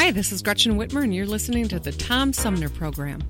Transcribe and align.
Hi, 0.00 0.12
this 0.12 0.30
is 0.30 0.42
Gretchen 0.42 0.78
Whitmer, 0.78 1.02
and 1.02 1.12
you're 1.12 1.26
listening 1.26 1.66
to 1.66 1.80
the 1.80 1.90
Tom 1.90 2.32
Sumner 2.32 2.68
Program. 2.68 3.20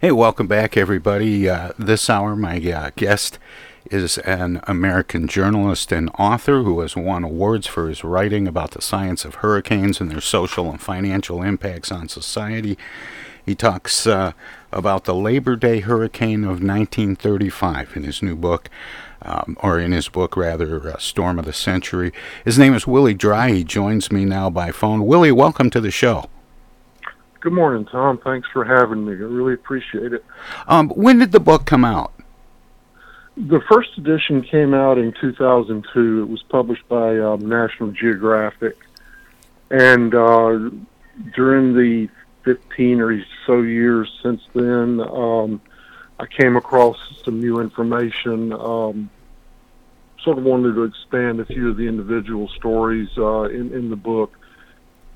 Hey, 0.00 0.10
welcome 0.10 0.46
back, 0.46 0.74
everybody. 0.74 1.46
Uh, 1.46 1.72
this 1.78 2.08
hour, 2.08 2.34
my 2.34 2.56
uh, 2.56 2.90
guest 2.96 3.38
is 3.90 4.16
an 4.16 4.62
American 4.66 5.28
journalist 5.28 5.92
and 5.92 6.08
author 6.18 6.62
who 6.62 6.80
has 6.80 6.96
won 6.96 7.22
awards 7.22 7.66
for 7.66 7.86
his 7.90 8.02
writing 8.02 8.48
about 8.48 8.70
the 8.70 8.80
science 8.80 9.26
of 9.26 9.36
hurricanes 9.36 10.00
and 10.00 10.10
their 10.10 10.22
social 10.22 10.70
and 10.70 10.80
financial 10.80 11.42
impacts 11.42 11.92
on 11.92 12.08
society. 12.08 12.78
He 13.44 13.54
talks 13.54 14.06
uh, 14.06 14.32
about 14.74 15.04
the 15.04 15.14
Labor 15.14 15.56
Day 15.56 15.80
hurricane 15.80 16.44
of 16.44 16.62
1935 16.62 17.96
in 17.96 18.02
his 18.02 18.22
new 18.22 18.36
book, 18.36 18.68
um, 19.22 19.56
or 19.60 19.78
in 19.78 19.92
his 19.92 20.08
book, 20.08 20.36
rather, 20.36 20.90
uh, 20.90 20.98
Storm 20.98 21.38
of 21.38 21.44
the 21.44 21.52
Century. 21.52 22.12
His 22.44 22.58
name 22.58 22.74
is 22.74 22.86
Willie 22.86 23.14
Drye. 23.14 23.54
He 23.54 23.64
joins 23.64 24.12
me 24.12 24.24
now 24.24 24.50
by 24.50 24.70
phone. 24.72 25.06
Willie, 25.06 25.32
welcome 25.32 25.70
to 25.70 25.80
the 25.80 25.90
show. 25.90 26.28
Good 27.40 27.52
morning, 27.52 27.84
Tom. 27.86 28.18
Thanks 28.18 28.48
for 28.52 28.64
having 28.64 29.04
me. 29.04 29.12
I 29.12 29.16
really 29.16 29.54
appreciate 29.54 30.12
it. 30.12 30.24
Um, 30.66 30.88
when 30.90 31.18
did 31.18 31.32
the 31.32 31.40
book 31.40 31.66
come 31.66 31.84
out? 31.84 32.12
The 33.36 33.60
first 33.68 33.98
edition 33.98 34.42
came 34.42 34.74
out 34.74 34.96
in 34.96 35.12
2002. 35.20 36.22
It 36.22 36.28
was 36.28 36.42
published 36.44 36.88
by 36.88 37.18
um, 37.18 37.40
National 37.48 37.90
Geographic. 37.90 38.76
And 39.70 40.14
uh, 40.14 40.70
during 41.34 41.74
the 41.74 42.08
15 42.44 43.00
or 43.00 43.24
so 43.46 43.62
years 43.62 44.12
since 44.22 44.42
then, 44.54 45.00
um, 45.00 45.60
I 46.20 46.26
came 46.26 46.56
across 46.56 46.96
some 47.24 47.40
new 47.40 47.60
information. 47.60 48.52
Um, 48.52 49.10
sort 50.24 50.38
of 50.38 50.44
wanted 50.44 50.74
to 50.74 50.84
expand 50.84 51.38
a 51.40 51.44
few 51.44 51.70
of 51.70 51.76
the 51.76 51.86
individual 51.86 52.48
stories 52.48 53.10
uh, 53.18 53.42
in, 53.42 53.72
in 53.74 53.90
the 53.90 53.96
book. 53.96 54.32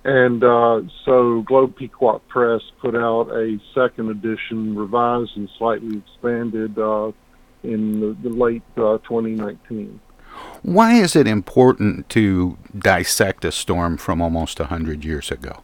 And 0.05 0.45
uh, 0.45 0.83
so 1.05 1.43
Globe 1.43 1.77
Pequot 1.77 2.21
Press 2.29 2.63
put 2.81 2.95
out 2.95 3.31
a 3.31 3.59
second 3.75 4.11
edition, 4.11 4.77
revised 4.77 5.37
and 5.37 5.49
slightly 5.59 5.99
expanded 5.99 6.79
uh, 6.79 7.13
in 7.63 8.01
the, 8.01 8.17
the 8.23 8.29
late 8.29 8.63
uh, 8.77 8.99
2019. 8.99 10.01
Why 10.63 10.95
is 10.95 11.17
it 11.17 11.27
important 11.27 12.09
to 12.11 12.59
dissect 12.79 13.45
a 13.45 13.53
storm 13.53 13.97
from 13.97 14.23
almost 14.23 14.61
100 14.61 15.05
years 15.05 15.31
ago? 15.31 15.63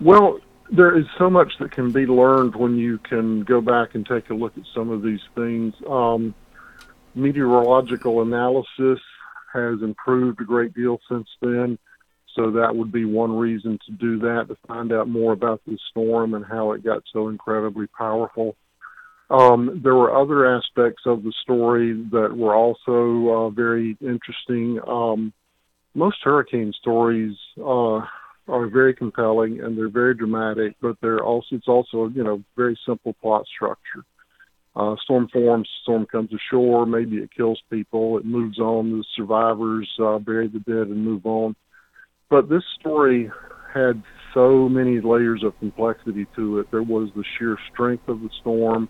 Well, 0.00 0.40
there 0.70 0.96
is 0.96 1.06
so 1.18 1.28
much 1.28 1.52
that 1.60 1.72
can 1.72 1.90
be 1.90 2.06
learned 2.06 2.54
when 2.54 2.76
you 2.76 2.98
can 2.98 3.42
go 3.42 3.60
back 3.60 3.94
and 3.94 4.06
take 4.06 4.30
a 4.30 4.34
look 4.34 4.56
at 4.56 4.64
some 4.74 4.90
of 4.90 5.02
these 5.02 5.20
things. 5.34 5.74
Um, 5.88 6.34
meteorological 7.14 8.22
analysis 8.22 9.00
has 9.52 9.82
improved 9.82 10.40
a 10.40 10.44
great 10.44 10.74
deal 10.74 11.00
since 11.08 11.26
then. 11.40 11.78
So 12.34 12.52
that 12.52 12.76
would 12.76 12.92
be 12.92 13.04
one 13.04 13.36
reason 13.36 13.78
to 13.86 13.92
do 13.92 14.18
that, 14.20 14.46
to 14.48 14.56
find 14.68 14.92
out 14.92 15.08
more 15.08 15.32
about 15.32 15.60
the 15.66 15.76
storm 15.90 16.34
and 16.34 16.44
how 16.44 16.72
it 16.72 16.84
got 16.84 17.02
so 17.12 17.28
incredibly 17.28 17.88
powerful. 17.88 18.54
Um, 19.30 19.80
there 19.82 19.94
were 19.94 20.16
other 20.16 20.46
aspects 20.46 21.02
of 21.04 21.22
the 21.24 21.32
story 21.42 21.92
that 22.12 22.36
were 22.36 22.54
also 22.54 23.46
uh, 23.46 23.50
very 23.50 23.96
interesting. 24.00 24.78
Um, 24.86 25.32
most 25.94 26.18
hurricane 26.22 26.72
stories 26.80 27.36
uh, 27.58 28.02
are 28.48 28.66
very 28.66 28.94
compelling 28.94 29.60
and 29.60 29.76
they're 29.76 29.88
very 29.88 30.14
dramatic, 30.14 30.74
but 30.80 30.96
they're 31.00 31.22
also 31.22 31.56
it's 31.56 31.68
also 31.68 32.08
you 32.08 32.24
know 32.24 32.42
very 32.56 32.78
simple 32.86 33.14
plot 33.20 33.44
structure. 33.54 34.04
Uh, 34.76 34.94
storm 35.02 35.28
forms, 35.32 35.68
storm 35.82 36.06
comes 36.06 36.30
ashore, 36.32 36.86
maybe 36.86 37.16
it 37.16 37.30
kills 37.36 37.60
people, 37.68 38.16
it 38.16 38.24
moves 38.24 38.60
on, 38.60 38.90
the 38.90 39.04
survivors 39.16 39.88
uh, 40.00 40.18
bury 40.18 40.46
the 40.46 40.60
dead 40.60 40.86
and 40.86 41.04
move 41.04 41.26
on. 41.26 41.56
But 42.30 42.48
this 42.48 42.62
story 42.78 43.30
had 43.74 44.02
so 44.34 44.68
many 44.68 45.00
layers 45.00 45.42
of 45.42 45.58
complexity 45.58 46.26
to 46.36 46.60
it. 46.60 46.70
There 46.70 46.82
was 46.82 47.08
the 47.16 47.24
sheer 47.38 47.58
strength 47.72 48.08
of 48.08 48.20
the 48.20 48.30
storm. 48.40 48.88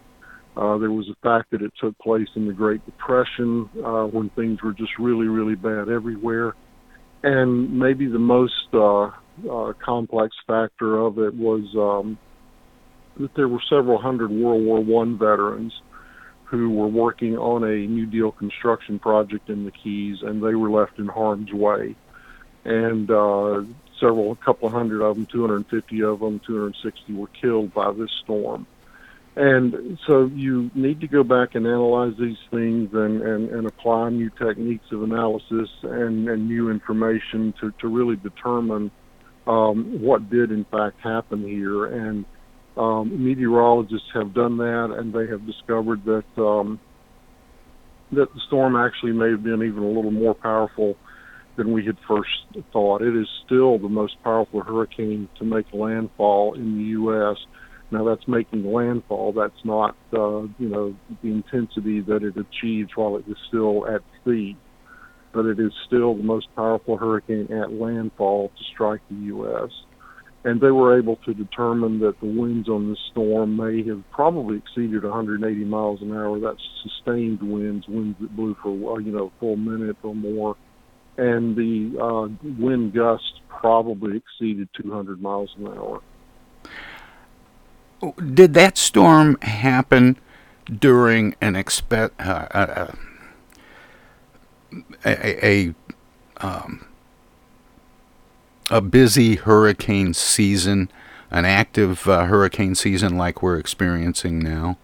Uh, 0.56 0.76
there 0.76 0.91
was 0.91 1.06
the 1.06 1.14
fact 1.22 1.52
that 1.52 1.62
it 1.62 1.72
took 1.80 1.97
place 1.98 2.28
in 2.34 2.47
the 2.47 2.52
Great 2.52 2.84
Depression 2.84 3.70
uh, 3.84 4.04
when 4.04 4.28
things 4.30 4.62
were 4.62 4.72
just 4.72 4.92
really, 4.98 5.26
really 5.26 5.54
bad 5.54 5.88
everywhere. 5.88 6.54
And 7.22 7.78
maybe 7.78 8.06
the 8.06 8.18
most 8.18 8.52
uh, 8.74 9.10
uh, 9.50 9.72
complex 9.84 10.37
factor 10.47 10.99
of 10.99 11.19
it 11.19 11.34
was 11.34 11.65
um, 11.76 12.19
that 13.19 13.34
there 13.34 13.49
were 13.49 13.62
several 13.69 13.99
hundred 13.99 14.31
World 14.31 14.65
War 14.65 14.81
One 14.81 15.19
veterans 15.19 15.81
who 16.44 16.71
were 16.71 16.88
working 16.88 17.37
on 17.37 17.62
a 17.62 17.77
New 17.87 18.06
Deal 18.06 18.32
construction 18.32 18.98
project 18.98 19.50
in 19.50 19.65
the 19.65 19.71
Keys, 19.71 20.19
and 20.22 20.43
they 20.43 20.54
were 20.54 20.71
left 20.71 20.98
in 20.98 21.06
harm's 21.06 21.53
way 21.53 21.94
and 22.69 23.10
uh, 23.10 23.62
several, 23.98 24.32
a 24.32 24.37
couple 24.37 24.69
of 24.69 24.75
hundred 24.75 25.03
of 25.03 25.16
them, 25.16 25.27
250 25.27 26.03
of 26.03 26.21
them, 26.21 26.41
260 26.47 27.15
were 27.15 27.27
killed 27.28 27.72
by 27.72 27.93
this 27.93 28.10
storm. 28.22 28.66
And 29.37 29.98
so 30.06 30.27
you 30.27 30.71
need 30.75 31.00
to 31.00 31.06
go 31.06 31.22
back 31.22 31.54
and 31.54 31.66
analyze 31.66 32.15
these 32.19 32.38
things 32.50 32.93
and, 32.93 33.22
and, 33.22 33.48
and 33.50 33.66
apply 33.66 34.10
new 34.10 34.31
techniques 34.31 34.91
of 34.91 35.03
analysis 35.03 35.71
and, 35.82 36.28
and 36.28 36.48
new 36.48 36.71
information 36.71 37.54
to, 37.60 37.72
to 37.80 37.89
really 37.89 38.16
determine 38.16 38.91
um, 39.48 39.98
what 40.00 40.30
did 40.30 40.53
in 40.53 40.65
fact 40.71 40.97
happen 41.03 41.42
here. 41.42 41.86
And 41.86 42.24
um, 42.77 43.24
meteorologists 43.24 44.09
have 44.15 44.34
done 44.34 44.59
that, 44.59 44.95
and 44.97 45.12
they 45.12 45.27
have 45.27 45.45
discovered 45.47 46.04
that 46.04 46.42
um, 46.42 46.78
that 48.12 48.33
the 48.33 48.41
storm 48.47 48.77
actually 48.77 49.12
may 49.12 49.30
have 49.30 49.42
been 49.42 49.62
even 49.62 49.83
a 49.83 49.89
little 49.89 50.10
more 50.10 50.34
powerful 50.34 50.95
than 51.56 51.72
we 51.72 51.84
had 51.84 51.97
first 52.06 52.30
thought. 52.72 53.03
It 53.03 53.16
is 53.16 53.27
still 53.45 53.78
the 53.78 53.89
most 53.89 54.15
powerful 54.22 54.62
hurricane 54.62 55.28
to 55.39 55.45
make 55.45 55.66
landfall 55.72 56.54
in 56.54 56.77
the 56.77 56.84
U.S. 56.91 57.36
Now 57.91 58.04
that's 58.04 58.27
making 58.28 58.65
landfall. 58.72 59.33
That's 59.33 59.65
not, 59.65 59.97
uh, 60.12 60.42
you 60.59 60.68
know, 60.68 60.95
the 61.22 61.28
intensity 61.30 62.00
that 62.03 62.22
it 62.22 62.34
achieved 62.36 62.92
while 62.95 63.16
it 63.16 63.27
was 63.27 63.36
still 63.48 63.86
at 63.86 64.03
sea. 64.24 64.56
But 65.33 65.47
it 65.47 65.60
is 65.60 65.72
still 65.86 66.15
the 66.15 66.22
most 66.22 66.48
powerful 66.57 66.97
hurricane 66.97 67.53
at 67.53 67.72
landfall 67.72 68.48
to 68.48 68.65
strike 68.72 69.01
the 69.10 69.27
U.S. 69.27 69.71
And 70.45 70.60
they 70.60 70.71
were 70.71 70.98
able 70.98 71.16
to 71.16 71.34
determine 71.34 71.98
that 72.01 72.19
the 72.21 72.27
winds 72.27 72.69
on 72.69 72.89
this 72.89 72.98
storm 73.10 73.57
may 73.57 73.83
have 73.89 74.03
probably 74.10 74.57
exceeded 74.57 75.04
180 75.04 75.65
miles 75.65 76.01
an 76.01 76.13
hour. 76.13 76.39
That's 76.41 76.63
sustained 76.83 77.42
winds, 77.42 77.86
winds 77.86 78.19
that 78.21 78.34
blew 78.34 78.57
for, 78.63 79.01
you 79.01 79.13
know, 79.13 79.27
a 79.27 79.41
full 79.41 79.57
minute 79.57 79.97
or 80.03 80.15
more 80.15 80.57
and 81.19 81.57
the 81.57 82.01
uh, 82.01 82.28
wind 82.59 82.95
gusts 82.95 83.41
probably 83.48 84.16
exceeded 84.16 84.69
200 84.81 85.21
miles 85.21 85.51
an 85.59 85.66
hour. 85.66 86.01
Did 88.33 88.54
that 88.54 88.78
storm 88.78 89.36
happen 89.42 90.16
during 90.72 91.34
an 91.41 91.57
expect 91.57 92.21
uh, 92.21 92.47
uh, 92.53 92.92
a, 95.04 95.47
a 95.47 95.74
um, 96.41 96.86
a 98.70 98.80
busy 98.80 99.36
hurricane 99.36 100.15
season, 100.15 100.91
an 101.30 101.44
active 101.44 102.06
uh, 102.09 102.26
hurricane 102.26 102.74
season 102.74 103.16
like 103.16 103.42
we're 103.42 103.59
experiencing 103.59 104.38
now? 104.38 104.78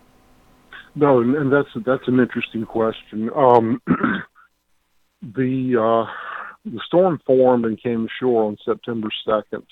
No, 0.94 1.20
and 1.20 1.52
that's 1.52 1.68
that's 1.84 2.06
an 2.06 2.20
interesting 2.20 2.64
question. 2.64 3.30
Um, 3.34 3.82
the 5.22 5.76
uh, 5.76 6.10
the 6.64 6.80
storm 6.86 7.20
formed 7.26 7.64
and 7.64 7.80
came 7.82 8.06
ashore 8.06 8.44
on 8.44 8.56
September 8.64 9.08
second, 9.24 9.66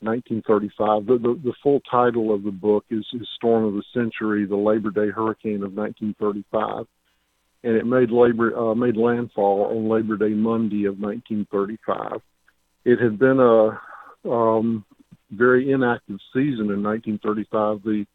1935. 0.00 1.06
The, 1.06 1.18
the, 1.18 1.40
the 1.44 1.54
full 1.62 1.80
title 1.90 2.32
of 2.32 2.44
the 2.44 2.52
book 2.52 2.84
is, 2.90 3.04
is 3.12 3.28
Storm 3.36 3.64
of 3.64 3.74
the 3.74 3.82
Century: 3.92 4.46
The 4.46 4.56
Labor 4.56 4.90
Day 4.90 5.10
Hurricane 5.10 5.62
of 5.64 5.74
1935, 5.74 6.86
and 7.64 7.76
it 7.76 7.86
made 7.86 8.10
labor 8.10 8.56
uh, 8.56 8.74
made 8.74 8.96
landfall 8.96 9.66
on 9.66 9.88
Labor 9.88 10.16
Day 10.16 10.34
Monday 10.34 10.84
of 10.84 10.98
1935. 10.98 12.20
It 12.84 13.00
had 13.00 13.18
been 13.18 13.38
a 13.38 13.80
um, 14.28 14.84
very 15.30 15.70
inactive 15.70 16.18
season 16.32 16.70
in 16.70 16.82
1935. 16.82 17.82
The 17.84 18.06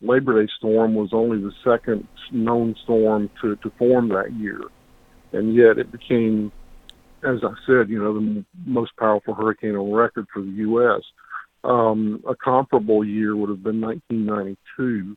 Labor 0.00 0.42
Day 0.42 0.52
storm 0.56 0.94
was 0.94 1.10
only 1.12 1.40
the 1.40 1.52
second 1.64 2.06
known 2.30 2.76
storm 2.84 3.30
to, 3.40 3.56
to 3.56 3.70
form 3.78 4.08
that 4.10 4.32
year, 4.32 4.60
and 5.32 5.54
yet 5.54 5.78
it 5.78 5.90
became, 5.90 6.52
as 7.24 7.38
I 7.42 7.54
said, 7.66 7.88
you 7.88 8.02
know, 8.02 8.14
the 8.14 8.44
most 8.64 8.96
powerful 8.96 9.34
hurricane 9.34 9.76
on 9.76 9.92
record 9.92 10.26
for 10.32 10.42
the 10.42 10.50
U.S. 10.50 11.02
Um, 11.64 12.22
a 12.26 12.34
comparable 12.34 13.04
year 13.04 13.36
would 13.36 13.50
have 13.50 13.62
been 13.62 13.80
1992 13.80 15.16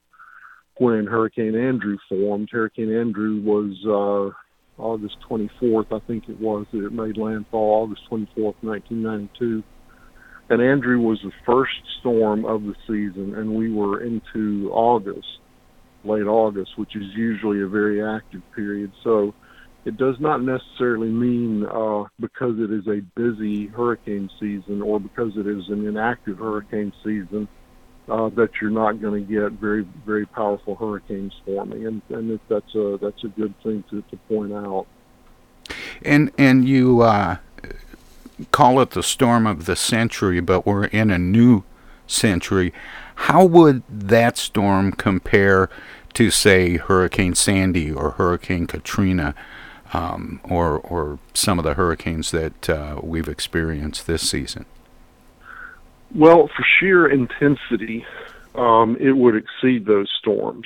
when 0.78 1.06
Hurricane 1.06 1.56
Andrew 1.56 1.98
formed. 2.10 2.50
Hurricane 2.52 2.94
Andrew 2.94 3.42
was 3.42 3.76
uh, 3.86 4.82
August 4.82 5.18
24th, 5.30 5.92
I 5.92 6.06
think 6.06 6.28
it 6.28 6.40
was, 6.40 6.66
that 6.72 6.86
it 6.86 6.92
made 6.92 7.18
landfall 7.18 7.84
August 7.84 8.02
24th, 8.12 8.56
1992. 8.62 9.64
And 10.50 10.62
Andrew 10.62 11.00
was 11.00 11.20
the 11.24 11.32
first 11.46 11.74
storm 12.00 12.46
of 12.46 12.64
the 12.64 12.76
season, 12.88 13.36
and 13.36 13.56
we 13.56 13.72
were 13.72 14.04
into 14.04 14.70
August, 14.72 15.28
late 16.04 16.28
August, 16.28 16.72
which 16.78 16.96
is 16.96 17.04
usually 17.16 17.62
a 17.62 17.68
very 17.68 18.04
active 18.04 18.42
period. 18.56 18.92
So 19.04 19.34
it 19.86 19.98
does 19.98 20.16
not 20.20 20.44
necessarily 20.44 21.10
mean 21.10 21.66
uh, 21.66 22.04
because 22.20 22.56
it 22.60 22.72
is 22.72 22.86
a 22.88 23.02
busy 23.16 23.68
hurricane 23.68 24.30
season 24.40 24.82
or 24.82 25.00
because 25.00 25.32
it 25.36 25.48
is 25.48 25.64
an 25.70 25.88
inactive 25.88 26.38
hurricane 26.38 26.92
season 27.04 27.48
uh, 28.10 28.30
that 28.30 28.50
you're 28.62 28.72
not 28.72 29.02
going 29.02 29.26
to 29.26 29.34
get 29.34 29.52
very 29.54 29.86
very 30.06 30.26
powerful 30.26 30.76
hurricanes 30.76 31.34
forming, 31.46 31.86
and 31.86 32.02
and 32.10 32.40
that's 32.50 32.76
a 32.76 32.98
that's 33.02 33.24
a 33.24 33.30
good 33.30 33.54
thing 33.64 33.84
to, 33.90 34.02
to 34.04 34.18
point 34.30 34.54
out. 34.54 34.86
And 36.02 36.32
and 36.38 36.68
you 36.68 37.02
uh, 37.02 37.38
call 38.52 38.80
it 38.82 38.92
the 38.92 39.04
storm 39.04 39.48
of 39.48 39.66
the 39.66 39.76
century, 39.76 40.40
but 40.40 40.66
we're 40.66 40.86
in 40.86 41.10
a 41.10 41.18
new 41.18 41.64
century. 42.08 42.74
How 43.16 43.46
would 43.46 43.84
that 43.90 44.38
storm 44.38 44.92
compare 44.92 45.70
to, 46.16 46.30
say, 46.30 46.76
Hurricane 46.76 47.34
Sandy 47.34 47.92
or 47.92 48.12
Hurricane 48.12 48.68
Katrina? 48.68 49.34
um, 49.96 50.42
or 50.44 50.80
or 50.80 51.20
some 51.34 51.58
of 51.58 51.66
the 51.66 51.76
hurricanes 51.76 52.32
that 52.32 52.70
uh, 52.70 53.00
we've 53.02 53.28
experienced 53.28 54.08
this 54.08 54.30
season? 54.30 54.66
Well, 56.16 56.48
for 56.56 56.66
sheer 56.80 57.08
intensity, 57.08 58.06
um, 58.56 58.96
it 59.02 59.12
would 59.12 59.36
exceed 59.36 59.86
those 59.86 60.10
storms. 60.18 60.66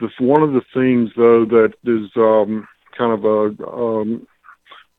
The, 0.00 0.08
one 0.18 0.42
of 0.42 0.52
the 0.52 0.62
things, 0.74 1.10
though, 1.16 1.44
that 1.44 1.74
is 1.84 2.10
um, 2.16 2.66
kind 2.98 3.12
of 3.12 3.24
a 3.24 3.68
um, 3.68 4.26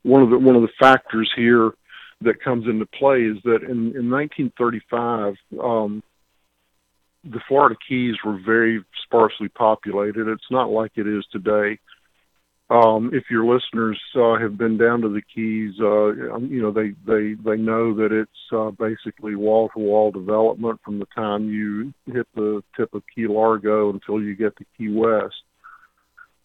one 0.02 0.22
of 0.22 0.30
the 0.30 0.38
one 0.38 0.56
of 0.56 0.62
the 0.62 0.72
factors 0.80 1.30
here 1.36 1.72
that 2.22 2.42
comes 2.42 2.66
into 2.66 2.86
play 2.86 3.24
is 3.24 3.36
that 3.44 3.62
in, 3.62 3.94
in 3.94 4.10
1935, 4.10 5.34
um, 5.62 6.02
the 7.22 7.40
Florida 7.46 7.76
Keys 7.86 8.16
were 8.24 8.40
very 8.44 8.82
sparsely 9.04 9.48
populated. 9.48 10.28
It's 10.28 10.50
not 10.50 10.70
like 10.70 10.92
it 10.96 11.06
is 11.06 11.24
today. 11.30 11.78
Um, 12.70 13.12
if 13.14 13.24
your 13.30 13.46
listeners 13.46 13.98
uh, 14.14 14.38
have 14.38 14.58
been 14.58 14.76
down 14.76 15.00
to 15.00 15.08
the 15.08 15.22
Keys, 15.22 15.74
uh, 15.80 16.34
um, 16.34 16.48
you 16.50 16.60
know 16.60 16.70
they 16.70 16.90
they 17.06 17.34
they 17.42 17.56
know 17.56 17.94
that 17.94 18.12
it's 18.12 18.30
uh, 18.52 18.70
basically 18.72 19.34
wall 19.36 19.70
to 19.70 19.78
wall 19.78 20.10
development 20.10 20.78
from 20.84 20.98
the 20.98 21.06
time 21.14 21.48
you 21.48 21.94
hit 22.12 22.26
the 22.34 22.62
tip 22.76 22.92
of 22.92 23.02
Key 23.14 23.26
Largo 23.26 23.90
until 23.90 24.20
you 24.20 24.36
get 24.36 24.54
to 24.58 24.66
Key 24.76 24.90
West. 24.90 25.42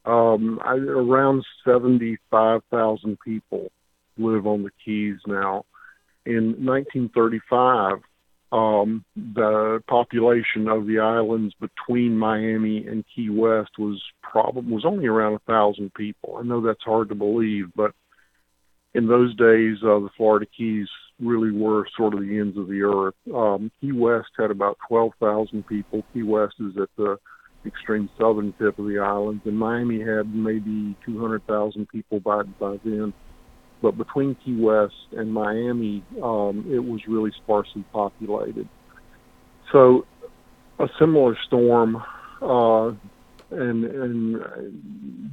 Um, 0.05 0.61
I, 0.63 0.75
around 0.75 1.43
seventy 1.65 2.17
five 2.31 2.61
thousand 2.71 3.17
people 3.19 3.69
live 4.17 4.47
on 4.47 4.63
the 4.63 4.71
Keys 4.85 5.17
now. 5.27 5.65
In 6.25 6.65
1935, 6.65 7.97
um, 8.53 9.03
the 9.15 9.81
population 9.87 10.67
of 10.67 10.85
the 10.85 10.99
islands 10.99 11.55
between 11.59 12.15
Miami 12.15 12.85
and 12.85 13.03
Key 13.13 13.31
West 13.31 13.71
was 13.79 13.99
probably 14.21 14.71
was 14.71 14.85
only 14.85 15.07
around 15.07 15.33
a 15.33 15.39
thousand 15.39 15.91
people. 15.95 16.37
I 16.37 16.43
know 16.43 16.61
that's 16.61 16.83
hard 16.83 17.09
to 17.09 17.15
believe, 17.15 17.71
but 17.75 17.93
in 18.93 19.07
those 19.07 19.35
days, 19.35 19.77
uh, 19.81 19.97
the 19.99 20.09
Florida 20.15 20.45
Keys 20.55 20.87
really 21.19 21.51
were 21.51 21.87
sort 21.97 22.13
of 22.13 22.19
the 22.19 22.37
ends 22.37 22.55
of 22.55 22.67
the 22.67 22.83
earth. 22.83 23.15
Um, 23.33 23.71
Key 23.81 23.91
West 23.91 24.29
had 24.37 24.51
about 24.51 24.77
twelve 24.87 25.13
thousand 25.19 25.65
people. 25.65 26.03
Key 26.13 26.21
West 26.21 26.53
is 26.59 26.77
at 26.79 26.89
the 26.95 27.17
extreme 27.65 28.07
southern 28.19 28.53
tip 28.59 28.77
of 28.77 28.85
the 28.85 28.99
islands, 28.99 29.41
and 29.45 29.57
Miami 29.57 29.99
had 29.99 30.31
maybe 30.31 30.95
two 31.03 31.19
hundred 31.19 31.47
thousand 31.47 31.89
people 31.89 32.19
by 32.19 32.43
by 32.43 32.77
then 32.85 33.13
but 33.83 33.97
between 33.97 34.35
Key 34.45 34.55
West 34.55 34.95
and 35.11 35.31
Miami, 35.31 36.01
um, 36.23 36.65
it 36.71 36.79
was 36.79 37.01
really 37.05 37.31
sparsely 37.43 37.83
populated. 37.91 38.67
So, 39.73 40.05
a 40.79 40.87
similar 40.97 41.37
storm, 41.45 41.97
uh, 42.41 42.87
and 43.51 43.83
and 43.83 44.35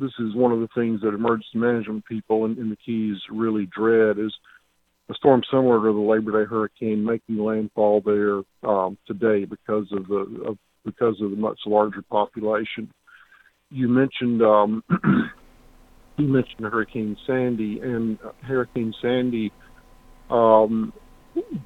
this 0.00 0.11
is 0.19 0.35
one 0.35 0.50
of 0.50 0.61
the 0.61 0.69
things 0.75 1.00
that 1.02 1.14
emergency 1.14 1.56
management 1.56 2.05
people 2.06 2.44
in, 2.44 2.58
in 2.58 2.70
the 2.70 2.76
Keys 2.85 3.19
really 3.31 3.67
dread 3.67 4.19
is 4.19 4.32
a 5.08 5.14
storm 5.14 5.43
similar 5.49 5.79
to 5.79 5.93
the 5.93 6.00
Labor 6.00 6.32
Day 6.32 6.48
hurricane 6.48 7.05
making 7.05 7.39
landfall 7.39 8.03
there 8.05 8.43
um, 8.69 8.98
today 9.06 9.44
because 9.44 9.86
of 9.93 10.08
the 10.08 10.44
of, 10.44 10.58
because 10.84 11.20
of 11.20 11.31
the 11.31 11.36
much 11.36 11.60
larger 11.67 12.03
population. 12.03 12.93
You 13.70 13.86
mentioned 13.86 14.43
um, 14.43 14.82
you 16.20 16.29
mentioned 16.29 16.67
Hurricane 16.67 17.17
Sandy, 17.27 17.81
and 17.81 18.19
Hurricane 18.43 18.93
Sandy 19.00 19.53
um, 20.31 20.93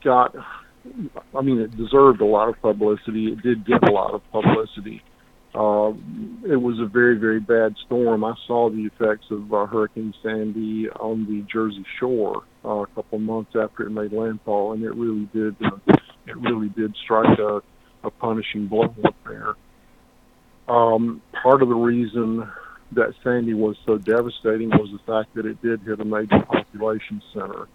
got, 0.02 0.34
I 1.34 1.42
mean, 1.42 1.60
it 1.60 1.76
deserved 1.76 2.20
a 2.20 2.26
lot 2.26 2.48
of 2.48 2.60
publicity. 2.60 3.32
It 3.32 3.42
did 3.42 3.66
get 3.66 3.88
a 3.88 3.92
lot 3.92 4.14
of 4.14 4.22
publicity. 4.30 5.02
Uh, 5.54 5.92
it 6.50 6.56
was 6.56 6.80
a 6.80 6.86
very, 6.86 7.16
very 7.16 7.38
bad 7.38 7.74
storm. 7.86 8.24
I 8.24 8.34
saw 8.46 8.70
the 8.70 8.88
effects 8.92 9.26
of 9.30 9.52
uh, 9.54 9.66
Hurricane 9.66 10.12
Sandy 10.22 10.88
on 10.98 11.26
the 11.26 11.46
Jersey 11.52 11.84
Shore 12.00 12.42
uh, 12.64 12.82
a 12.82 12.86
couple 12.88 13.20
months 13.20 13.52
after 13.54 13.86
it 13.86 13.90
made 13.90 14.12
landfall, 14.12 14.72
and 14.72 14.82
it 14.82 14.94
really 14.94 15.28
did. 15.32 15.54
Uh, 15.64 15.94
it 16.26 16.36
really 16.38 16.70
did 16.70 16.96
strike 17.04 17.38
a, 17.38 17.60
a 18.02 18.10
punishing 18.10 18.66
blow 18.66 18.92
up 19.04 19.14
there. 19.28 19.54
Um, 20.66 21.22
part 21.42 21.62
of 21.62 21.68
the 21.68 21.74
reason 21.74 22.50
that 22.92 23.14
Sandy 23.22 23.54
was 23.54 23.76
so 23.86 23.98
devastating 23.98 24.70
was 24.70 24.90
the 24.92 25.12
fact 25.12 25.34
that 25.34 25.46
it 25.46 25.60
did 25.62 25.80
hit 25.82 26.00
a 26.00 26.04
major 26.04 26.40
population 26.40 27.22
center. 27.32 27.66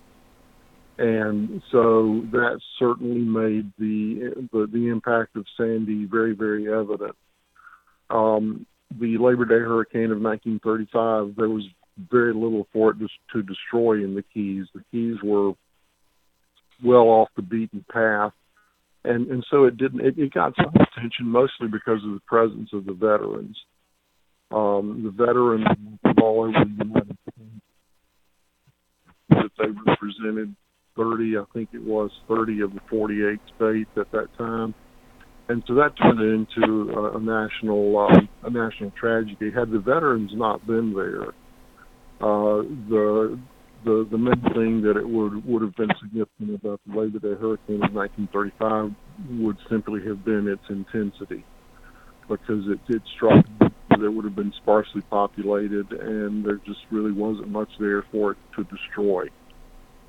And 0.97 1.61
so 1.71 2.25
that 2.31 2.59
certainly 2.77 3.21
made 3.21 3.71
the 3.77 4.47
the, 4.51 4.67
the 4.67 4.87
impact 4.87 5.35
of 5.35 5.45
Sandy 5.57 6.05
very, 6.05 6.33
very 6.33 6.71
evident. 6.71 7.15
Um, 8.09 8.65
the 8.99 9.17
Labor 9.17 9.45
Day 9.45 9.59
hurricane 9.59 10.11
of 10.11 10.19
1935, 10.19 11.35
there 11.37 11.49
was 11.49 11.63
very 12.09 12.33
little 12.33 12.67
for 12.73 12.91
it 12.91 12.97
to, 12.99 13.07
to 13.33 13.43
destroy 13.43 14.03
in 14.03 14.15
the 14.15 14.23
Keys. 14.33 14.65
The 14.73 14.83
Keys 14.91 15.17
were 15.23 15.53
well 16.83 17.07
off 17.07 17.29
the 17.35 17.43
beaten 17.43 17.85
path, 17.89 18.33
and 19.05 19.27
and 19.27 19.45
so 19.49 19.65
it 19.65 19.77
didn't. 19.77 20.01
It, 20.01 20.17
it 20.17 20.33
got 20.33 20.53
some 20.57 20.73
attention 20.75 21.27
mostly 21.27 21.67
because 21.67 22.03
of 22.03 22.11
the 22.11 22.21
presence 22.27 22.71
of 22.73 22.85
the 22.85 22.93
veterans 22.93 23.57
um, 24.51 25.03
the 25.03 25.11
veterans 25.11 25.65
all 26.21 26.41
over 26.41 26.65
the 26.65 26.83
United 26.83 27.17
States 27.23 27.49
that 29.29 29.51
they 29.57 29.67
represented 29.85 30.55
30, 30.97 31.37
I 31.37 31.43
think 31.53 31.69
it 31.73 31.83
was 31.83 32.11
30 32.27 32.61
of 32.61 32.73
the 32.73 32.81
48 32.89 33.39
states 33.55 33.89
at 33.97 34.11
that 34.11 34.27
time, 34.37 34.73
and 35.47 35.63
so 35.67 35.73
that 35.75 35.97
turned 35.97 36.21
into 36.21 36.91
a, 36.93 37.17
a 37.17 37.19
national 37.19 37.97
um, 37.97 38.29
a 38.43 38.49
national 38.49 38.91
tragedy. 38.99 39.51
Had 39.51 39.71
the 39.71 39.79
veterans 39.79 40.31
not 40.33 40.65
been 40.67 40.93
there, 40.93 41.29
uh, 42.21 42.61
the 42.89 43.39
the 43.85 44.07
the 44.11 44.17
main 44.17 44.41
thing 44.53 44.81
that 44.81 44.97
it 44.97 45.07
would 45.07 45.45
would 45.45 45.61
have 45.61 45.75
been 45.75 45.89
significant 46.01 46.55
about 46.55 46.81
the 46.85 46.99
Labor 46.99 47.19
Day 47.19 47.39
hurricane 47.39 47.81
of 47.83 47.93
1935 47.93 48.91
would 49.41 49.57
simply 49.69 50.01
have 50.05 50.23
been 50.23 50.47
its 50.47 50.61
intensity, 50.69 51.43
because 52.27 52.65
it 52.67 52.79
it 52.93 53.01
struck 53.15 53.43
that 53.99 54.11
would 54.11 54.25
have 54.25 54.35
been 54.35 54.53
sparsely 54.53 55.01
populated, 55.01 55.91
and 55.91 56.43
there 56.45 56.57
just 56.65 56.81
really 56.91 57.11
wasn't 57.11 57.49
much 57.49 57.69
there 57.79 58.03
for 58.11 58.31
it 58.31 58.37
to 58.55 58.63
destroy. 58.65 59.27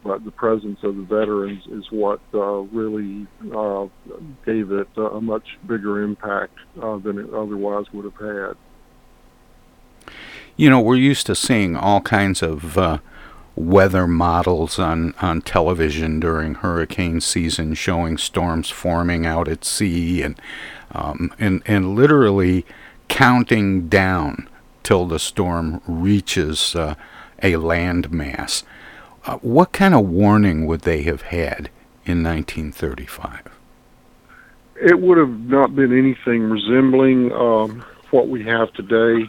But 0.02 0.24
the 0.24 0.30
presence 0.30 0.78
of 0.82 0.96
the 0.96 1.02
veterans 1.02 1.66
is 1.66 1.90
what 1.90 2.20
uh, 2.32 2.62
really 2.72 3.26
uh, 3.54 3.86
gave 4.46 4.72
it 4.72 4.88
a 4.96 5.20
much 5.20 5.58
bigger 5.66 6.02
impact 6.02 6.56
uh, 6.80 6.96
than 6.98 7.18
it 7.18 7.32
otherwise 7.34 7.84
would 7.92 8.06
have 8.06 8.16
had. 8.16 8.56
You 10.56 10.70
know, 10.70 10.80
we're 10.80 10.96
used 10.96 11.26
to 11.26 11.34
seeing 11.34 11.76
all 11.76 12.00
kinds 12.00 12.42
of 12.42 12.78
uh, 12.78 12.98
weather 13.56 14.06
models 14.06 14.78
on, 14.78 15.14
on 15.20 15.42
television 15.42 16.18
during 16.18 16.54
hurricane 16.54 17.20
season 17.20 17.74
showing 17.74 18.16
storms 18.16 18.70
forming 18.70 19.26
out 19.26 19.48
at 19.48 19.64
sea 19.64 20.22
and 20.22 20.40
um, 20.92 21.32
and 21.38 21.62
and 21.66 21.94
literally 21.94 22.64
counting 23.10 23.88
down 23.88 24.48
till 24.82 25.04
the 25.04 25.18
storm 25.18 25.82
reaches 25.86 26.74
uh, 26.74 26.94
a 27.42 27.52
landmass. 27.54 28.62
Uh, 29.26 29.36
what 29.38 29.72
kind 29.72 29.94
of 29.94 30.08
warning 30.08 30.64
would 30.64 30.82
they 30.82 31.02
have 31.02 31.22
had 31.22 31.68
in 32.06 32.22
1935? 32.22 33.42
It 34.76 34.98
would 35.00 35.18
have 35.18 35.40
not 35.40 35.76
been 35.76 35.92
anything 35.96 36.44
resembling 36.44 37.32
um, 37.32 37.84
what 38.10 38.28
we 38.28 38.42
have 38.44 38.72
today. 38.72 39.28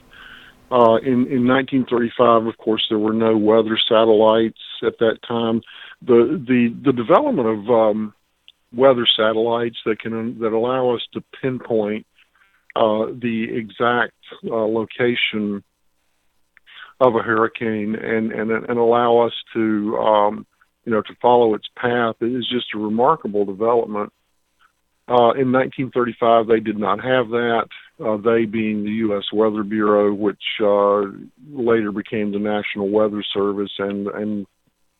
Uh, 0.71 0.95
in, 1.03 1.27
in 1.27 1.45
1935, 1.45 2.45
of 2.45 2.57
course, 2.57 2.85
there 2.88 3.00
were 3.00 3.11
no 3.11 3.35
weather 3.35 3.77
satellites 3.89 4.61
at 4.83 5.00
that 5.00 5.19
time. 5.27 5.61
The 6.01 6.41
the 6.47 6.73
the 6.85 6.93
development 6.93 7.47
of 7.47 7.69
um, 7.69 8.13
weather 8.73 9.05
satellites 9.05 9.77
that 9.85 10.00
can 10.00 10.39
that 10.39 10.53
allow 10.53 10.95
us 10.95 11.01
to 11.13 11.21
pinpoint 11.41 12.05
uh, 12.75 13.06
the 13.08 13.48
exact 13.51 14.13
uh, 14.46 14.56
location 14.56 15.63
of 17.01 17.16
a 17.16 17.20
hurricane 17.20 17.96
and, 17.96 18.32
and 18.32 18.51
and 18.51 18.78
allow 18.78 19.20
us 19.25 19.34
to 19.54 19.98
um, 19.98 20.46
you 20.86 20.92
know 20.92 21.01
to 21.01 21.13
follow 21.22 21.56
its 21.56 21.68
path 21.75 22.16
is 22.22 22.48
just 22.50 22.68
a 22.75 22.78
remarkable 22.78 23.44
development. 23.44 24.13
Uh, 25.08 25.34
in 25.34 25.51
1935, 25.51 26.48
they 26.48 26.60
did 26.62 26.78
not 26.78 27.04
have 27.04 27.30
that. 27.30 27.68
Uh, 28.00 28.18
they 28.18 28.46
being 28.46 28.84
the 28.84 28.92
U.S. 29.08 29.25
Weather 29.34 29.63
Bureau, 29.63 30.13
which 30.13 30.42
uh, 30.62 31.01
later 31.51 31.92
became 31.92 32.32
the 32.32 32.40
National 32.40 32.90
Weather 32.90 33.24
Service 33.34 33.72
and 33.80 34.08
and 34.08 34.48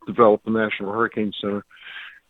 developed 0.08 0.44
the 0.44 0.52
National 0.52 0.92
Hurricane 0.92 1.32
Center. 1.40 1.64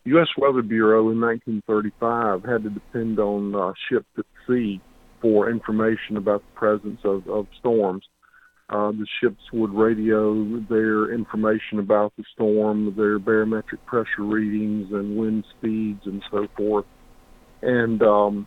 U.S. 0.04 0.28
Weather 0.36 0.62
Bureau 0.62 1.10
in 1.10 1.20
1935 1.20 2.44
had 2.44 2.62
to 2.64 2.70
depend 2.70 3.18
on 3.18 3.54
uh, 3.54 3.72
ships 3.88 4.06
at 4.18 4.26
sea 4.46 4.80
for 5.22 5.48
information 5.48 6.18
about 6.18 6.42
the 6.42 6.58
presence 6.58 7.00
of, 7.04 7.26
of 7.28 7.46
storms. 7.58 8.04
Uh, 8.68 8.90
the 8.90 9.06
ships 9.20 9.42
would 9.52 9.72
radio 9.72 10.58
their 10.68 11.12
information 11.12 11.78
about 11.78 12.12
the 12.16 12.24
storm, 12.34 12.94
their 12.96 13.18
barometric 13.18 13.84
pressure 13.86 14.22
readings 14.22 14.90
and 14.92 15.16
wind 15.16 15.44
speeds 15.58 16.00
and 16.04 16.22
so 16.30 16.46
forth. 16.56 16.86
And 17.60 18.02
um, 18.02 18.46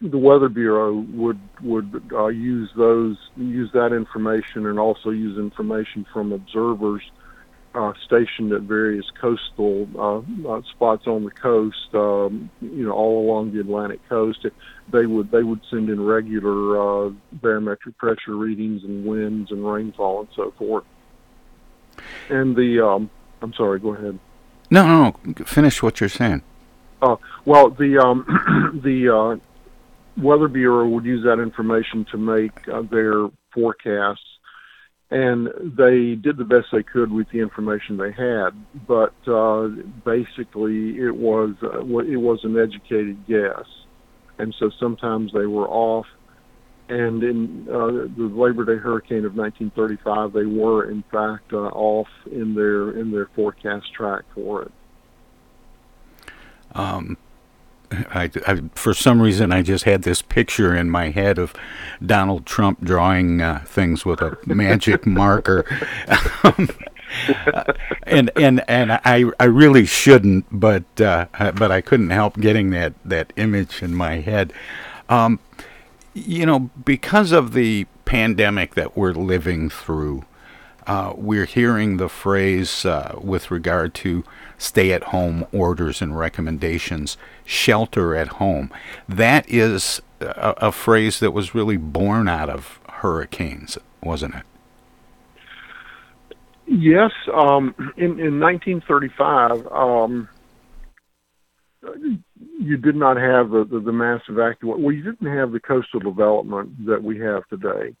the 0.00 0.18
Weather 0.18 0.48
Bureau 0.48 1.04
would 1.12 1.40
would 1.62 2.02
uh, 2.12 2.26
use 2.26 2.70
those 2.76 3.16
use 3.36 3.70
that 3.72 3.92
information 3.92 4.66
and 4.66 4.78
also 4.78 5.10
use 5.10 5.38
information 5.38 6.04
from 6.12 6.32
observers 6.32 7.02
uh, 7.74 7.92
stationed 8.04 8.52
at 8.52 8.62
various 8.62 9.06
coastal 9.20 9.88
uh, 9.98 10.48
uh, 10.48 10.62
spots 10.70 11.06
on 11.06 11.24
the 11.24 11.30
coast, 11.30 11.88
um, 11.94 12.50
you 12.60 12.84
know, 12.84 12.92
all 12.92 13.24
along 13.24 13.52
the 13.52 13.60
Atlantic 13.60 14.06
coast. 14.08 14.46
They 14.92 15.06
would 15.06 15.30
they 15.30 15.42
would 15.42 15.60
send 15.70 15.88
in 15.88 16.04
regular 16.04 17.06
uh, 17.06 17.10
barometric 17.32 17.96
pressure 17.98 18.36
readings 18.36 18.84
and 18.84 19.06
winds 19.06 19.50
and 19.50 19.66
rainfall 19.66 20.20
and 20.20 20.28
so 20.36 20.52
forth. 20.58 20.84
And 22.28 22.54
the 22.56 22.84
um, 22.84 23.10
I'm 23.40 23.54
sorry, 23.54 23.80
go 23.80 23.94
ahead. 23.94 24.18
No, 24.70 24.86
no, 24.86 25.16
no. 25.24 25.44
Finish 25.44 25.82
what 25.82 26.00
you're 26.00 26.08
saying. 26.08 26.42
Uh, 27.00 27.16
well, 27.44 27.70
the 27.70 27.98
um, 27.98 28.80
the 28.84 29.08
uh, 29.08 30.22
Weather 30.22 30.48
Bureau 30.48 30.88
would 30.88 31.04
use 31.04 31.24
that 31.24 31.40
information 31.40 32.04
to 32.10 32.18
make 32.18 32.68
uh, 32.68 32.82
their 32.82 33.28
forecasts 33.52 34.31
and 35.12 35.48
they 35.76 36.14
did 36.14 36.38
the 36.38 36.44
best 36.44 36.68
they 36.72 36.82
could 36.82 37.12
with 37.12 37.28
the 37.30 37.38
information 37.38 37.98
they 37.98 38.12
had. 38.12 38.50
But 38.88 39.12
uh, 39.28 39.68
basically, 40.06 40.98
it 40.98 41.14
was 41.14 41.54
uh, 41.62 41.80
it 41.98 42.16
was 42.16 42.40
an 42.44 42.58
educated 42.58 43.26
guess, 43.26 43.66
and 44.38 44.54
so 44.58 44.70
sometimes 44.80 45.30
they 45.32 45.46
were 45.46 45.68
off. 45.68 46.06
And 46.88 47.22
in 47.22 47.68
uh, 47.68 48.08
the 48.16 48.30
Labor 48.34 48.64
Day 48.64 48.80
hurricane 48.80 49.24
of 49.24 49.34
1935, 49.34 50.32
they 50.32 50.46
were 50.46 50.90
in 50.90 51.04
fact 51.12 51.52
uh, 51.52 51.68
off 51.68 52.08
in 52.30 52.54
their 52.54 52.98
in 52.98 53.10
their 53.10 53.28
forecast 53.36 53.92
track 53.94 54.24
for 54.34 54.62
it. 54.62 54.72
Um, 56.74 57.18
I, 58.10 58.30
I, 58.46 58.62
for 58.74 58.94
some 58.94 59.20
reason, 59.20 59.52
I 59.52 59.62
just 59.62 59.84
had 59.84 60.02
this 60.02 60.22
picture 60.22 60.74
in 60.74 60.90
my 60.90 61.10
head 61.10 61.38
of 61.38 61.54
Donald 62.04 62.46
Trump 62.46 62.82
drawing 62.82 63.40
uh, 63.40 63.62
things 63.66 64.04
with 64.04 64.20
a 64.20 64.38
magic 64.46 65.06
marker. 65.06 65.64
Um, 66.44 66.68
and 68.04 68.30
and 68.36 68.64
and 68.68 68.92
I 68.92 69.24
I 69.38 69.44
really 69.44 69.86
shouldn't, 69.86 70.46
but 70.50 71.00
uh, 71.00 71.26
but 71.54 71.70
I 71.70 71.80
couldn't 71.80 72.10
help 72.10 72.38
getting 72.38 72.70
that 72.70 72.94
that 73.04 73.32
image 73.36 73.82
in 73.82 73.94
my 73.94 74.20
head. 74.20 74.52
Um, 75.08 75.38
you 76.14 76.46
know, 76.46 76.70
because 76.84 77.32
of 77.32 77.52
the 77.52 77.86
pandemic 78.04 78.74
that 78.74 78.96
we're 78.96 79.12
living 79.12 79.70
through, 79.70 80.24
uh, 80.86 81.12
we're 81.16 81.44
hearing 81.44 81.96
the 81.96 82.08
phrase 82.08 82.84
uh, 82.84 83.18
with 83.20 83.50
regard 83.50 83.94
to 83.94 84.24
stay 84.58 84.92
at 84.92 85.04
home 85.04 85.46
orders 85.52 86.02
and 86.02 86.18
recommendations, 86.18 87.16
shelter 87.44 88.14
at 88.14 88.28
home. 88.28 88.70
That 89.08 89.48
is 89.48 90.00
a, 90.20 90.54
a 90.58 90.72
phrase 90.72 91.20
that 91.20 91.32
was 91.32 91.54
really 91.54 91.76
born 91.76 92.28
out 92.28 92.48
of 92.48 92.80
hurricanes, 92.88 93.78
wasn't 94.02 94.34
it? 94.36 94.42
Yes. 96.66 97.10
Um, 97.32 97.74
in, 97.96 98.18
in 98.18 98.40
1935, 98.40 99.66
um, 99.72 100.28
you 102.58 102.76
did 102.76 102.96
not 102.96 103.16
have 103.16 103.50
the, 103.50 103.64
the, 103.64 103.80
the 103.80 103.92
massive 103.92 104.38
active. 104.38 104.68
Well, 104.68 104.92
you 104.92 105.02
didn't 105.02 105.36
have 105.36 105.52
the 105.52 105.60
coastal 105.60 106.00
development 106.00 106.86
that 106.86 107.02
we 107.02 107.18
have 107.18 107.46
today. 107.48 107.94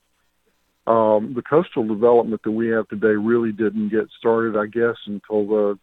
Um, 0.86 1.34
the 1.34 1.42
coastal 1.42 1.86
development 1.86 2.42
that 2.42 2.50
we 2.50 2.68
have 2.68 2.88
today 2.88 3.14
really 3.14 3.52
didn't 3.52 3.90
get 3.90 4.08
started, 4.18 4.56
I 4.56 4.66
guess, 4.66 4.96
until 5.06 5.46
the 5.46 5.78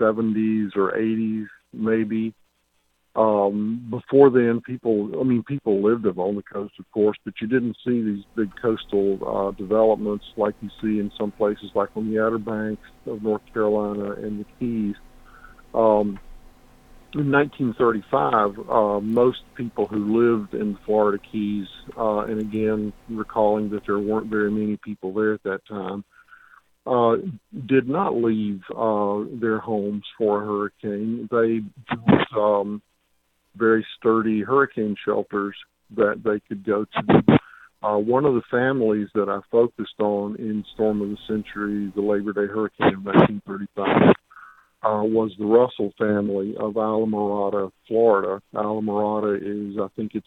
70s 0.00 0.76
or 0.76 0.92
80s, 0.92 1.46
maybe. 1.72 2.34
Um, 3.14 3.86
before 3.90 4.30
then, 4.30 4.62
people, 4.64 5.10
I 5.20 5.24
mean, 5.24 5.42
people 5.42 5.82
lived 5.82 6.06
on 6.06 6.36
the 6.36 6.42
coast, 6.42 6.74
of 6.78 6.90
course, 6.92 7.16
but 7.24 7.34
you 7.40 7.46
didn't 7.46 7.76
see 7.84 8.02
these 8.02 8.24
big 8.34 8.50
coastal 8.60 9.18
uh, 9.26 9.50
developments 9.52 10.24
like 10.36 10.54
you 10.60 10.70
see 10.80 10.98
in 10.98 11.10
some 11.18 11.30
places, 11.30 11.70
like 11.74 11.90
on 11.94 12.10
the 12.10 12.22
Outer 12.22 12.38
Banks 12.38 12.82
of 13.06 13.22
North 13.22 13.42
Carolina 13.52 14.12
and 14.12 14.40
the 14.40 14.46
Keys. 14.58 14.96
Um, 15.74 16.18
in 17.14 17.30
1935, 17.30 18.68
uh, 18.70 19.00
most 19.00 19.40
people 19.54 19.86
who 19.86 20.38
lived 20.38 20.54
in 20.54 20.72
the 20.72 20.78
Florida 20.86 21.22
Keys, 21.30 21.66
uh, 21.96 22.20
and 22.20 22.40
again, 22.40 22.92
recalling 23.10 23.70
that 23.70 23.82
there 23.86 23.98
weren't 23.98 24.28
very 24.28 24.50
many 24.50 24.76
people 24.78 25.12
there 25.12 25.34
at 25.34 25.42
that 25.42 25.60
time, 25.66 26.04
uh, 26.86 27.16
did 27.66 27.88
not 27.88 28.14
leave 28.14 28.62
uh, 28.74 29.20
their 29.40 29.58
homes 29.58 30.04
for 30.16 30.42
a 30.42 30.46
hurricane. 30.46 31.28
They 31.30 31.60
built 31.94 32.32
um, 32.36 32.82
very 33.56 33.86
sturdy 33.98 34.40
hurricane 34.42 34.96
shelters 35.04 35.54
that 35.96 36.22
they 36.24 36.40
could 36.48 36.64
go 36.64 36.84
to. 36.84 37.38
Uh, 37.82 37.98
one 37.98 38.24
of 38.24 38.34
the 38.34 38.42
families 38.50 39.08
that 39.14 39.28
I 39.28 39.40
focused 39.50 40.00
on 40.00 40.36
in 40.36 40.64
Storm 40.74 41.02
of 41.02 41.10
the 41.10 41.18
Century, 41.26 41.92
the 41.94 42.00
Labor 42.00 42.32
Day 42.32 42.52
hurricane 42.52 42.94
of 42.94 43.04
1935, 43.04 44.14
uh, 44.82 45.02
was 45.04 45.32
the 45.38 45.46
Russell 45.46 45.92
family 45.96 46.56
of 46.58 46.74
Islamorada, 46.74 47.70
Florida. 47.86 48.42
Islamorada 48.54 49.36
is, 49.36 49.78
I 49.80 49.88
think 49.94 50.12
it's 50.14 50.26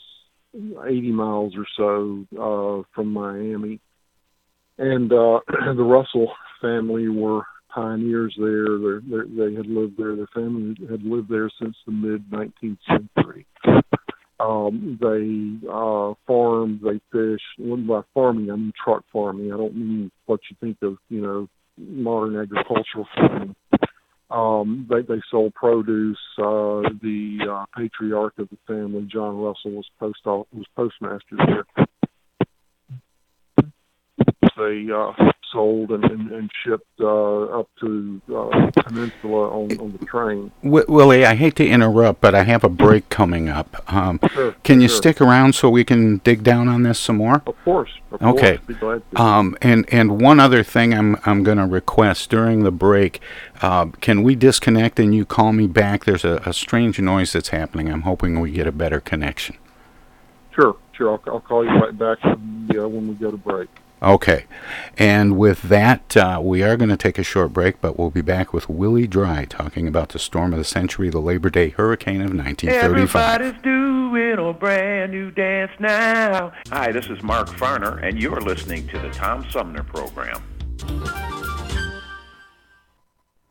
80 0.55 1.11
miles 1.11 1.53
or 1.57 1.65
so 1.75 2.25
uh, 2.39 2.83
from 2.93 3.11
Miami. 3.11 3.81
And 4.77 5.11
uh, 5.11 5.39
the 5.75 5.83
Russell 5.83 6.31
family 6.61 7.09
were 7.09 7.43
pioneers 7.69 8.35
there. 8.39 8.79
They're, 8.79 9.01
they're, 9.01 9.49
they 9.49 9.55
had 9.55 9.67
lived 9.67 9.97
there. 9.97 10.15
Their 10.15 10.27
family 10.33 10.75
had 10.89 11.03
lived 11.03 11.29
there 11.29 11.49
since 11.61 11.75
the 11.85 11.91
mid 11.91 12.29
19th 12.29 12.77
century. 12.87 13.45
Um, 14.39 14.97
they 15.01 15.67
uh, 15.69 16.13
farm, 16.27 16.79
they 16.83 16.99
fish. 17.11 17.41
When 17.57 17.87
by 17.87 18.01
farming, 18.13 18.51
I 18.51 18.55
mean 18.55 18.73
truck 18.83 19.03
farming. 19.11 19.53
I 19.53 19.57
don't 19.57 19.75
mean 19.75 20.11
what 20.25 20.41
you 20.49 20.57
think 20.59 20.77
of, 20.81 20.97
you 21.09 21.21
know, 21.21 21.47
modern 21.77 22.37
agricultural 22.37 23.07
farming. 23.15 23.55
Um, 24.35 24.85
they, 24.89 25.01
they 25.01 25.21
sold 25.31 25.53
produce. 25.53 26.19
Uh, 26.37 26.83
the 27.01 27.37
uh, 27.49 27.65
patriarch 27.77 28.33
of 28.37 28.49
the 28.49 28.57
family, 28.67 29.07
John 29.09 29.37
Russell, 29.37 29.71
was 29.71 29.87
post 29.97 30.19
was 30.25 30.65
postmaster 30.75 31.37
there. 31.37 31.85
They 34.57 34.87
uh, 34.93 35.13
sold 35.55 35.89
and, 35.91 36.03
and, 36.03 36.31
and 36.31 36.51
shipped 36.63 36.85
uh, 36.99 37.59
up 37.59 37.69
to 37.79 38.21
uh, 38.35 38.69
Peninsula 38.83 39.49
on, 39.49 39.79
on 39.79 39.97
the 39.97 40.05
train. 40.05 40.51
W- 40.63 40.85
Willie, 40.89 41.25
I 41.25 41.33
hate 41.33 41.55
to 41.55 41.65
interrupt, 41.65 42.19
but 42.19 42.35
I 42.35 42.43
have 42.43 42.63
a 42.65 42.69
break 42.69 43.07
coming 43.09 43.47
up. 43.47 43.81
Um, 43.91 44.19
Sure, 44.33 44.51
can 44.63 44.81
you 44.81 44.89
sure. 44.89 44.97
stick 44.97 45.21
around 45.21 45.55
so 45.55 45.69
we 45.69 45.85
can 45.85 46.17
dig 46.17 46.43
down 46.43 46.67
on 46.67 46.83
this 46.83 46.99
some 46.99 47.15
more? 47.17 47.41
Of 47.47 47.55
course. 47.63 47.89
Of 48.11 48.21
Okay. 48.21 48.57
Course, 48.57 48.67
be 48.67 48.73
glad 48.75 49.01
to. 49.15 49.21
Um, 49.21 49.57
and 49.61 49.85
and 49.93 50.21
one 50.21 50.39
other 50.41 50.61
thing 50.61 50.93
I'm 50.93 51.17
I'm 51.25 51.43
going 51.43 51.57
to 51.57 51.65
request 51.65 52.29
during 52.29 52.63
the 52.63 52.71
break, 52.71 53.21
uh, 53.61 53.85
can 54.01 54.23
we 54.23 54.35
disconnect 54.35 54.99
and 54.99 55.15
you 55.15 55.25
call 55.25 55.53
me 55.53 55.67
back? 55.67 56.03
There's 56.05 56.25
a, 56.25 56.41
a 56.45 56.53
strange 56.53 56.99
noise 56.99 57.31
that's 57.33 57.49
happening. 57.49 57.89
I'm 57.89 58.01
hoping 58.01 58.39
we 58.41 58.51
get 58.51 58.67
a 58.67 58.71
better 58.73 58.99
connection. 58.99 59.55
Sure, 60.53 60.75
sure. 60.93 61.11
I'll, 61.11 61.21
I'll 61.33 61.39
call 61.39 61.63
you 61.63 61.71
right 61.71 61.97
back 61.97 62.23
when 62.23 62.67
we, 62.69 62.77
uh, 62.79 62.87
when 62.87 63.07
we 63.07 63.13
go 63.15 63.31
to 63.31 63.37
break. 63.37 63.69
Okay. 64.01 64.45
And 64.97 65.37
with 65.37 65.63
that, 65.63 66.15
uh, 66.15 66.39
we 66.43 66.63
are 66.63 66.77
going 66.77 66.89
to 66.89 66.97
take 66.97 67.17
a 67.17 67.23
short 67.23 67.53
break, 67.53 67.81
but 67.81 67.97
we'll 67.97 68.11
be 68.11 68.21
back 68.21 68.53
with 68.53 68.69
Willie 68.69 69.07
Drye 69.07 69.47
talking 69.47 69.87
about 69.87 70.09
the 70.09 70.19
storm 70.19 70.53
of 70.53 70.59
the 70.59 70.65
century, 70.65 71.09
the 71.09 71.19
Labor 71.19 71.49
Day 71.49 71.69
hurricane 71.69 72.21
of 72.21 72.33
1935. 72.33 73.41
Everybody's 73.41 73.63
doing 73.63 74.37
a 74.37 74.53
brand 74.53 75.11
new 75.11 75.31
dance 75.31 75.71
now. 75.79 76.51
Hi, 76.69 76.91
this 76.91 77.07
is 77.07 77.21
Mark 77.23 77.47
Farner, 77.49 78.03
and 78.03 78.21
you're 78.21 78.41
listening 78.41 78.87
to 78.89 78.99
the 78.99 79.09
Tom 79.09 79.45
Sumner 79.49 79.83
Program. 79.83 80.43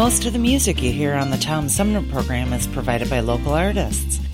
Most 0.00 0.24
of 0.24 0.32
the 0.32 0.38
music 0.38 0.82
you 0.82 0.92
hear 0.92 1.12
on 1.12 1.28
the 1.28 1.36
Tom 1.36 1.68
Sumner 1.68 2.00
program 2.00 2.54
is 2.54 2.66
provided 2.66 3.10
by 3.10 3.20
local 3.20 3.52
artists. 3.52 4.19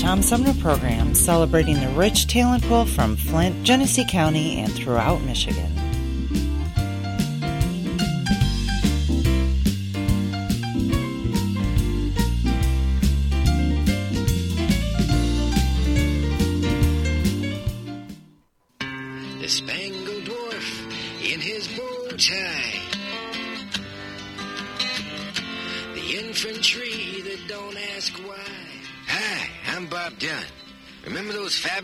Tom 0.00 0.22
Sumner 0.22 0.54
program 0.54 1.14
celebrating 1.14 1.78
the 1.78 1.90
rich 1.90 2.26
talent 2.26 2.64
pool 2.64 2.86
from 2.86 3.16
Flint, 3.16 3.62
Genesee 3.62 4.06
County, 4.08 4.58
and 4.58 4.72
throughout 4.72 5.20
Michigan. 5.24 5.79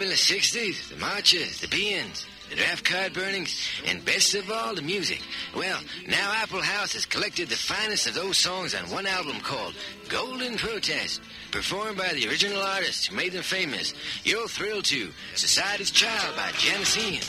Those 0.07 0.25
fabulous 0.25 0.53
60s? 0.55 0.89
The 0.91 0.97
marches, 1.01 1.61
the 1.61 1.67
peons, 1.69 2.27
the 2.49 2.55
draft 2.55 2.85
card 2.85 3.13
burnings, 3.13 3.59
and 3.87 4.05
best 4.05 4.37
of 4.37 4.49
all, 4.53 4.73
the 4.75 4.83
music. 4.83 5.21
Well, 5.55 5.81
now 6.07 6.33
Apple 6.33 6.63
House 6.63 6.93
has 6.93 7.05
collected 7.05 7.49
the 7.49 7.57
finest 7.57 8.07
of 8.07 8.15
those 8.15 8.39
songs 8.39 8.73
on 8.75 8.89
one 8.91 9.07
album 9.07 9.41
called 9.41 9.75
Golden 10.09 10.57
Protest, 10.59 11.21
performed 11.51 11.99
by 11.99 12.13
the 12.13 12.29
original 12.29 12.63
artists 12.63 13.07
who 13.07 13.17
made 13.17 13.33
them 13.33 13.43
famous. 13.43 13.95
You'll 14.23 14.47
thrill 14.47 14.81
to 14.83 15.11
Society's 15.35 15.91
Child 15.91 16.37
by 16.37 16.53
Janis 16.53 16.97
Ian, 16.97 17.23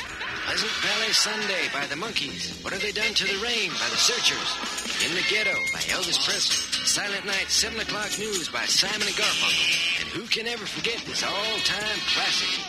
Pleasant 0.46 0.72
Valley 0.72 1.14
Sunday 1.14 1.68
by 1.74 1.86
the 1.88 1.96
Monkees, 1.96 2.64
What 2.64 2.74
Have 2.74 2.82
They 2.82 2.92
Done 2.92 3.14
to 3.14 3.24
the 3.26 3.44
Rain 3.44 3.70
by 3.70 3.88
the 3.90 3.98
Searchers, 3.98 5.06
In 5.08 5.16
the 5.16 5.24
Ghetto 5.30 5.58
by 5.74 5.80
Elvis 5.80 6.24
Presley, 6.26 6.86
Silent 6.86 7.26
Night 7.26 7.50
7 7.50 7.80
O'Clock 7.80 8.18
News 8.20 8.50
by 8.50 8.66
Simon 8.66 9.08
and 9.08 9.16
Garfunkel, 9.16 10.02
and 10.02 10.10
who 10.10 10.28
can 10.28 10.48
ever 10.48 10.66
forget 10.66 11.02
this 11.06 11.24
all-time 11.24 12.00
classic? 12.14 12.66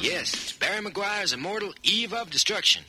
Yes, 0.00 0.34
it's 0.34 0.52
Barry 0.52 0.84
McGuire's 0.84 1.32
immortal 1.32 1.72
Eve 1.82 2.12
of 2.12 2.30
Destruction. 2.30 2.84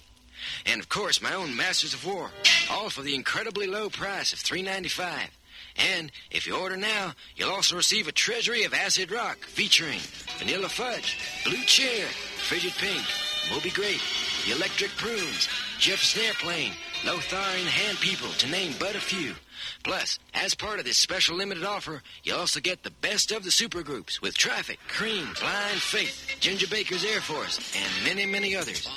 And 0.65 0.81
of 0.81 0.89
course, 0.89 1.21
my 1.21 1.33
own 1.33 1.55
Masters 1.55 1.93
of 1.93 2.05
War, 2.05 2.31
all 2.71 2.89
for 2.89 3.01
the 3.01 3.15
incredibly 3.15 3.67
low 3.67 3.89
price 3.89 4.33
of 4.33 4.39
$3.95. 4.39 5.29
And 5.77 6.11
if 6.31 6.45
you 6.47 6.55
order 6.55 6.77
now, 6.77 7.13
you'll 7.35 7.51
also 7.51 7.75
receive 7.75 8.07
a 8.07 8.11
treasury 8.11 8.63
of 8.63 8.73
acid 8.73 9.11
rock 9.11 9.37
featuring 9.45 9.99
Vanilla 10.37 10.69
Fudge, 10.69 11.17
Blue 11.45 11.63
Cheer, 11.65 12.05
Frigid 12.37 12.73
Pink, 12.73 13.05
Moby 13.51 13.69
Grape, 13.69 14.01
The 14.45 14.53
Electric 14.53 14.91
Prunes, 14.91 15.49
Airplane, 16.17 16.73
Lothar 17.05 17.35
and 17.35 17.67
Hand 17.67 17.97
People, 17.99 18.29
to 18.29 18.49
name 18.49 18.73
but 18.79 18.95
a 18.95 18.99
few. 18.99 19.33
Plus, 19.83 20.19
as 20.33 20.55
part 20.55 20.79
of 20.79 20.85
this 20.85 20.97
special 20.97 21.35
limited 21.35 21.63
offer, 21.63 22.01
you'll 22.23 22.39
also 22.39 22.59
get 22.59 22.83
the 22.83 22.91
best 22.91 23.31
of 23.31 23.43
the 23.43 23.49
supergroups 23.49 24.21
with 24.21 24.37
Traffic, 24.37 24.79
Cream, 24.87 25.27
Blind 25.39 25.81
Faith, 25.81 26.37
Ginger 26.39 26.67
Baker's 26.67 27.03
Air 27.03 27.21
Force, 27.21 27.59
and 27.75 28.05
many, 28.05 28.25
many 28.25 28.55
others. 28.55 28.87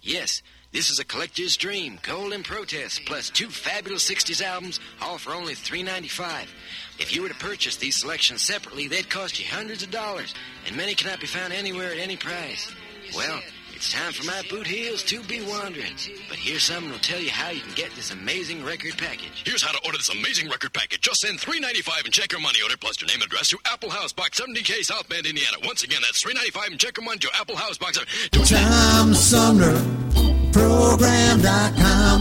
Yes, 0.00 0.42
this 0.72 0.90
is 0.90 0.98
a 0.98 1.04
collector's 1.04 1.56
dream, 1.56 1.98
Golden 2.02 2.42
Protest, 2.42 3.02
plus 3.04 3.30
two 3.30 3.48
fabulous 3.48 4.08
60s 4.08 4.42
albums, 4.42 4.80
all 5.00 5.18
for 5.18 5.32
only 5.32 5.54
$3.95. 5.54 6.46
If 6.98 7.14
you 7.14 7.22
were 7.22 7.28
to 7.28 7.34
purchase 7.34 7.76
these 7.76 7.96
selections 7.96 8.42
separately, 8.42 8.88
they'd 8.88 9.10
cost 9.10 9.38
you 9.38 9.46
hundreds 9.46 9.82
of 9.82 9.90
dollars, 9.90 10.34
and 10.66 10.76
many 10.76 10.94
cannot 10.94 11.20
be 11.20 11.26
found 11.26 11.52
anywhere 11.52 11.92
at 11.92 11.98
any 11.98 12.16
price. 12.16 12.74
Well, 13.14 13.40
it's 13.82 13.92
time 13.92 14.12
for 14.12 14.24
my 14.24 14.40
boot 14.48 14.64
heels 14.64 15.02
to 15.02 15.20
be 15.24 15.42
wandering. 15.42 15.90
But 16.28 16.38
here's 16.38 16.62
something 16.62 16.90
that'll 16.90 17.02
tell 17.02 17.18
you 17.18 17.30
how 17.30 17.50
you 17.50 17.60
can 17.60 17.74
get 17.74 17.90
this 17.96 18.12
amazing 18.12 18.64
record 18.64 18.96
package. 18.96 19.42
Here's 19.44 19.60
how 19.60 19.72
to 19.72 19.84
order 19.84 19.98
this 19.98 20.08
amazing 20.08 20.48
record 20.48 20.72
package. 20.72 21.00
Just 21.00 21.22
send 21.22 21.40
$3.95 21.40 22.04
and 22.04 22.14
check 22.14 22.30
your 22.30 22.40
money 22.40 22.60
order 22.62 22.76
plus 22.76 23.00
your 23.00 23.08
name 23.08 23.16
and 23.16 23.24
address 23.24 23.48
to 23.48 23.58
Apple 23.66 23.90
House 23.90 24.12
Box 24.12 24.40
70K 24.40 24.84
South 24.84 25.08
Bend, 25.08 25.26
Indiana. 25.26 25.56
Once 25.64 25.82
again, 25.82 26.00
that's 26.00 26.22
$3.95 26.22 26.70
and 26.70 26.78
check 26.78 26.96
your 26.96 27.04
money 27.04 27.18
to 27.18 27.28
Apple 27.34 27.56
House 27.56 27.76
Box 27.76 27.98
70 28.30 28.46
Tom 28.46 29.14
Sumner 29.14 29.74
Program.com. 30.52 32.20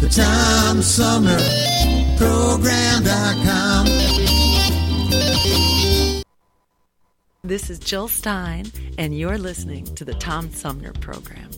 The 0.00 0.08
Tom 0.10 0.82
Sumner 0.82 1.38
Program.com. 2.18 4.39
This 7.42 7.70
is 7.70 7.78
Jill 7.78 8.06
Stein, 8.06 8.66
and 8.98 9.16
you're 9.16 9.38
listening 9.38 9.86
to 9.94 10.04
the 10.04 10.12
Tom 10.12 10.50
Sumner 10.50 10.92
Program. 10.92 11.48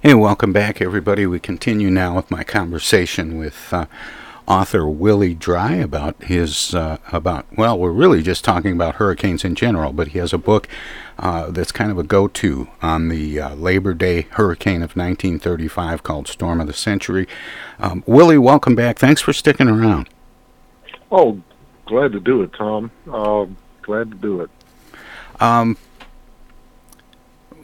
Hey, 0.00 0.14
welcome 0.14 0.54
back, 0.54 0.80
everybody. 0.80 1.26
We 1.26 1.40
continue 1.40 1.90
now 1.90 2.16
with 2.16 2.30
my 2.30 2.42
conversation 2.42 3.36
with 3.36 3.68
uh, 3.70 3.84
author 4.48 4.88
Willie 4.88 5.34
Drye 5.34 5.82
about 5.82 6.22
his 6.22 6.74
uh, 6.74 6.96
about 7.12 7.44
well, 7.54 7.78
we're 7.78 7.90
really 7.90 8.22
just 8.22 8.44
talking 8.44 8.72
about 8.72 8.94
hurricanes 8.94 9.44
in 9.44 9.54
general, 9.56 9.92
but 9.92 10.08
he 10.08 10.18
has 10.18 10.32
a 10.32 10.38
book 10.38 10.66
uh, 11.18 11.50
that's 11.50 11.70
kind 11.70 11.90
of 11.90 11.98
a 11.98 12.02
go-to 12.02 12.68
on 12.80 13.08
the 13.08 13.40
uh, 13.40 13.54
Labor 13.56 13.92
Day 13.92 14.22
hurricane 14.22 14.82
of 14.82 14.96
1935 14.96 16.02
called 16.02 16.28
Storm 16.28 16.62
of 16.62 16.66
the 16.66 16.72
Century. 16.72 17.28
Um, 17.78 18.02
Willie, 18.06 18.38
welcome 18.38 18.74
back. 18.74 18.98
Thanks 18.98 19.20
for 19.20 19.34
sticking 19.34 19.68
around. 19.68 20.08
Oh, 21.12 21.42
glad 21.86 22.12
to 22.12 22.20
do 22.20 22.42
it, 22.42 22.52
Tom. 22.52 22.90
Uh, 23.10 23.46
glad 23.82 24.10
to 24.10 24.16
do 24.16 24.40
it. 24.40 24.50
Um, 25.40 25.76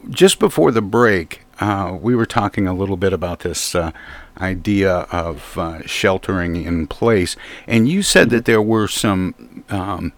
just 0.09 0.38
before 0.38 0.70
the 0.70 0.83
break, 0.83 1.42
uh, 1.61 1.96
we 2.00 2.14
were 2.14 2.26
talking 2.26 2.66
a 2.66 2.72
little 2.74 2.96
bit 2.96 3.12
about 3.12 3.40
this 3.40 3.74
uh, 3.74 3.92
idea 4.40 5.06
of 5.12 5.59
uh, 5.59 5.87
sheltering 5.87 6.56
in 6.56 6.87
place, 6.87 7.37
and 7.66 7.88
you 7.88 8.02
said 8.02 8.30
that 8.30 8.44
there 8.46 8.62
were 8.62 8.88
some 8.88 9.64
um, 9.68 10.12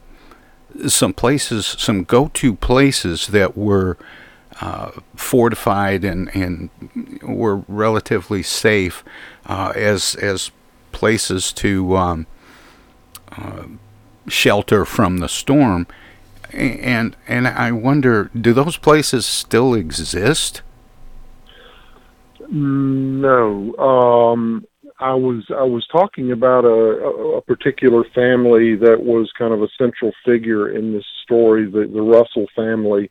some 0.87 1.12
places, 1.12 1.67
some 1.79 2.05
go-to 2.05 2.55
places 2.55 3.27
that 3.29 3.57
were 3.57 3.99
uh, 4.61 4.93
fortified 5.17 6.05
and 6.05 6.35
and 6.35 6.71
were 7.23 7.57
relatively 7.69 8.43
safe 8.43 9.05
uh, 9.47 9.73
as 9.75 10.15
as 10.17 10.51
places 10.93 11.53
to 11.53 11.97
um, 11.97 12.27
uh, 13.37 13.65
shelter 14.29 14.85
from 14.85 15.19
the 15.19 15.29
storm. 15.29 15.87
And 16.53 17.17
and 17.27 17.49
I 17.49 17.73
wonder, 17.73 18.31
do 18.39 18.53
those 18.53 18.77
places 18.77 19.25
still 19.25 19.73
exist? 19.75 20.63
No, 22.51 23.75
um, 23.77 24.67
I 25.01 25.15
was 25.15 25.45
I 25.51 25.63
was 25.63 25.87
talking 25.91 26.31
about 26.31 26.65
a, 26.65 27.39
a 27.39 27.41
particular 27.43 28.05
family 28.15 28.77
that 28.77 29.03
was 29.03 29.33
kind 29.39 29.55
of 29.55 29.63
a 29.63 29.69
central 29.79 30.13
figure 30.25 30.71
in 30.71 30.93
this 30.93 31.07
story, 31.25 31.65
the, 31.65 31.91
the 31.93 32.03
Russell 32.03 32.47
family 32.55 33.11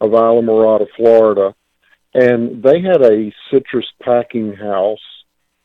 of 0.00 0.10
Islamorada, 0.10 0.86
Florida, 0.96 1.54
and 2.14 2.62
they 2.62 2.80
had 2.80 3.02
a 3.02 3.32
citrus 3.50 3.86
packing 4.02 4.54
house 4.54 4.98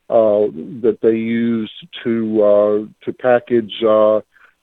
uh, 0.10 0.46
that 0.84 1.00
they 1.02 1.16
used 1.16 1.88
to 2.04 2.44
uh, 2.44 3.06
to 3.06 3.14
package 3.14 3.74
uh, 3.84 4.22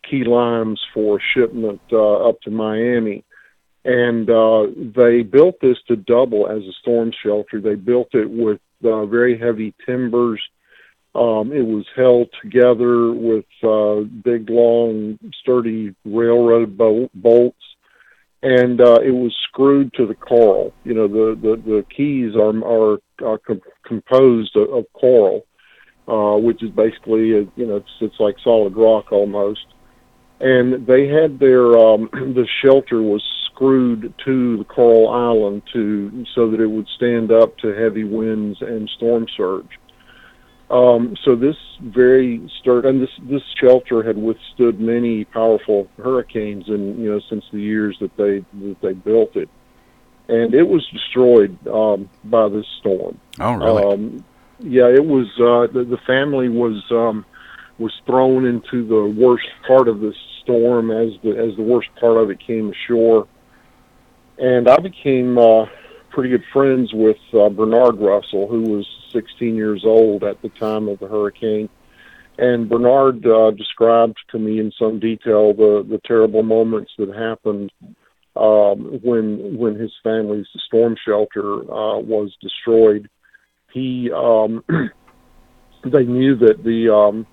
key 0.09 0.25
limes 0.25 0.81
for 0.93 1.21
shipment 1.35 1.81
uh, 1.93 2.29
up 2.29 2.41
to 2.43 2.51
Miami 2.51 3.25
and 3.85 4.31
uh, 4.31 4.67
they 4.77 5.23
built 5.23 5.57
this 5.61 5.79
to 5.88 5.97
double 5.97 6.49
as 6.49 6.62
a 6.62 6.73
storm 6.81 7.12
shelter. 7.23 7.61
They 7.61 7.75
built 7.75 8.15
it 8.15 8.31
with 8.31 8.61
uh, 8.85 9.07
very 9.07 9.38
heavy 9.38 9.75
timbers. 9.85 10.41
Um, 11.15 11.53
it 11.53 11.67
was 11.67 11.85
held 11.95 12.29
together 12.41 13.12
with 13.12 13.45
uh, 13.62 14.01
big, 14.25 14.49
long, 14.49 15.19
sturdy 15.41 15.95
railroad 16.05 16.79
bolt, 16.79 17.11
bolts, 17.12 17.62
and 18.43 18.81
uh, 18.81 19.01
it 19.05 19.11
was 19.11 19.37
screwed 19.49 19.93
to 19.95 20.07
the 20.07 20.15
coral. 20.15 20.73
You 20.85 20.95
know, 20.95 21.09
the 21.09 21.38
the, 21.41 21.57
the 21.57 21.87
keys 21.95 22.35
are 22.35 22.57
are, 22.65 22.99
are 23.23 23.38
com- 23.38 23.61
composed 23.85 24.57
of, 24.57 24.71
of 24.71 24.87
coral, 24.95 25.45
uh, 26.09 26.38
which 26.38 26.62
is 26.62 26.71
basically 26.71 27.33
a, 27.33 27.41
you 27.57 27.67
know 27.67 27.77
it's, 27.77 27.91
it's 28.01 28.21
like 28.21 28.37
solid 28.43 28.77
rock 28.77 29.12
almost. 29.12 29.67
And 30.42 30.87
they 30.87 31.07
had 31.07 31.38
their 31.38 31.78
um, 31.78 32.11
the 32.12 32.46
shelter 32.62 33.00
was 33.00 33.22
screwed 33.46 34.12
to 34.24 34.57
the 34.59 34.64
coral 34.64 35.09
island 35.09 35.62
to 35.72 36.24
so 36.35 36.50
that 36.50 36.61
it 36.61 36.66
would 36.66 36.88
stand 36.96 37.31
up 37.31 37.57
to 37.59 37.68
heavy 37.68 38.05
winds 38.05 38.61
and 38.61 38.90
storm 38.96 39.26
surge. 39.37 39.78
Um, 40.68 41.16
so 41.22 41.37
this 41.37 41.57
very 41.81 42.50
sturdy, 42.59 42.88
and 42.88 43.02
this 43.02 43.11
this 43.24 43.42
shelter 43.61 44.02
had 44.02 44.16
withstood 44.16 44.81
many 44.81 45.24
powerful 45.24 45.87
hurricanes, 45.98 46.66
and 46.68 46.98
you 46.98 47.12
know 47.12 47.20
since 47.28 47.44
the 47.52 47.61
years 47.61 47.96
that 48.00 48.16
they 48.16 48.42
that 48.61 48.76
they 48.81 48.94
built 48.94 49.37
it, 49.37 49.50
and 50.28 50.55
it 50.55 50.66
was 50.66 50.85
destroyed 50.90 51.57
um, 51.68 52.09
by 52.24 52.48
this 52.48 52.66
storm. 52.81 53.18
Oh, 53.38 53.52
really? 53.52 53.85
Um, 53.85 54.24
yeah, 54.61 54.88
it 54.88 55.05
was. 55.05 55.26
Uh, 55.38 55.72
the, 55.72 55.85
the 55.85 55.98
family 56.07 56.48
was 56.48 56.83
um, 56.90 57.26
was 57.78 57.92
thrown 58.07 58.46
into 58.46 58.87
the 58.87 59.05
worst 59.20 59.48
part 59.66 59.88
of 59.88 60.00
this 60.00 60.16
storm 60.42 60.90
as 60.90 61.11
the 61.22 61.31
as 61.31 61.57
the 61.57 61.62
worst 61.62 61.88
part 61.98 62.16
of 62.18 62.31
it 62.31 62.40
came 62.44 62.70
ashore 62.70 63.26
and 64.38 64.68
I 64.68 64.76
became 64.78 65.38
uh, 65.38 65.66
pretty 66.11 66.31
good 66.31 66.44
friends 66.52 66.92
with 66.92 67.18
uh, 67.33 67.48
Bernard 67.48 67.98
Russell, 67.98 68.48
who 68.48 68.62
was 68.62 68.87
16 69.12 69.55
years 69.55 69.85
old 69.85 70.24
at 70.24 70.40
the 70.42 70.48
time 70.50 70.88
of 70.88 70.98
the 70.98 71.09
hurricane. 71.09 71.68
And 72.38 72.68
Bernard 72.68 73.26
uh, 73.26 73.50
described 73.52 74.16
to 74.31 74.38
me 74.38 74.59
in 74.59 74.72
some 74.78 74.98
detail 74.98 75.52
the, 75.55 75.87
the 75.88 76.00
terrible 76.05 76.42
moments 76.42 76.90
that 76.98 77.14
happened 77.14 77.70
um, 78.35 78.98
when 79.02 79.59
when 79.59 79.74
his 79.78 79.92
family's 80.02 80.46
storm 80.66 80.96
shelter 81.07 81.61
uh, 81.61 81.98
was 81.98 82.35
destroyed. 82.40 83.11
He 83.70 84.11
um, 84.11 84.64
they 85.85 86.05
knew 86.05 86.37
that 86.37 86.64
the 86.64 86.88
um, 86.88 87.26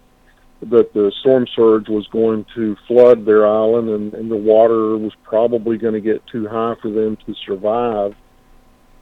that 0.61 0.93
the 0.93 1.11
storm 1.21 1.47
surge 1.55 1.87
was 1.87 2.07
going 2.07 2.45
to 2.53 2.75
flood 2.87 3.25
their 3.25 3.47
island 3.47 3.89
and, 3.89 4.13
and 4.13 4.29
the 4.29 4.35
water 4.35 4.97
was 4.97 5.13
probably 5.23 5.77
going 5.77 5.93
to 5.93 6.01
get 6.01 6.25
too 6.27 6.47
high 6.47 6.75
for 6.81 6.89
them 6.89 7.17
to 7.25 7.33
survive 7.45 8.15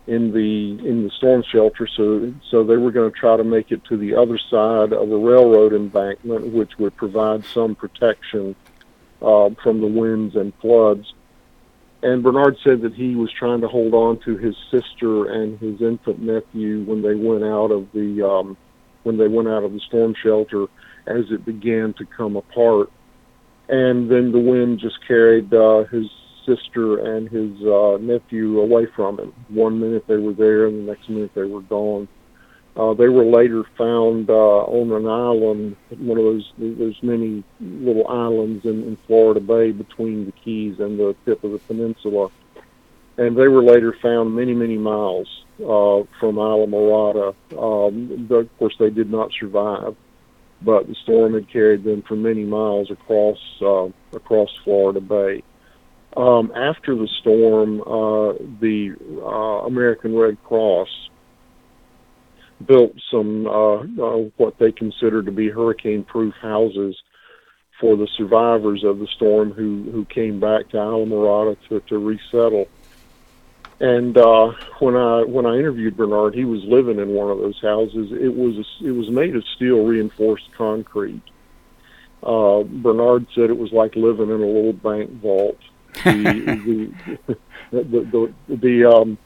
in 0.05 0.31
the 0.31 0.87
in 0.87 1.03
the 1.03 1.09
storm 1.17 1.43
shelter. 1.51 1.87
So 1.87 2.33
so 2.49 2.63
they 2.63 2.77
were 2.77 2.91
going 2.91 3.11
to 3.11 3.17
try 3.17 3.35
to 3.35 3.43
make 3.43 3.71
it 3.71 3.83
to 3.85 3.97
the 3.97 4.15
other 4.15 4.37
side 4.37 4.93
of 4.93 5.09
the 5.09 5.17
railroad 5.17 5.73
embankment 5.73 6.53
which 6.53 6.77
would 6.77 6.95
provide 6.95 7.43
some 7.45 7.75
protection 7.75 8.55
uh, 9.21 9.49
from 9.61 9.81
the 9.81 9.87
winds 9.87 10.35
and 10.35 10.53
floods. 10.61 11.13
And 12.03 12.21
Bernard 12.21 12.57
said 12.63 12.81
that 12.81 12.93
he 12.93 13.15
was 13.15 13.31
trying 13.31 13.61
to 13.61 13.67
hold 13.67 13.95
on 13.95 14.19
to 14.19 14.37
his 14.37 14.55
sister 14.69 15.31
and 15.31 15.57
his 15.59 15.81
infant 15.81 16.19
nephew 16.21 16.83
when 16.83 17.01
they 17.01 17.15
went 17.15 17.43
out 17.43 17.71
of 17.71 17.91
the 17.93 18.21
um, 18.21 18.55
when 19.01 19.17
they 19.17 19.27
went 19.27 19.47
out 19.47 19.63
of 19.63 19.73
the 19.73 19.79
storm 19.79 20.13
shelter 20.21 20.67
as 21.07 21.31
it 21.31 21.45
began 21.45 21.93
to 21.93 22.05
come 22.05 22.35
apart. 22.35 22.91
And 23.69 24.09
then 24.09 24.31
the 24.31 24.39
wind 24.39 24.79
just 24.79 25.05
carried 25.07 25.53
uh, 25.53 25.83
his 25.85 26.09
sister 26.45 27.15
and 27.15 27.29
his 27.29 27.61
uh, 27.65 27.97
nephew 27.99 28.59
away 28.59 28.85
from 28.95 29.19
him. 29.19 29.33
One 29.49 29.79
minute 29.79 30.05
they 30.07 30.17
were 30.17 30.33
there, 30.33 30.67
and 30.67 30.87
the 30.87 30.91
next 30.91 31.09
minute 31.09 31.31
they 31.35 31.43
were 31.43 31.61
gone. 31.61 32.07
Uh, 32.77 32.93
they 32.93 33.09
were 33.09 33.25
later 33.25 33.63
found 33.75 34.29
uh, 34.29 34.33
on 34.33 34.91
an 34.91 35.07
island, 35.07 35.75
one 35.97 36.17
of 36.17 36.23
those. 36.23 36.53
There's 36.57 37.01
many 37.01 37.43
little 37.59 38.07
islands 38.07 38.65
in, 38.65 38.83
in 38.83 38.95
Florida 39.07 39.39
Bay 39.39 39.71
between 39.71 40.25
the 40.25 40.31
Keys 40.31 40.79
and 40.79 40.97
the 40.97 41.15
tip 41.25 41.43
of 41.43 41.51
the 41.51 41.59
peninsula, 41.59 42.29
and 43.17 43.35
they 43.35 43.47
were 43.47 43.63
later 43.63 43.93
found 43.93 44.35
many, 44.35 44.53
many 44.53 44.77
miles 44.77 45.43
uh, 45.59 46.05
from 46.19 46.35
Islamorada. 46.35 47.33
Um, 47.57 48.27
of 48.29 48.57
course, 48.59 48.75
they 48.77 48.91
did 48.91 49.11
not 49.11 49.31
survive 49.33 49.95
but 50.61 50.87
the 50.87 50.95
storm 51.03 51.33
had 51.33 51.51
carried 51.51 51.83
them 51.83 52.03
for 52.07 52.15
many 52.15 52.43
miles 52.43 52.89
across 52.91 53.37
uh, 53.61 53.87
across 54.15 54.49
Florida 54.63 55.01
Bay. 55.01 55.43
Um, 56.15 56.51
after 56.55 56.95
the 56.95 57.07
storm, 57.19 57.81
uh, 57.81 58.33
the 58.59 58.95
uh, 59.21 59.67
American 59.67 60.15
Red 60.15 60.43
Cross 60.43 60.89
built 62.65 62.93
some 63.11 63.45
uh, 63.45 63.81
uh, 63.81 64.29
what 64.37 64.57
they 64.57 64.71
considered 64.71 65.25
to 65.27 65.31
be 65.31 65.49
hurricane-proof 65.49 66.33
houses 66.41 66.97
for 67.79 67.95
the 67.95 68.07
survivors 68.17 68.83
of 68.83 68.97
the 68.97 69.07
storm 69.15 69.51
who 69.51 69.89
who 69.91 70.05
came 70.05 70.39
back 70.39 70.69
to 70.69 70.77
Islamorada 70.77 71.55
to, 71.69 71.79
to 71.81 71.97
resettle. 71.99 72.67
And 73.79 74.17
uh, 74.17 74.53
when 74.79 74.95
I 74.95 75.23
when 75.23 75.45
I 75.45 75.57
interviewed 75.57 75.97
Bernard, 75.97 76.33
he 76.33 76.45
was 76.45 76.63
living 76.63 76.99
in 76.99 77.09
one 77.09 77.29
of 77.29 77.37
those 77.37 77.59
houses. 77.61 78.11
It 78.11 78.35
was 78.35 78.65
it 78.81 78.91
was 78.91 79.09
made 79.09 79.35
of 79.35 79.43
steel 79.55 79.85
reinforced 79.85 80.51
concrete. 80.57 81.21
Uh, 82.23 82.63
Bernard 82.63 83.27
said 83.35 83.51
it 83.51 83.57
was 83.57 83.71
like 83.71 83.95
living 83.95 84.29
in 84.29 84.41
a 84.41 84.47
little 84.47 84.73
bank 84.73 85.11
vault. 85.21 85.59
The 86.03 86.91
the 87.71 87.83
the, 87.83 88.33
the, 88.47 88.55
the, 88.55 88.85
um, 88.85 89.17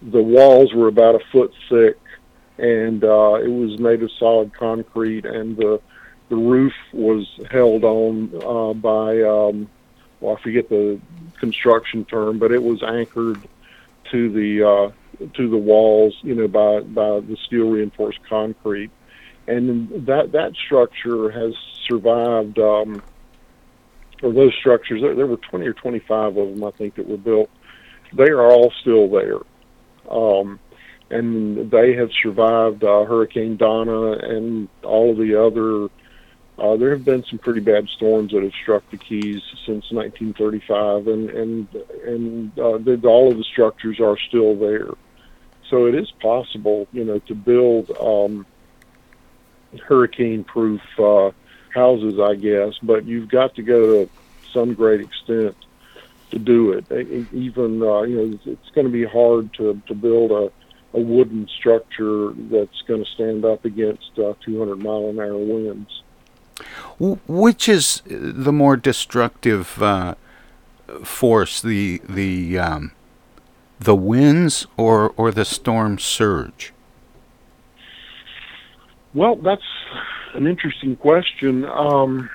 the 0.00 0.22
walls 0.22 0.72
were 0.72 0.88
about 0.88 1.16
a 1.16 1.20
foot 1.30 1.52
thick, 1.68 1.98
and 2.56 3.04
uh, 3.04 3.34
it 3.34 3.48
was 3.48 3.78
made 3.78 4.02
of 4.02 4.10
solid 4.12 4.54
concrete, 4.54 5.26
and 5.26 5.58
the 5.58 5.78
the 6.30 6.36
roof 6.36 6.72
was 6.94 7.28
held 7.50 7.84
on 7.84 8.30
uh, 8.42 8.72
by 8.72 9.20
um, 9.20 9.68
well, 10.20 10.38
I 10.38 10.42
forget 10.42 10.70
the 10.70 10.98
construction 11.38 12.06
term, 12.06 12.38
but 12.38 12.50
it 12.50 12.62
was 12.62 12.82
anchored 12.82 13.46
to 14.10 14.30
the 14.32 14.66
uh, 14.66 15.26
to 15.34 15.50
the 15.50 15.56
walls, 15.56 16.16
you 16.22 16.34
know, 16.34 16.48
by 16.48 16.80
by 16.80 17.20
the 17.20 17.36
steel 17.46 17.70
reinforced 17.70 18.20
concrete, 18.28 18.90
and 19.46 20.06
that 20.06 20.32
that 20.32 20.52
structure 20.66 21.30
has 21.30 21.54
survived 21.88 22.58
um, 22.58 23.02
or 24.22 24.32
those 24.32 24.54
structures. 24.58 25.00
There, 25.02 25.14
there 25.14 25.26
were 25.26 25.36
20 25.36 25.66
or 25.66 25.72
25 25.72 26.36
of 26.36 26.48
them, 26.50 26.64
I 26.64 26.70
think, 26.72 26.96
that 26.96 27.06
were 27.06 27.16
built. 27.16 27.50
They 28.12 28.30
are 28.30 28.50
all 28.50 28.72
still 28.80 29.08
there. 29.08 29.38
Um, 30.10 30.58
and 31.10 31.70
they 31.70 31.94
have 31.94 32.10
survived 32.22 32.84
uh, 32.84 33.04
Hurricane 33.04 33.56
Donna 33.56 34.12
and 34.12 34.68
all 34.82 35.10
of 35.10 35.18
the 35.18 35.40
other. 35.40 35.88
Uh, 36.60 36.76
there 36.76 36.90
have 36.90 37.06
been 37.06 37.24
some 37.24 37.38
pretty 37.38 37.60
bad 37.60 37.88
storms 37.88 38.32
that 38.32 38.42
have 38.42 38.52
struck 38.52 38.82
the 38.90 38.98
Keys 38.98 39.40
since 39.64 39.90
1935, 39.90 41.06
and 41.06 41.30
and 41.30 41.74
and 42.04 42.58
uh, 42.58 43.08
all 43.08 43.30
of 43.30 43.38
the 43.38 43.44
structures 43.44 43.98
are 43.98 44.18
still 44.28 44.54
there. 44.56 44.90
So 45.70 45.86
it 45.86 45.94
is 45.94 46.10
possible, 46.20 46.86
you 46.92 47.04
know, 47.04 47.18
to 47.20 47.34
build 47.34 47.90
um, 47.98 48.44
hurricane-proof 49.86 50.82
uh, 50.98 51.30
houses, 51.72 52.20
I 52.20 52.34
guess. 52.34 52.74
But 52.82 53.06
you've 53.06 53.30
got 53.30 53.54
to 53.54 53.62
go 53.62 54.04
to 54.04 54.10
some 54.52 54.74
great 54.74 55.00
extent 55.00 55.56
to 56.30 56.38
do 56.38 56.72
it. 56.72 56.84
Even 57.32 57.82
uh, 57.82 58.02
you 58.02 58.16
know, 58.16 58.38
it's 58.44 58.70
going 58.74 58.86
to 58.86 58.92
be 58.92 59.04
hard 59.04 59.54
to 59.54 59.80
to 59.86 59.94
build 59.94 60.30
a 60.30 60.52
a 60.92 61.00
wooden 61.00 61.48
structure 61.48 62.32
that's 62.50 62.82
going 62.86 63.02
to 63.02 63.10
stand 63.12 63.46
up 63.46 63.64
against 63.64 64.18
uh, 64.18 64.34
200 64.44 64.76
mile 64.76 65.08
an 65.08 65.20
hour 65.20 65.38
winds. 65.38 66.02
Which 66.98 67.68
is 67.68 68.02
the 68.06 68.52
more 68.52 68.76
destructive 68.76 69.82
uh, 69.82 70.14
force, 71.02 71.62
the 71.62 72.00
the 72.08 72.58
um, 72.58 72.92
the 73.78 73.96
winds 73.96 74.66
or 74.76 75.14
or 75.16 75.30
the 75.30 75.44
storm 75.44 75.98
surge? 75.98 76.72
Well, 79.14 79.36
that's 79.36 79.62
an 80.34 80.46
interesting 80.46 80.96
question. 80.96 81.64
Um, 81.64 82.30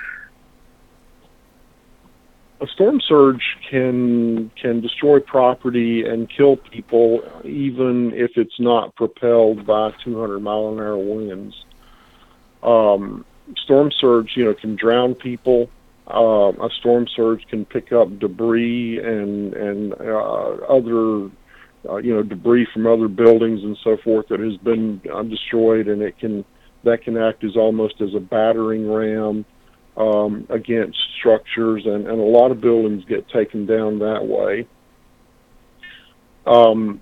a 2.62 2.68
storm 2.68 3.02
surge 3.02 3.44
can 3.70 4.50
can 4.60 4.82
destroy 4.82 5.20
property 5.20 6.06
and 6.06 6.30
kill 6.30 6.58
people 6.58 7.22
even 7.44 8.14
if 8.14 8.32
it's 8.38 8.60
not 8.60 8.96
propelled 8.96 9.66
by 9.66 9.92
200 10.04 10.40
mile 10.40 10.70
an 10.70 10.80
hour 10.80 10.98
winds. 10.98 11.56
Um, 12.64 13.26
storm 13.58 13.92
surge, 14.00 14.32
you 14.36 14.46
know, 14.46 14.54
can 14.54 14.76
drown 14.76 15.16
people. 15.16 15.70
Uh, 16.08 16.52
a 16.62 16.70
storm 16.80 17.08
surge 17.16 17.42
can 17.50 17.66
pick 17.66 17.92
up 17.92 18.20
debris 18.20 19.00
and 19.00 19.54
and 19.56 19.94
uh, 19.94 20.52
other 20.70 21.32
uh, 21.90 21.98
you 21.98 22.14
know 22.14 22.22
debris 22.22 22.68
from 22.72 22.86
other 22.86 23.08
buildings 23.08 23.64
and 23.64 23.78
so 23.84 23.98
forth 24.04 24.28
that 24.30 24.40
has 24.40 24.58
been 24.58 25.02
destroyed, 25.30 25.88
and 25.88 26.02
it 26.02 26.18
can 26.20 26.46
that 26.84 27.02
can 27.04 27.18
act 27.18 27.44
as 27.44 27.56
almost 27.56 28.02
as 28.02 28.14
a 28.16 28.20
battering 28.20 28.90
ram 28.90 29.46
um, 29.98 30.46
against 30.50 30.98
structures, 31.18 31.84
and, 31.86 32.08
and 32.08 32.20
a 32.20 32.24
lot 32.24 32.52
of 32.52 32.62
buildings 32.62 33.04
get 33.06 33.28
taken 33.30 33.66
down 33.66 34.00
that 34.00 34.26
way. 34.26 34.68
Um, 36.46 37.02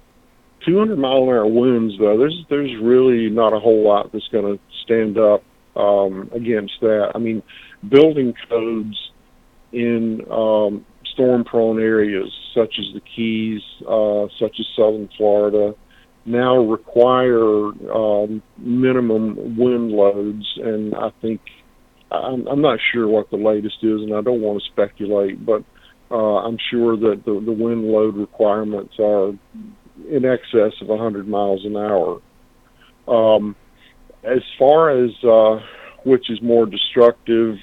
200 0.65 0.97
mile 0.97 1.23
an 1.23 1.29
hour 1.29 1.45
winds, 1.45 1.95
though, 1.99 2.17
there's 2.17 2.45
there's 2.49 2.71
really 2.81 3.29
not 3.29 3.53
a 3.53 3.59
whole 3.59 3.83
lot 3.83 4.11
that's 4.11 4.27
going 4.29 4.57
to 4.57 4.63
stand 4.83 5.17
up 5.17 5.43
um, 5.75 6.29
against 6.33 6.73
that. 6.81 7.11
I 7.15 7.19
mean, 7.19 7.43
building 7.87 8.33
codes 8.49 9.11
in 9.71 10.21
um, 10.31 10.85
storm-prone 11.13 11.79
areas 11.81 12.31
such 12.55 12.75
as 12.79 12.85
the 12.93 13.01
Keys, 13.15 13.61
uh, 13.87 14.27
such 14.39 14.55
as 14.59 14.65
Southern 14.75 15.09
Florida, 15.17 15.75
now 16.25 16.57
require 16.57 17.67
um, 17.91 18.41
minimum 18.57 19.57
wind 19.57 19.91
loads, 19.91 20.45
and 20.57 20.95
I 20.95 21.09
think 21.21 21.41
I'm, 22.11 22.47
I'm 22.47 22.61
not 22.61 22.79
sure 22.93 23.07
what 23.07 23.29
the 23.29 23.37
latest 23.37 23.77
is, 23.81 24.01
and 24.01 24.13
I 24.13 24.21
don't 24.21 24.41
want 24.41 24.61
to 24.61 24.71
speculate, 24.71 25.45
but 25.45 25.63
uh, 26.11 26.37
I'm 26.37 26.57
sure 26.69 26.95
that 26.95 27.23
the, 27.25 27.41
the 27.43 27.51
wind 27.51 27.85
load 27.85 28.15
requirements 28.15 28.93
are 28.99 29.29
in 30.09 30.25
excess 30.25 30.73
of 30.81 30.87
100 30.87 31.27
miles 31.27 31.65
an 31.65 31.75
hour. 31.75 32.21
Um, 33.07 33.55
as 34.23 34.41
far 34.57 34.89
as 34.89 35.11
uh, 35.23 35.59
which 36.03 36.29
is 36.29 36.41
more 36.41 36.65
destructive, 36.65 37.57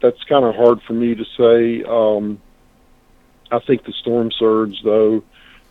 that's 0.00 0.22
kind 0.24 0.44
of 0.44 0.54
hard 0.54 0.80
for 0.82 0.92
me 0.92 1.14
to 1.14 1.24
say. 1.36 1.84
Um, 1.84 2.40
I 3.50 3.60
think 3.60 3.84
the 3.84 3.92
storm 3.92 4.30
surge, 4.38 4.76
though, 4.82 5.22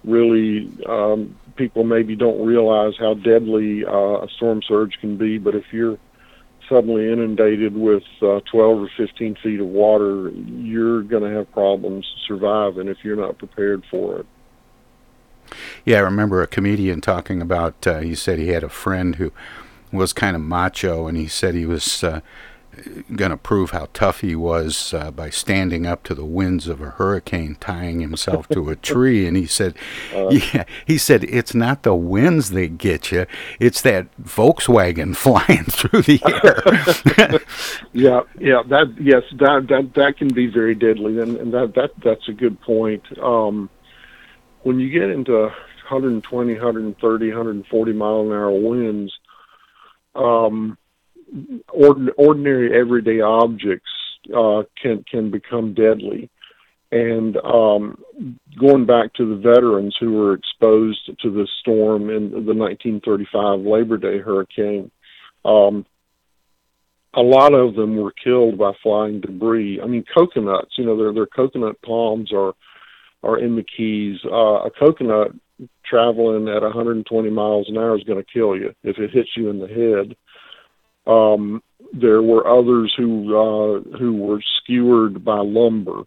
really 0.03 0.71
um, 0.87 1.37
people 1.55 1.83
maybe 1.83 2.15
don't 2.15 2.45
realize 2.45 2.93
how 2.97 3.13
deadly 3.15 3.85
uh, 3.85 4.21
a 4.21 4.27
storm 4.35 4.61
surge 4.67 4.97
can 5.01 5.17
be. 5.17 5.37
But 5.37 5.55
if 5.55 5.65
you're 5.71 5.97
suddenly 6.69 7.11
inundated 7.11 7.75
with 7.75 8.03
uh, 8.21 8.39
12 8.51 8.83
or 8.83 8.89
15 8.97 9.35
feet 9.43 9.59
of 9.59 9.67
water, 9.67 10.29
you're 10.29 11.03
going 11.03 11.23
to 11.23 11.37
have 11.37 11.51
problems 11.51 12.05
surviving 12.27 12.87
if 12.87 12.97
you're 13.03 13.17
not 13.17 13.37
prepared 13.37 13.83
for 13.91 14.19
it. 14.19 14.25
Yeah, 15.85 15.97
I 15.97 16.01
remember 16.01 16.41
a 16.41 16.47
comedian 16.47 17.01
talking 17.01 17.41
about. 17.41 17.85
Uh, 17.85 17.99
he 17.99 18.15
said 18.15 18.39
he 18.39 18.49
had 18.49 18.63
a 18.63 18.69
friend 18.69 19.15
who 19.15 19.31
was 19.91 20.13
kind 20.13 20.35
of 20.35 20.41
macho, 20.41 21.07
and 21.07 21.17
he 21.17 21.27
said 21.27 21.53
he 21.53 21.65
was 21.65 22.03
uh, 22.03 22.21
going 23.15 23.31
to 23.31 23.37
prove 23.37 23.71
how 23.71 23.89
tough 23.93 24.21
he 24.21 24.35
was 24.35 24.93
uh, 24.93 25.11
by 25.11 25.29
standing 25.29 25.85
up 25.85 26.03
to 26.03 26.15
the 26.15 26.25
winds 26.25 26.67
of 26.67 26.81
a 26.81 26.91
hurricane, 26.91 27.57
tying 27.59 27.99
himself 27.99 28.47
to 28.49 28.69
a 28.69 28.75
tree. 28.77 29.27
And 29.27 29.35
he 29.35 29.45
said, 29.45 29.75
uh, 30.13 30.29
"Yeah, 30.29 30.63
he 30.85 30.97
said 30.97 31.23
it's 31.25 31.53
not 31.53 31.83
the 31.83 31.95
winds 31.95 32.51
that 32.51 32.77
get 32.77 33.11
you; 33.11 33.25
it's 33.59 33.81
that 33.81 34.07
Volkswagen 34.21 35.15
flying 35.15 35.65
through 35.65 36.03
the 36.03 36.21
air." 36.25 37.39
yeah, 37.93 38.21
yeah, 38.39 38.63
that 38.67 38.95
yes, 38.99 39.23
that 39.39 39.67
that 39.67 39.91
that 39.95 40.17
can 40.17 40.29
be 40.29 40.47
very 40.47 40.75
deadly, 40.75 41.19
and, 41.19 41.37
and 41.37 41.53
that 41.53 41.73
that 41.75 41.91
that's 42.03 42.27
a 42.29 42.33
good 42.33 42.59
point. 42.61 43.03
Um, 43.19 43.69
when 44.63 44.79
you 44.79 44.89
get 44.89 45.09
into 45.09 45.33
120, 45.33 46.53
130, 46.53 47.27
140 47.27 47.93
mile 47.93 48.21
an 48.21 48.31
hour 48.31 48.51
winds. 48.51 49.13
Um, 50.13 50.77
ordinary 51.73 52.77
everyday 52.77 53.21
objects 53.21 53.89
uh, 54.35 54.63
can 54.81 55.03
can 55.09 55.31
become 55.31 55.73
deadly. 55.73 56.29
And 56.91 57.37
um, 57.37 58.03
going 58.59 58.85
back 58.85 59.13
to 59.13 59.25
the 59.25 59.37
veterans 59.37 59.95
who 59.97 60.11
were 60.11 60.33
exposed 60.33 61.09
to 61.21 61.31
the 61.31 61.47
storm 61.61 62.09
in 62.09 62.31
the 62.31 62.53
1935 62.53 63.61
Labor 63.61 63.97
Day 63.97 64.17
hurricane, 64.17 64.91
um, 65.45 65.85
a 67.13 67.21
lot 67.21 67.53
of 67.53 67.75
them 67.75 67.95
were 67.95 68.11
killed 68.11 68.57
by 68.57 68.73
flying 68.83 69.21
debris. 69.21 69.79
I 69.81 69.85
mean, 69.85 70.03
coconuts. 70.13 70.77
You 70.77 70.85
know, 70.85 70.97
their 70.97 71.13
their 71.13 71.27
coconut 71.27 71.81
palms 71.81 72.33
are 72.33 72.53
are 73.23 73.37
in 73.37 73.55
the 73.55 73.63
Keys. 73.63 74.19
Uh, 74.25 74.65
a 74.65 74.71
coconut 74.71 75.31
traveling 75.85 76.47
at 76.47 76.63
120 76.63 77.29
miles 77.29 77.69
an 77.69 77.77
hour 77.77 77.97
is 77.97 78.03
going 78.03 78.23
to 78.23 78.31
kill 78.31 78.55
you 78.55 78.73
if 78.83 78.97
it 78.97 79.11
hits 79.11 79.29
you 79.35 79.49
in 79.49 79.59
the 79.59 79.67
head. 79.67 80.15
Um, 81.11 81.61
there 81.93 82.21
were 82.21 82.47
others 82.47 82.93
who 82.95 83.35
uh, 83.35 83.97
who 83.97 84.15
were 84.15 84.41
skewered 84.61 85.25
by 85.25 85.39
lumber. 85.39 86.03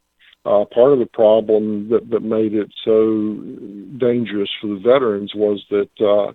Uh, 0.46 0.64
part 0.66 0.92
of 0.92 0.98
the 0.98 1.07
problem 1.07 1.88
that, 1.88 2.11
that 2.11 2.20
made 2.20 2.55
it 2.55 2.70
so 2.85 3.35
dangerous 3.98 4.50
for 4.61 4.66
the 4.68 4.81
veterans 4.83 5.33
was 5.35 5.64
that 5.70 5.88
uh, 6.00 6.33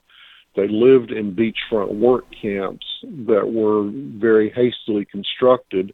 they 0.55 0.67
lived 0.67 1.11
in 1.11 1.35
beachfront 1.35 1.93
work 1.93 2.25
camps 2.41 2.85
that 3.03 3.47
were 3.47 3.89
very 4.19 4.49
hastily 4.49 5.05
constructed. 5.05 5.93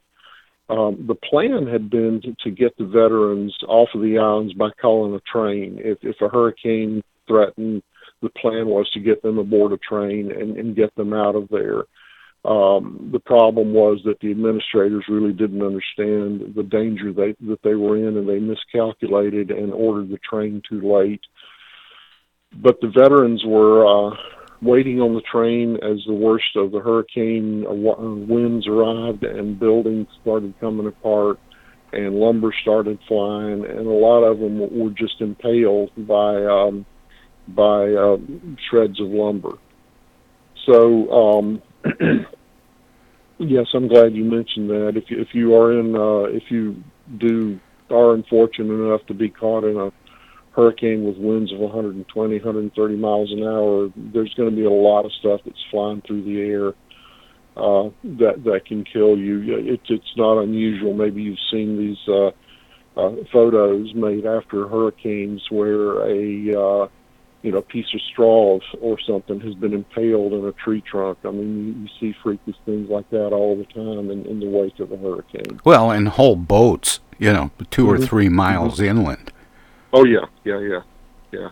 Um, 0.68 1.06
the 1.08 1.16
plan 1.16 1.68
had 1.68 1.90
been 1.90 2.22
to, 2.22 2.36
to 2.44 2.52
get 2.52 2.76
the 2.78 2.86
veterans 2.86 3.56
off 3.68 3.90
of 3.94 4.02
the 4.02 4.18
islands 4.18 4.54
by 4.54 4.70
calling 4.82 5.14
a 5.14 5.20
train. 5.20 5.80
If, 5.80 6.00
if 6.02 6.20
a 6.22 6.30
hurricane 6.30 7.04
threatened, 7.28 7.84
the 8.22 8.30
plan 8.30 8.68
was 8.68 8.90
to 8.92 9.00
get 9.00 9.22
them 9.22 9.38
aboard 9.38 9.74
a 9.74 9.78
train 9.78 10.32
and, 10.32 10.58
and 10.58 10.76
get 10.76 10.96
them 10.96 11.14
out 11.14 11.36
of 11.36 11.48
there. 11.50 11.84
Um, 12.46 13.10
the 13.12 13.20
problem 13.20 13.74
was 13.74 14.02
that 14.06 14.20
the 14.20 14.30
administrators 14.30 15.06
really 15.10 15.34
didn't 15.34 15.64
understand 15.64 16.54
the 16.56 16.64
danger 16.64 17.12
they, 17.12 17.36
that 17.48 17.62
they 17.64 17.74
were 17.76 17.98
in, 17.98 18.18
and 18.18 18.30
they 18.30 18.40
miscalculated 18.40 19.50
and 19.52 19.74
ordered 19.74 20.10
the 20.10 20.20
train 20.20 20.62
too 20.68 20.82
late. 20.82 21.22
But 22.56 22.80
the 22.82 22.88
veterans 22.88 23.44
were 23.44 23.86
uh, 23.86 24.16
waiting 24.62 25.02
on 25.02 25.14
the 25.14 25.22
train 25.22 25.76
as 25.84 26.04
the 26.06 26.14
worst 26.14 26.56
of 26.56 26.72
the 26.72 26.80
hurricane 26.80 27.66
winds 28.28 28.68
arrived, 28.68 29.24
and 29.24 29.60
buildings 29.60 30.08
started 30.22 30.54
coming 30.60 30.88
apart, 30.88 31.40
and 31.94 32.16
lumber 32.16 32.54
started 32.62 33.00
flying, 33.08 33.66
and 33.66 33.88
a 33.88 33.92
lot 33.92 34.24
of 34.24 34.40
them 34.40 34.60
were 34.60 34.92
just 34.92 35.22
impaled 35.22 35.92
by 36.08 36.44
um, 36.46 36.86
by 37.48 37.92
uh, 37.92 38.18
shreds 38.70 39.00
of 39.00 39.08
lumber. 39.08 39.54
So 40.66 41.12
um, 41.12 41.62
yes, 43.38 43.68
I'm 43.74 43.88
glad 43.88 44.14
you 44.14 44.26
mentioned 44.26 44.70
that. 44.70 44.94
If 44.96 45.10
you, 45.10 45.22
if 45.22 45.30
you 45.34 45.56
are 45.56 45.80
in, 45.80 45.96
uh, 45.96 46.36
if 46.36 46.44
you 46.50 46.84
do 47.18 47.60
are 47.90 48.14
unfortunate 48.14 48.74
enough 48.74 49.06
to 49.08 49.14
be 49.14 49.30
caught 49.30 49.64
in 49.64 49.78
a 49.78 49.92
hurricane 50.56 51.04
with 51.06 51.18
winds 51.18 51.52
of 51.52 51.60
120, 51.60 52.36
130 52.36 52.96
miles 52.96 53.32
an 53.32 53.44
hour, 53.44 53.90
there's 53.96 54.34
going 54.36 54.50
to 54.50 54.56
be 54.56 54.64
a 54.66 54.70
lot 54.70 55.06
of 55.06 55.12
stuff 55.14 55.42
that's 55.46 55.64
flying 55.70 56.02
through 56.02 56.24
the 56.24 56.40
air. 56.42 56.68
uh, 57.58 57.90
that 58.04 58.44
that 58.44 58.66
can 58.66 58.84
kill 58.84 59.18
you. 59.18 59.44
It's 59.74 59.90
it's 59.90 60.14
not 60.18 60.42
unusual. 60.42 60.94
Maybe 60.94 61.22
you've 61.24 61.40
seen 61.52 61.78
these 61.78 61.98
uh, 62.08 62.32
uh, 63.00 63.16
photos 63.32 63.94
made 63.94 64.26
after 64.26 64.68
hurricanes 64.68 65.42
where 65.50 66.02
a 66.02 66.20
uh, 66.54 66.88
you 67.44 67.52
know 67.52 67.62
piece 67.62 67.86
of 67.94 68.02
straw 68.12 68.60
or 68.82 68.98
something 69.08 69.40
has 69.40 69.54
been 69.56 69.74
impaled 69.74 70.34
in 70.34 70.44
a 70.46 70.52
tree 70.54 70.82
trunk. 70.82 71.18
I 71.24 71.32
mean, 71.32 71.66
you, 71.66 71.82
you 71.84 71.88
see 72.00 72.18
freakish 72.22 72.56
things 72.66 72.90
like 72.90 73.10
that 73.12 73.28
all 73.32 73.56
the 73.56 73.66
time 73.74 74.10
in, 74.12 74.26
in 74.26 74.40
the 74.42 74.48
wake 74.50 74.80
of 74.80 74.92
a 74.92 74.98
hurricane. 74.98 75.60
Well, 75.64 75.92
and 75.92 76.10
whole 76.10 76.36
boats, 76.36 77.00
you 77.20 77.32
know, 77.32 77.52
2 77.72 77.86
Mhm. 77.86 77.90
or 77.90 77.98
three 78.00 78.28
miles 78.30 78.80
Mhm. 78.80 78.86
inland. 78.88 79.32
Oh 79.96 80.04
yeah, 80.04 80.26
yeah, 80.44 80.60
yeah, 80.60 80.82
yeah, 81.32 81.50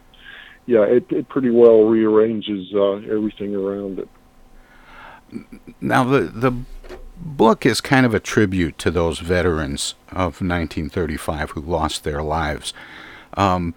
yeah. 0.66 0.84
It 0.84 1.06
it 1.10 1.30
pretty 1.30 1.50
well 1.50 1.86
rearranges 1.86 2.74
uh, 2.76 2.96
everything 2.96 3.56
around 3.56 4.00
it. 4.00 4.10
Now, 5.80 6.04
the 6.04 6.20
the 6.24 6.52
book 7.16 7.66
is 7.66 7.80
kind 7.80 8.06
of 8.06 8.14
a 8.14 8.20
tribute 8.20 8.78
to 8.80 8.92
those 8.92 9.20
veterans 9.20 9.96
of 10.12 10.42
1935 10.42 11.52
who 11.52 11.62
lost 11.62 12.04
their 12.04 12.22
lives. 12.22 12.74
Um, 13.36 13.76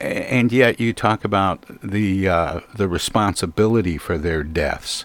and 0.00 0.50
yet 0.50 0.80
you 0.80 0.94
talk 0.94 1.24
about 1.24 1.66
the 1.82 2.26
uh, 2.26 2.60
the 2.74 2.88
responsibility 2.88 3.98
for 3.98 4.16
their 4.16 4.42
deaths 4.42 5.04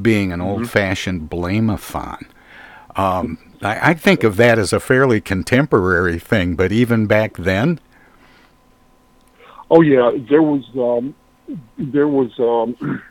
being 0.00 0.32
an 0.32 0.40
old-fashioned 0.40 1.28
blame-a-thon. 1.28 2.24
Um, 2.96 3.49
I, 3.62 3.90
I 3.90 3.94
think 3.94 4.24
of 4.24 4.36
that 4.36 4.58
as 4.58 4.72
a 4.72 4.80
fairly 4.80 5.20
contemporary 5.20 6.18
thing, 6.18 6.56
but 6.56 6.72
even 6.72 7.06
back 7.06 7.36
then, 7.36 7.80
Oh 9.70 9.82
yeah, 9.82 10.10
there 10.28 10.42
was 10.42 10.64
um, 10.74 11.14
there 11.78 12.08
was 12.08 12.30
um, 12.40 13.02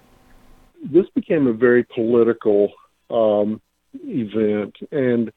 this 0.83 1.05
became 1.15 1.47
a 1.47 1.53
very 1.53 1.85
political 1.85 2.73
um, 3.09 3.61
event, 3.93 4.75
and 4.91 5.31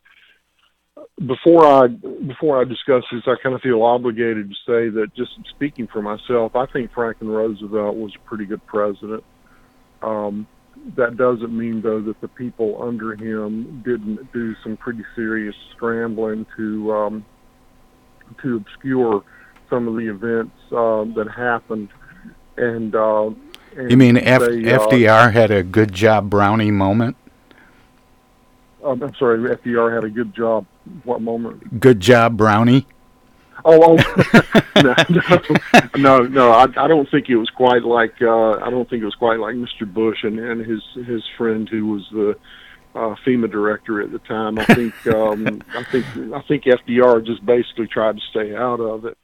before 1.25 1.65
I 1.65 1.87
before 1.87 2.61
I 2.61 2.65
discuss 2.65 3.05
this, 3.13 3.23
I 3.27 3.37
kind 3.41 3.55
of 3.55 3.61
feel 3.61 3.83
obligated 3.83 4.51
to 4.51 4.57
say 4.67 4.89
that 4.89 5.15
just 5.15 5.33
speaking 5.51 5.87
for 5.87 6.03
myself, 6.03 6.57
I 6.57 6.67
think 6.67 6.93
Franklin 6.93 7.31
Roosevelt 7.31 7.95
was 7.97 8.13
a 8.17 8.29
pretty 8.29 8.45
good 8.45 8.65
president. 8.67 9.23
Um, 10.03 10.49
that 10.97 11.17
doesn't 11.17 11.57
mean 11.57 11.81
though 11.83 12.01
that 12.01 12.21
the 12.21 12.29
people 12.29 12.83
under 12.83 13.15
him 13.15 13.83
didn't 13.85 14.33
do 14.33 14.55
some 14.63 14.77
pretty 14.77 15.05
serious 15.15 15.55
scrambling 15.75 16.47
to 16.57 16.93
um, 16.93 17.25
to 18.43 18.57
obscure 18.57 19.23
some 19.71 19.89
of 19.89 19.95
the 19.95 20.09
events 20.09 20.57
um, 20.73 21.15
that 21.15 21.29
happened. 21.31 21.89
And, 22.57 22.95
uh, 22.95 23.31
and 23.77 23.91
you 23.91 23.97
mean 23.97 24.19
F- 24.19 24.41
they, 24.41 24.73
uh, 24.73 24.79
FDR 24.79 25.33
had 25.33 25.51
a 25.51 25.63
good 25.63 25.93
job 25.93 26.29
Brownie 26.29 26.71
moment? 26.71 27.17
um, 28.85 29.03
I'm 29.03 29.15
sorry, 29.15 29.39
FDR 29.39 29.95
had 29.95 30.05
a 30.05 30.11
good 30.11 30.35
job. 30.35 30.67
What 31.05 31.23
moment? 31.23 31.81
Good 31.81 32.01
job 32.01 32.37
Brownie? 32.37 32.87
Oh, 33.65 33.97
oh 33.97 34.53
no, 34.83 34.95
no, 35.09 35.97
no, 35.97 36.19
no. 36.27 36.51
I, 36.53 36.67
I 36.77 36.89
don't 36.89 37.09
think 37.11 37.29
it 37.29 37.37
was 37.37 37.51
quite 37.51 37.83
like. 37.83 38.21
Uh, 38.21 38.53
I 38.53 38.71
don't 38.71 38.89
think 38.89 39.03
it 39.03 39.07
was 39.07 39.15
quite 39.15 39.39
like 39.39 39.55
Mr. 39.55 39.93
Bush 39.93 40.19
and, 40.25 40.39
and 40.39 40.61
his 40.61 40.83
his 41.07 41.23
friend 41.37 41.69
who 41.69 41.87
was 41.89 42.07
the 42.13 42.31
uh, 42.95 43.15
FEMA 43.27 43.51
director 43.51 44.03
at 44.03 44.13
the 44.13 44.19
time. 44.21 44.59
I 44.59 44.65
think. 44.67 44.95
Um, 45.07 45.63
I 45.75 45.85
think. 45.85 46.07
I 46.35 46.43
think 46.43 46.65
FDR 46.65 47.25
just 47.25 47.45
basically 47.45 47.87
tried 47.87 48.17
to 48.17 48.23
stay 48.31 48.55
out 48.55 48.81
of 48.81 49.05
it. 49.05 49.17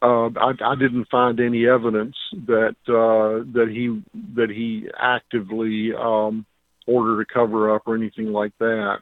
Uh, 0.00 0.28
I, 0.36 0.52
I 0.64 0.74
didn't 0.76 1.08
find 1.10 1.40
any 1.40 1.66
evidence 1.66 2.16
that 2.46 2.76
uh, 2.86 3.44
that 3.52 3.68
he 3.68 4.00
that 4.36 4.48
he 4.48 4.88
actively 4.96 5.92
um, 5.92 6.46
ordered 6.86 7.20
a 7.22 7.26
cover 7.26 7.74
up 7.74 7.82
or 7.86 7.96
anything 7.96 8.32
like 8.32 8.52
that. 8.58 8.98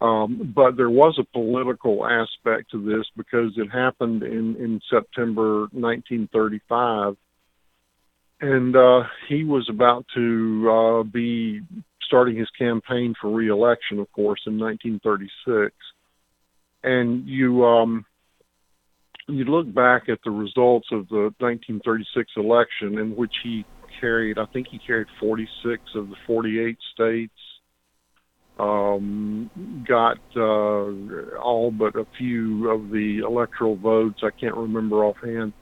Um, 0.00 0.52
but 0.54 0.76
there 0.76 0.90
was 0.90 1.18
a 1.18 1.24
political 1.24 2.06
aspect 2.06 2.70
to 2.70 2.84
this 2.84 3.06
because 3.16 3.52
it 3.56 3.68
happened 3.70 4.22
in, 4.22 4.54
in 4.56 4.80
September 4.88 5.62
1935. 5.72 7.16
And 8.40 8.76
uh, 8.76 9.02
he 9.28 9.42
was 9.42 9.68
about 9.68 10.06
to 10.14 10.70
uh, 10.70 11.02
be 11.02 11.62
starting 12.02 12.36
his 12.36 12.48
campaign 12.56 13.14
for 13.20 13.28
reelection, 13.30 13.98
of 13.98 14.10
course, 14.12 14.40
in 14.46 14.58
1936. 14.58 15.74
And 16.84 17.26
you 17.26 17.64
um, 17.66 18.06
you 19.26 19.44
look 19.44 19.72
back 19.74 20.08
at 20.08 20.20
the 20.24 20.30
results 20.30 20.86
of 20.92 21.08
the 21.08 21.34
1936 21.40 22.30
election, 22.36 22.98
in 22.98 23.16
which 23.16 23.34
he 23.42 23.64
carried, 24.00 24.38
I 24.38 24.46
think 24.46 24.68
he 24.70 24.78
carried 24.78 25.08
46 25.18 25.82
of 25.96 26.08
the 26.10 26.16
48 26.24 26.78
states 26.94 27.32
um, 28.58 29.50
got 29.86 30.18
uh, 30.36 31.36
all 31.38 31.70
but 31.70 31.94
a 31.94 32.06
few 32.16 32.70
of 32.70 32.90
the 32.90 33.18
electoral 33.18 33.76
votes. 33.76 34.20
I 34.22 34.30
can't 34.30 34.56
remember 34.56 35.04
offhand, 35.04 35.52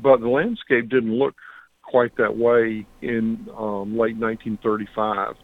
but 0.00 0.20
the 0.20 0.28
landscape 0.28 0.88
didn't 0.88 1.14
look 1.14 1.34
quite 1.82 2.16
that 2.16 2.36
way 2.36 2.86
in 3.00 3.48
um, 3.56 3.98
late 3.98 4.16
1935. 4.16 5.34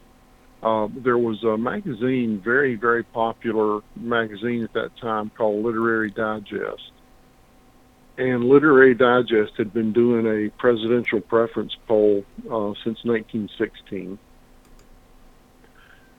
Uh, 0.60 0.88
there 1.04 1.18
was 1.18 1.42
a 1.44 1.56
magazine, 1.56 2.40
very 2.42 2.76
very 2.76 3.02
popular 3.02 3.80
magazine 3.96 4.62
at 4.62 4.72
that 4.74 4.96
time 5.00 5.30
called 5.36 5.64
Literary 5.64 6.10
Digest, 6.10 6.92
and 8.16 8.44
Literary 8.44 8.94
Digest 8.94 9.52
had 9.56 9.72
been 9.72 9.92
doing 9.92 10.26
a 10.26 10.50
presidential 10.58 11.20
preference 11.20 11.76
poll 11.86 12.24
uh, 12.44 12.74
since 12.84 13.04
1916 13.04 14.18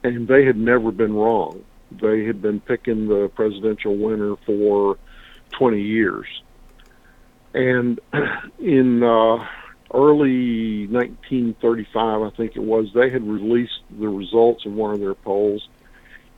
and 0.02 0.26
they 0.26 0.44
had 0.44 0.56
never 0.56 0.90
been 0.90 1.14
wrong. 1.14 1.64
They 1.90 2.24
had 2.24 2.40
been 2.40 2.60
picking 2.60 3.08
the 3.08 3.30
presidential 3.34 3.96
winner 3.96 4.36
for 4.46 4.96
20 5.50 5.80
years. 5.80 6.26
And 7.52 8.00
in 8.58 9.02
uh, 9.02 9.46
early 9.92 10.86
1935, 10.86 12.22
I 12.22 12.30
think 12.36 12.56
it 12.56 12.62
was, 12.62 12.88
they 12.94 13.10
had 13.10 13.26
released 13.26 13.80
the 13.98 14.08
results 14.08 14.64
of 14.66 14.72
one 14.72 14.94
of 14.94 15.00
their 15.00 15.14
polls. 15.14 15.68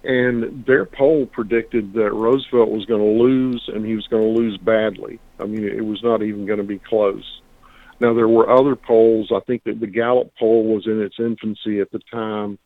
And 0.05 0.65
their 0.67 0.85
poll 0.85 1.27
predicted 1.27 1.93
that 1.93 2.13
Roosevelt 2.13 2.71
was 2.71 2.87
going 2.87 3.03
to 3.03 3.23
lose, 3.23 3.71
and 3.73 3.87
he 3.87 3.95
was 3.95 4.07
going 4.09 4.23
to 4.25 4.41
lose 4.41 4.59
badly. 4.59 5.21
I 5.39 5.45
mean, 5.45 5.65
it 5.65 5.85
was 5.85 6.03
not 6.03 6.23
even 6.23 6.45
going 6.45 6.59
to 6.59 6.65
be 6.65 6.79
close. 6.79 7.41
Now, 8.01 8.13
there 8.13 8.27
were 8.27 8.51
other 8.51 8.75
polls. 8.75 9.31
I 9.33 9.39
think 9.47 9.63
that 9.65 9.79
the 9.79 9.87
Gallup 9.87 10.33
poll 10.37 10.75
was 10.75 10.87
in 10.87 11.01
its 11.01 11.21
infancy 11.21 11.79
at 11.79 11.93
the 11.93 12.01
time 12.11 12.59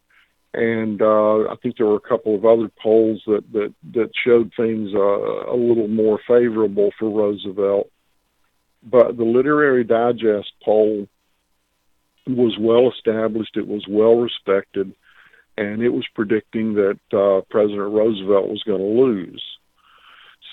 and 0.56 1.02
uh, 1.02 1.50
I 1.50 1.56
think 1.62 1.76
there 1.76 1.86
were 1.86 1.96
a 1.96 2.08
couple 2.08 2.34
of 2.34 2.46
other 2.46 2.70
polls 2.82 3.22
that 3.26 3.44
that 3.52 3.74
that 3.92 4.10
showed 4.24 4.52
things 4.56 4.90
uh, 4.94 5.52
a 5.52 5.54
little 5.54 5.86
more 5.86 6.18
favorable 6.26 6.90
for 6.98 7.10
Roosevelt. 7.10 7.90
But 8.82 9.16
the 9.16 9.24
Literary 9.24 9.84
Digest 9.84 10.50
poll 10.64 11.08
was 12.26 12.56
well 12.58 12.90
established; 12.90 13.56
it 13.56 13.68
was 13.68 13.84
well 13.86 14.16
respected, 14.16 14.94
and 15.58 15.82
it 15.82 15.90
was 15.90 16.06
predicting 16.14 16.74
that 16.74 17.00
uh, 17.12 17.42
President 17.50 17.92
Roosevelt 17.92 18.48
was 18.48 18.62
going 18.66 18.80
to 18.80 19.02
lose. 19.02 19.44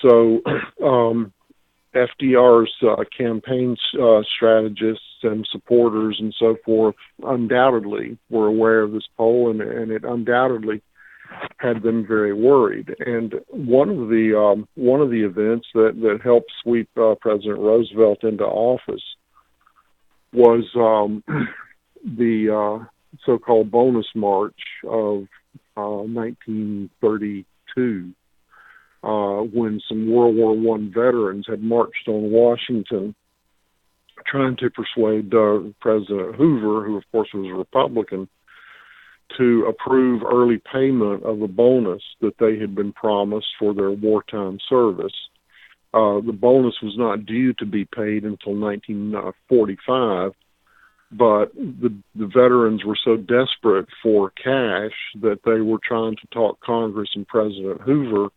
So. 0.02 0.42
Um, 0.84 1.32
FDR's 1.94 2.74
uh, 2.82 3.04
campaign 3.16 3.78
uh, 4.02 4.24
strategists 4.24 5.24
and 5.24 5.48
supporters 5.52 6.18
and 6.20 6.34
so 6.38 6.58
forth 6.66 6.96
undoubtedly 7.24 8.18
were 8.30 8.48
aware 8.48 8.82
of 8.82 8.92
this 8.92 9.08
poll, 9.16 9.52
and, 9.52 9.62
and 9.62 9.92
it 9.92 10.04
undoubtedly 10.04 10.82
had 11.58 11.82
them 11.82 12.06
very 12.06 12.34
worried. 12.34 12.94
And 13.00 13.36
one 13.50 13.90
of 13.90 14.10
the 14.10 14.38
um, 14.38 14.68
one 14.76 15.02
of 15.02 15.10
the 15.10 15.24
events 15.24 15.68
that 15.74 16.00
that 16.02 16.20
helped 16.24 16.52
sweep 16.62 16.90
uh, 16.98 17.16
President 17.22 17.60
Roosevelt 17.60 18.24
into 18.24 18.46
office 18.46 19.04
was 20.32 20.66
um, 20.76 21.24
the 22.04 22.50
uh, 22.50 22.86
so-called 23.26 23.72
bonus 23.72 24.08
march 24.16 24.60
of 24.84 25.28
uh, 25.78 26.04
1932 26.04 28.14
uh, 29.04 29.42
when 29.42 29.82
some 29.88 30.10
World 30.10 30.36
War 30.36 30.58
One 30.58 30.90
veterans 30.90 31.46
had 31.48 31.62
marched 31.62 32.08
on 32.08 32.32
Washington, 32.32 33.14
trying 34.26 34.56
to 34.58 34.70
persuade 34.70 35.34
uh, 35.34 35.60
President 35.82 36.36
Hoover, 36.36 36.86
who 36.86 36.98
of 36.98 37.04
course 37.12 37.30
was 37.34 37.50
a 37.52 37.54
Republican, 37.54 38.30
to 39.38 39.66
approve 39.68 40.22
early 40.24 40.62
payment 40.72 41.24
of 41.24 41.42
a 41.42 41.48
bonus 41.48 42.04
that 42.22 42.38
they 42.40 42.58
had 42.60 42.76
been 42.76 42.94
promised 42.94 43.48
for 43.60 43.74
their 43.74 43.92
wartime 43.92 44.58
service. 44.70 45.14
Uh, 45.94 46.22
the 46.26 46.34
bonus 46.34 46.76
was 46.82 46.96
not 46.98 47.26
due 47.26 47.54
to 47.54 47.66
be 47.66 47.86
paid 47.86 48.24
until 48.24 48.56
1945, 48.56 50.32
but 51.12 51.54
the, 51.56 51.94
the 52.16 52.26
veterans 52.26 52.84
were 52.84 52.98
so 53.04 53.18
desperate 53.18 53.88
for 54.02 54.32
cash 54.32 54.94
that 55.22 55.40
they 55.46 55.62
were 55.62 55.80
trying 55.86 56.16
to 56.16 56.28
talk 56.32 56.60
Congress 56.62 57.10
and 57.16 57.28
President 57.28 57.82
Hoover 57.82 58.30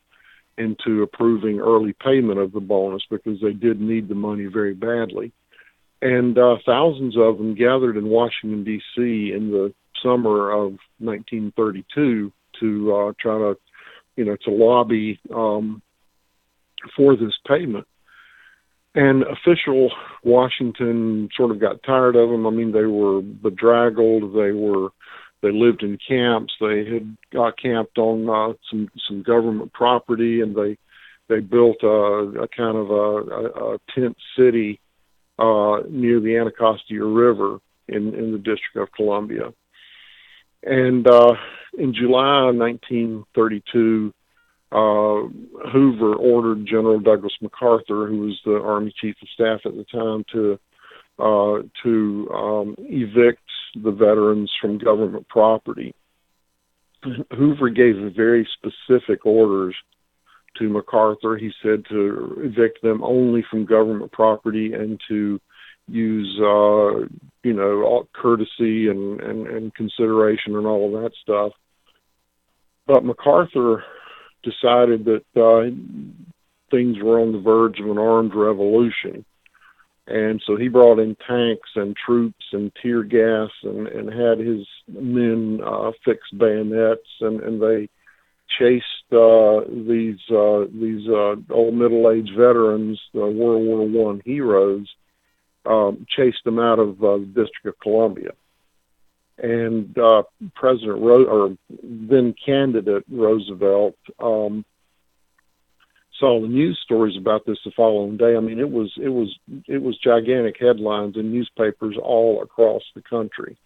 into 0.59 1.03
approving 1.03 1.61
early 1.61 1.93
payment 1.93 2.39
of 2.39 2.53
the 2.53 2.61
bonus 2.61 3.03
because 3.11 3.41
they 3.41 3.53
did 3.53 3.81
need 3.81 4.09
the 4.09 4.15
money 4.15 4.47
very 4.47 4.75
badly. 4.75 5.33
and 6.03 6.39
uh, 6.39 6.57
thousands 6.65 7.17
of 7.17 7.39
them 7.39 7.55
gathered 7.55 7.97
in 7.97 8.07
Washington 8.07 8.65
D.C. 8.65 9.33
in 9.35 9.51
the 9.51 9.73
summer 10.03 10.51
of 10.53 10.73
1932 10.99 12.33
to 12.61 12.95
uh, 12.95 13.13
try 13.21 13.39
to, 13.39 13.57
you 14.17 14.25
know, 14.25 14.37
to 14.45 14.51
lobby 14.51 15.19
um, 15.35 15.83
for 16.97 17.17
this 17.17 17.35
payment. 17.47 17.87
And 18.95 19.25
official 19.25 19.91
Washington 20.23 21.29
sort 21.37 21.51
of 21.51 21.61
got 21.61 21.83
tired 21.83 22.17
of 22.17 22.31
them. 22.31 22.47
I 22.47 22.51
mean, 22.51 22.73
they 22.73 22.87
were 22.87 23.21
bedraggled. 23.21 24.35
They 24.35 24.53
were 24.53 24.89
they 25.47 25.53
lived 25.53 25.83
in 25.83 25.97
camps. 25.97 26.53
They 26.61 26.85
had 26.85 27.17
got 27.33 27.61
camped 27.61 27.99
on 27.99 28.29
uh, 28.29 28.55
some 28.69 28.89
some 29.07 29.23
government 29.23 29.73
property, 29.73 30.41
and 30.41 30.57
they 30.57 30.77
they 31.29 31.41
built 31.41 31.83
a, 31.83 32.43
a 32.43 32.49
kind 32.49 32.77
of 32.77 32.91
a, 32.91 32.95
a, 32.95 33.75
a 33.75 33.79
tent 33.95 34.17
city 34.37 34.81
uh, 35.39 35.79
near 35.89 36.21
the 36.21 36.37
Anacostia 36.37 37.05
River 37.05 37.59
in 37.89 38.15
in 38.15 38.33
the 38.33 38.39
District 38.39 38.77
of 38.77 38.93
Columbia. 38.93 39.53
And 40.65 41.07
uh, 41.07 41.35
in 41.79 41.95
July 41.95 42.51
1932, 42.51 44.13
uh, 44.73 45.69
Hoover 45.71 46.15
ordered 46.15 46.67
General 46.67 46.99
Douglas 46.99 47.35
MacArthur, 47.41 48.09
who 48.09 48.19
was 48.19 48.41
the 48.45 48.61
Army 48.61 48.93
Chief 49.01 49.15
of 49.23 49.29
Staff 49.29 49.61
at 49.65 49.77
the 49.77 49.85
time, 49.85 50.25
to 50.33 50.59
uh, 51.21 51.63
to 51.85 52.31
um, 52.35 52.75
evict 52.79 53.41
the 53.83 53.91
veterans 53.91 54.51
from 54.61 54.79
government 54.79 55.29
property. 55.29 55.95
Hoover 57.37 57.69
gave 57.69 57.97
very 58.17 58.49
specific 58.57 59.25
orders 59.25 59.77
to 60.59 60.69
MacArthur. 60.69 61.37
He 61.37 61.53
said 61.63 61.85
to 61.91 62.43
evict 62.45 62.83
them 62.83 63.03
only 63.03 63.45
from 63.49 63.67
government 63.67 64.13
property 64.13 64.73
and 64.73 65.01
to 65.09 65.41
use, 65.89 66.39
uh, 66.41 67.07
you 67.45 67.53
know, 67.53 68.09
courtesy 68.13 68.89
and, 68.89 69.21
and, 69.21 69.47
and 69.47 69.75
consideration 69.75 70.57
and 70.57 70.67
all 70.67 70.87
of 70.87 71.03
that 71.03 71.13
stuff. 71.23 71.53
But 72.87 73.05
MacArthur 73.05 73.85
decided 74.43 75.05
that 75.05 75.25
uh, 75.37 75.71
things 76.71 76.97
were 77.03 77.21
on 77.21 77.33
the 77.33 77.41
verge 77.41 77.79
of 77.79 77.89
an 77.89 77.99
armed 77.99 78.35
revolution 78.35 79.25
and 80.09 80.41
so 80.47 80.57
he 80.57 80.69
brought 80.69 80.99
in 80.99 81.17
tanks 81.27 81.71
and 81.75 81.97
troops 81.97 82.45
and 82.53 82.71
tear 82.81 83.03
gas 83.03 83.51
and 83.63 83.89
and 83.89 84.13
had 84.13 84.39
his 84.39 84.67
men 84.89 85.61
uh 85.65 85.91
fix 86.05 86.21
bayonets 86.31 87.09
and 87.21 87.41
and 87.41 87.61
they 87.61 87.89
chased 88.59 88.85
uh 89.13 89.61
these 89.89 90.21
uh 90.31 90.65
these 90.73 91.09
uh 91.09 91.35
old 91.51 91.75
middle 91.75 92.11
aged 92.11 92.37
veterans 92.37 93.01
the 93.13 93.21
world 93.21 93.67
war 93.67 93.87
one 93.87 94.23
heroes 94.25 94.87
um 95.65 96.07
chased 96.09 96.45
them 96.45 96.61
out 96.61 96.79
of 96.79 97.03
uh, 97.03 97.17
the 97.19 97.27
district 97.27 97.67
of 97.67 97.79
columbia. 97.81 98.31
And 99.39 99.99
uh 99.99 100.23
president 100.55 101.01
Ro- 101.03 101.25
or 101.25 101.57
then 101.83 102.35
candidate 102.45 103.05
roosevelt 103.11 103.97
um 104.21 104.65
saw 106.19 106.41
the 106.41 106.49
news 106.49 106.79
stories 106.83 107.17
about 107.17 107.47
this 107.47 107.59
the 107.65 107.71
following 107.77 108.17
day. 108.17 108.37
I 108.37 108.41
mean, 108.41 108.59
it 108.59 108.71
was 108.71 108.93
it 109.01 109.09
was 109.09 109.37
it 109.67 109.83
was 109.83 109.99
gigantic 109.99 110.57
headlines 110.59 111.17
in 111.17 111.33
newspapers 111.33 111.97
all 112.03 112.43
across 112.43 112.83
the 112.95 113.03
country. 113.03 113.57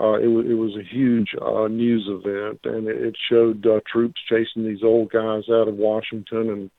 Uh, 0.00 0.14
it 0.14 0.28
was 0.28 0.46
it 0.46 0.54
was 0.54 0.76
a 0.76 0.94
huge 0.94 1.34
uh, 1.40 1.66
news 1.68 2.06
event, 2.08 2.60
and 2.64 2.88
it, 2.88 2.96
it 3.02 3.16
showed 3.28 3.66
uh, 3.66 3.80
troops 3.90 4.20
chasing 4.28 4.64
these 4.64 4.82
old 4.82 5.10
guys 5.10 5.44
out 5.50 5.68
of 5.68 5.74
Washington 5.74 6.50
and 6.50 6.70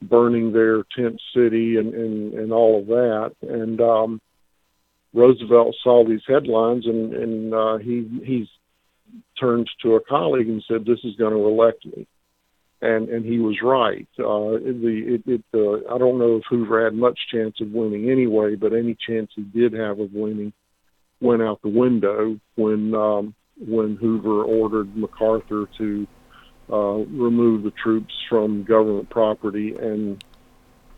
burning 0.00 0.52
their 0.52 0.84
tent 0.96 1.20
city 1.34 1.76
and 1.76 1.92
and, 1.92 2.34
and 2.34 2.52
all 2.52 2.80
of 2.80 2.86
that. 2.86 3.32
And 3.42 3.80
um, 3.80 4.20
Roosevelt 5.12 5.76
saw 5.82 6.04
these 6.06 6.22
headlines, 6.26 6.86
and 6.86 7.12
and 7.12 7.54
uh, 7.54 7.78
he 7.78 8.08
he 8.24 8.48
turned 9.38 9.68
to 9.82 9.96
a 9.96 10.00
colleague 10.00 10.48
and 10.48 10.64
said, 10.68 10.84
"This 10.84 11.00
is 11.04 11.16
going 11.16 11.34
to 11.34 11.48
elect 11.48 11.84
me." 11.84 12.06
And 12.82 13.08
and 13.08 13.24
he 13.24 13.38
was 13.38 13.56
right. 13.62 14.08
Uh, 14.18 14.58
the 14.58 15.02
it, 15.14 15.22
it 15.26 15.44
uh, 15.54 15.94
I 15.94 15.98
don't 15.98 16.18
know 16.18 16.36
if 16.36 16.42
Hoover 16.50 16.84
had 16.84 16.94
much 16.94 17.18
chance 17.32 17.60
of 17.60 17.70
winning 17.70 18.10
anyway, 18.10 18.56
but 18.56 18.72
any 18.72 18.96
chance 19.06 19.30
he 19.34 19.42
did 19.42 19.72
have 19.72 20.00
of 20.00 20.12
winning 20.12 20.52
went 21.20 21.40
out 21.40 21.62
the 21.62 21.68
window 21.68 22.38
when 22.56 22.92
um, 22.94 23.34
when 23.56 23.96
Hoover 23.96 24.42
ordered 24.42 24.96
MacArthur 24.96 25.68
to 25.78 26.06
uh, 26.70 27.04
remove 27.06 27.62
the 27.62 27.72
troops 27.82 28.12
from 28.28 28.64
government 28.64 29.08
property. 29.10 29.76
And 29.80 30.22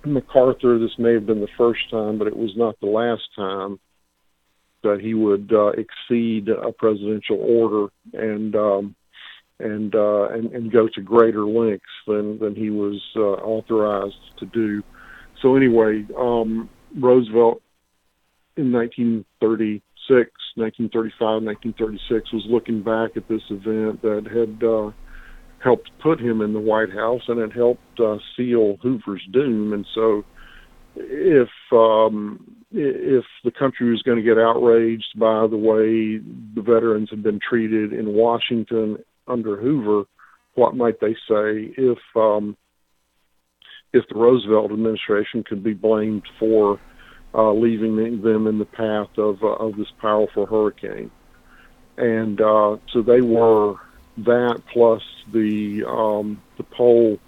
MacArthur, 0.07 0.79
this 0.79 0.99
may 0.99 1.13
have 1.13 1.27
been 1.27 1.41
the 1.41 1.49
first 1.59 1.91
time, 1.91 2.19
but 2.19 2.29
it 2.29 2.37
was 2.37 2.53
not 2.57 2.81
the 2.81 2.87
last 2.87 3.25
time 3.37 3.79
that 4.83 5.01
he 5.01 5.13
would 5.15 5.53
uh, 5.53 5.73
exceed 5.73 6.49
a 6.49 6.73
presidential 6.73 7.39
order 7.41 7.89
and 8.13 8.55
um, 8.55 8.95
and 9.61 9.95
uh, 9.95 10.29
and 10.29 10.53
and 10.53 10.73
go 10.73 10.89
to 10.95 11.01
greater 11.01 11.45
lengths 11.45 11.85
than 12.07 12.39
than 12.39 12.55
he 12.55 12.71
was 12.71 13.01
uh, 13.17 13.21
authorized 13.21 14.15
to 14.39 14.47
do. 14.47 14.83
So 15.43 15.57
anyway, 15.57 16.07
um, 16.19 16.69
Roosevelt 16.99 17.61
in 18.57 18.73
1936, 18.73 20.31
1935, 20.57 21.43
1936 21.43 22.33
was 22.33 22.45
looking 22.49 22.83
back 22.83 23.17
at 23.17 23.29
this 23.29 23.43
event 23.51 24.01
that 24.03 24.27
had 24.27 24.67
uh, 24.67 24.91
helped 25.63 25.91
put 26.01 26.21
him 26.21 26.41
in 26.41 26.53
the 26.53 26.61
White 26.61 26.93
House 26.93 27.23
and 27.29 27.41
it 27.41 27.53
helped 27.53 28.01
uh, 28.01 28.19
seal 28.37 28.77
Hoover's 28.83 29.27
doom. 29.33 29.73
And 29.73 29.87
so, 29.95 30.25
if 30.97 31.49
um, 31.73 32.57
if 32.71 33.25
the 33.45 33.51
country 33.51 33.91
was 33.91 34.03
going 34.03 34.19
to 34.19 34.23
get 34.23 34.39
outraged 34.39 35.17
by 35.17 35.47
the 35.47 35.57
way 35.57 36.19
the 36.55 36.63
veterans 36.63 37.09
had 37.11 37.23
been 37.23 37.39
treated 37.39 37.93
in 37.93 38.15
Washington 38.15 38.99
under 39.27 39.57
Hoover, 39.57 40.05
what 40.55 40.77
might 40.77 41.01
they 41.01 41.15
say 41.29 41.73
if 41.77 41.99
um, 42.15 42.57
if 43.93 44.07
the 44.09 44.17
Roosevelt 44.17 44.73
administration 44.73 45.45
could 45.45 45.63
be 45.63 45.75
blamed 45.75 46.25
for 46.39 46.81
uh, 47.35 47.53
leaving 47.53 48.23
them 48.23 48.47
in 48.47 48.59
the 48.59 48.65
path 48.65 49.17
of 49.19 49.43
uh, 49.43 49.49
of 49.49 49.77
this 49.77 49.91
powerful 50.01 50.47
hurricane? 50.47 51.11
And 51.97 52.41
uh, 52.41 52.79
so 52.93 53.03
they 53.03 53.21
were 53.21 53.77
that 54.19 54.63
plus 54.73 55.03
the 55.33 55.85
um, 55.85 56.41
the 56.57 56.65
poll 56.65 57.19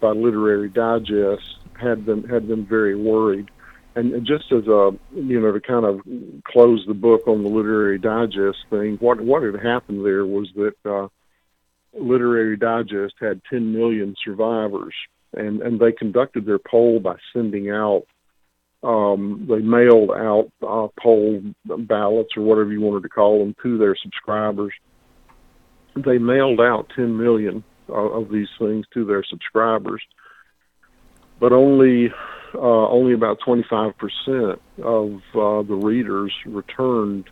by 0.00 0.10
Literary 0.10 0.68
Digest 0.68 1.58
had 1.80 2.06
them 2.06 2.28
had 2.28 2.48
them 2.48 2.66
very 2.66 2.96
worried. 2.96 3.50
And 3.96 4.26
just 4.26 4.50
as 4.50 4.66
a 4.66 4.92
you 5.14 5.40
know 5.40 5.52
to 5.52 5.60
kind 5.60 5.84
of 5.84 6.00
close 6.44 6.84
the 6.86 6.94
book 6.94 7.28
on 7.28 7.42
the 7.42 7.48
Literary 7.48 7.98
Digest 7.98 8.58
thing, 8.70 8.96
what 8.96 9.20
what 9.20 9.42
had 9.42 9.60
happened 9.60 10.04
there 10.04 10.26
was 10.26 10.48
that 10.56 10.74
uh, 10.84 11.08
Literary 11.98 12.56
Digest 12.56 13.14
had 13.20 13.40
10 13.50 13.72
million 13.72 14.14
survivors, 14.24 14.94
and 15.32 15.62
and 15.62 15.80
they 15.80 15.92
conducted 15.92 16.46
their 16.46 16.58
poll 16.58 17.00
by 17.00 17.16
sending 17.32 17.70
out. 17.70 18.04
Um, 18.82 19.46
they 19.48 19.60
mailed 19.60 20.10
out 20.10 20.50
uh, 20.62 20.88
poll 21.00 21.40
ballots 21.64 22.36
or 22.36 22.42
whatever 22.42 22.70
you 22.70 22.82
wanted 22.82 23.04
to 23.04 23.08
call 23.08 23.38
them 23.38 23.56
to 23.62 23.78
their 23.78 23.96
subscribers. 23.96 24.74
They 25.96 26.18
mailed 26.18 26.60
out 26.60 26.90
10 26.94 27.16
million 27.16 27.64
uh, 27.88 27.94
of 27.94 28.30
these 28.30 28.48
things 28.58 28.84
to 28.92 29.06
their 29.06 29.24
subscribers, 29.24 30.02
but 31.40 31.52
only 31.52 32.12
uh, 32.54 32.88
only 32.88 33.14
about 33.14 33.40
25% 33.40 33.94
of 34.82 35.14
uh, 35.34 35.62
the 35.66 35.74
readers 35.74 36.32
returned 36.46 37.28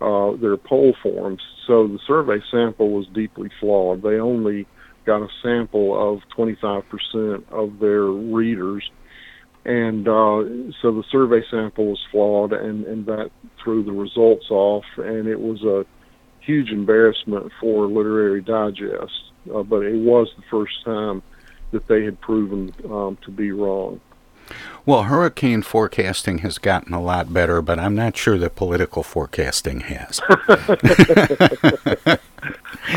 uh, 0.00 0.36
their 0.36 0.56
poll 0.56 0.94
forms. 1.02 1.42
So 1.66 1.86
the 1.86 1.98
survey 2.06 2.42
sample 2.50 2.90
was 2.90 3.06
deeply 3.14 3.50
flawed. 3.60 4.02
They 4.02 4.18
only 4.20 4.66
got 5.04 5.22
a 5.22 5.28
sample 5.42 6.14
of 6.14 6.20
25% 6.36 7.50
of 7.50 7.78
their 7.78 8.04
readers. 8.04 8.88
And 9.64 10.06
uh, 10.06 10.72
so 10.80 10.92
the 10.92 11.02
survey 11.10 11.42
sample 11.50 11.86
was 11.86 12.00
flawed, 12.12 12.52
and, 12.52 12.84
and 12.84 13.06
that 13.06 13.30
threw 13.62 13.82
the 13.82 13.92
results 13.92 14.46
off, 14.50 14.84
and 14.96 15.26
it 15.26 15.40
was 15.40 15.62
a 15.64 15.84
huge 16.40 16.70
embarrassment 16.70 17.50
for 17.60 17.86
Literary 17.86 18.42
Digest. 18.42 19.32
Uh, 19.52 19.62
but 19.62 19.82
it 19.82 19.96
was 19.96 20.28
the 20.36 20.44
first 20.50 20.72
time 20.84 21.22
that 21.72 21.88
they 21.88 22.04
had 22.04 22.20
proven 22.20 22.72
um, 22.84 23.18
to 23.24 23.30
be 23.30 23.50
wrong. 23.50 24.00
Well, 24.84 25.04
hurricane 25.04 25.62
forecasting 25.62 26.38
has 26.38 26.58
gotten 26.58 26.94
a 26.94 27.00
lot 27.02 27.32
better, 27.32 27.60
but 27.60 27.78
I'm 27.78 27.94
not 27.96 28.16
sure 28.16 28.38
that 28.38 28.54
political 28.54 29.02
forecasting 29.02 29.80
has. 29.80 30.20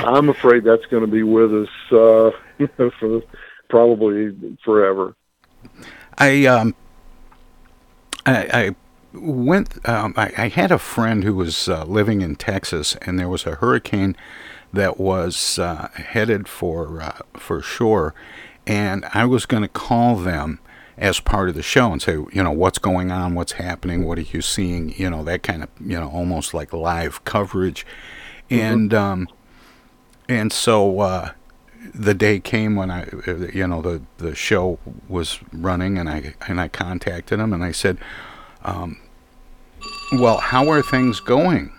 I'm 0.06 0.30
afraid 0.30 0.64
that's 0.64 0.86
going 0.86 1.02
to 1.02 1.12
be 1.12 1.24
with 1.24 1.52
us 1.54 1.70
uh, 1.92 2.32
for 3.00 3.24
probably 3.70 4.36
forever. 4.64 5.16
I 6.18 6.46
um, 6.46 6.76
I, 8.26 8.50
I 8.54 8.76
went. 9.18 9.88
Um, 9.88 10.14
I, 10.16 10.32
I, 10.38 10.48
had 10.50 10.72
a 10.72 10.78
friend 10.78 11.24
who 11.24 11.34
was 11.34 11.68
uh, 11.68 11.86
living 11.86 12.22
in 12.22 12.36
Texas, 12.36 12.96
and 13.02 13.18
there 13.18 13.30
was 13.30 13.46
a 13.46 13.56
hurricane 13.56 14.16
that 14.74 15.00
was 15.00 15.58
uh, 15.58 15.88
headed 15.96 16.48
for 16.48 17.02
uh, 17.02 17.20
for 17.34 17.62
shore, 17.62 18.14
and 18.68 19.06
I 19.14 19.26
was 19.26 19.46
going 19.46 19.64
to 19.64 19.70
call 19.70 20.16
them 20.16 20.60
as 21.00 21.22
part 21.22 21.48
of 21.48 21.56
the 21.56 21.64
show 21.64 21.92
and 21.94 22.02
say, 22.02 22.14
you 22.14 22.44
know, 22.44 22.52
what's 22.52 22.78
going 22.78 23.10
on, 23.10 23.34
what's 23.34 23.54
happening, 23.54 24.06
what 24.06 24.18
are 24.18 24.22
you 24.22 24.42
seeing, 24.42 24.94
you 24.98 25.10
know, 25.10 25.24
that 25.24 25.42
kind 25.44 25.64
of, 25.64 25.70
you 25.80 25.98
know, 25.98 26.10
almost 26.10 26.54
like 26.54 26.74
live 26.74 27.24
coverage. 27.24 27.86
Mm-hmm. 28.50 28.62
And 28.62 28.94
um, 28.94 29.28
and 30.28 30.52
so 30.52 31.00
uh, 31.00 31.32
the 31.96 32.14
day 32.14 32.40
came 32.42 32.76
when 32.76 32.92
I, 32.92 33.08
you 33.54 33.66
know, 33.66 33.82
the 33.82 34.02
the 34.18 34.36
show 34.36 34.78
was 35.08 35.40
running, 35.54 35.98
and 35.98 36.10
I 36.10 36.36
and 36.48 36.60
I 36.60 36.68
contacted 36.68 37.40
him 37.40 37.54
and 37.54 37.64
I 37.64 37.72
said, 37.72 37.98
um, 38.64 39.00
well, 40.12 40.38
how 40.38 40.70
are 40.70 40.82
things 40.82 41.22
going? 41.22 41.72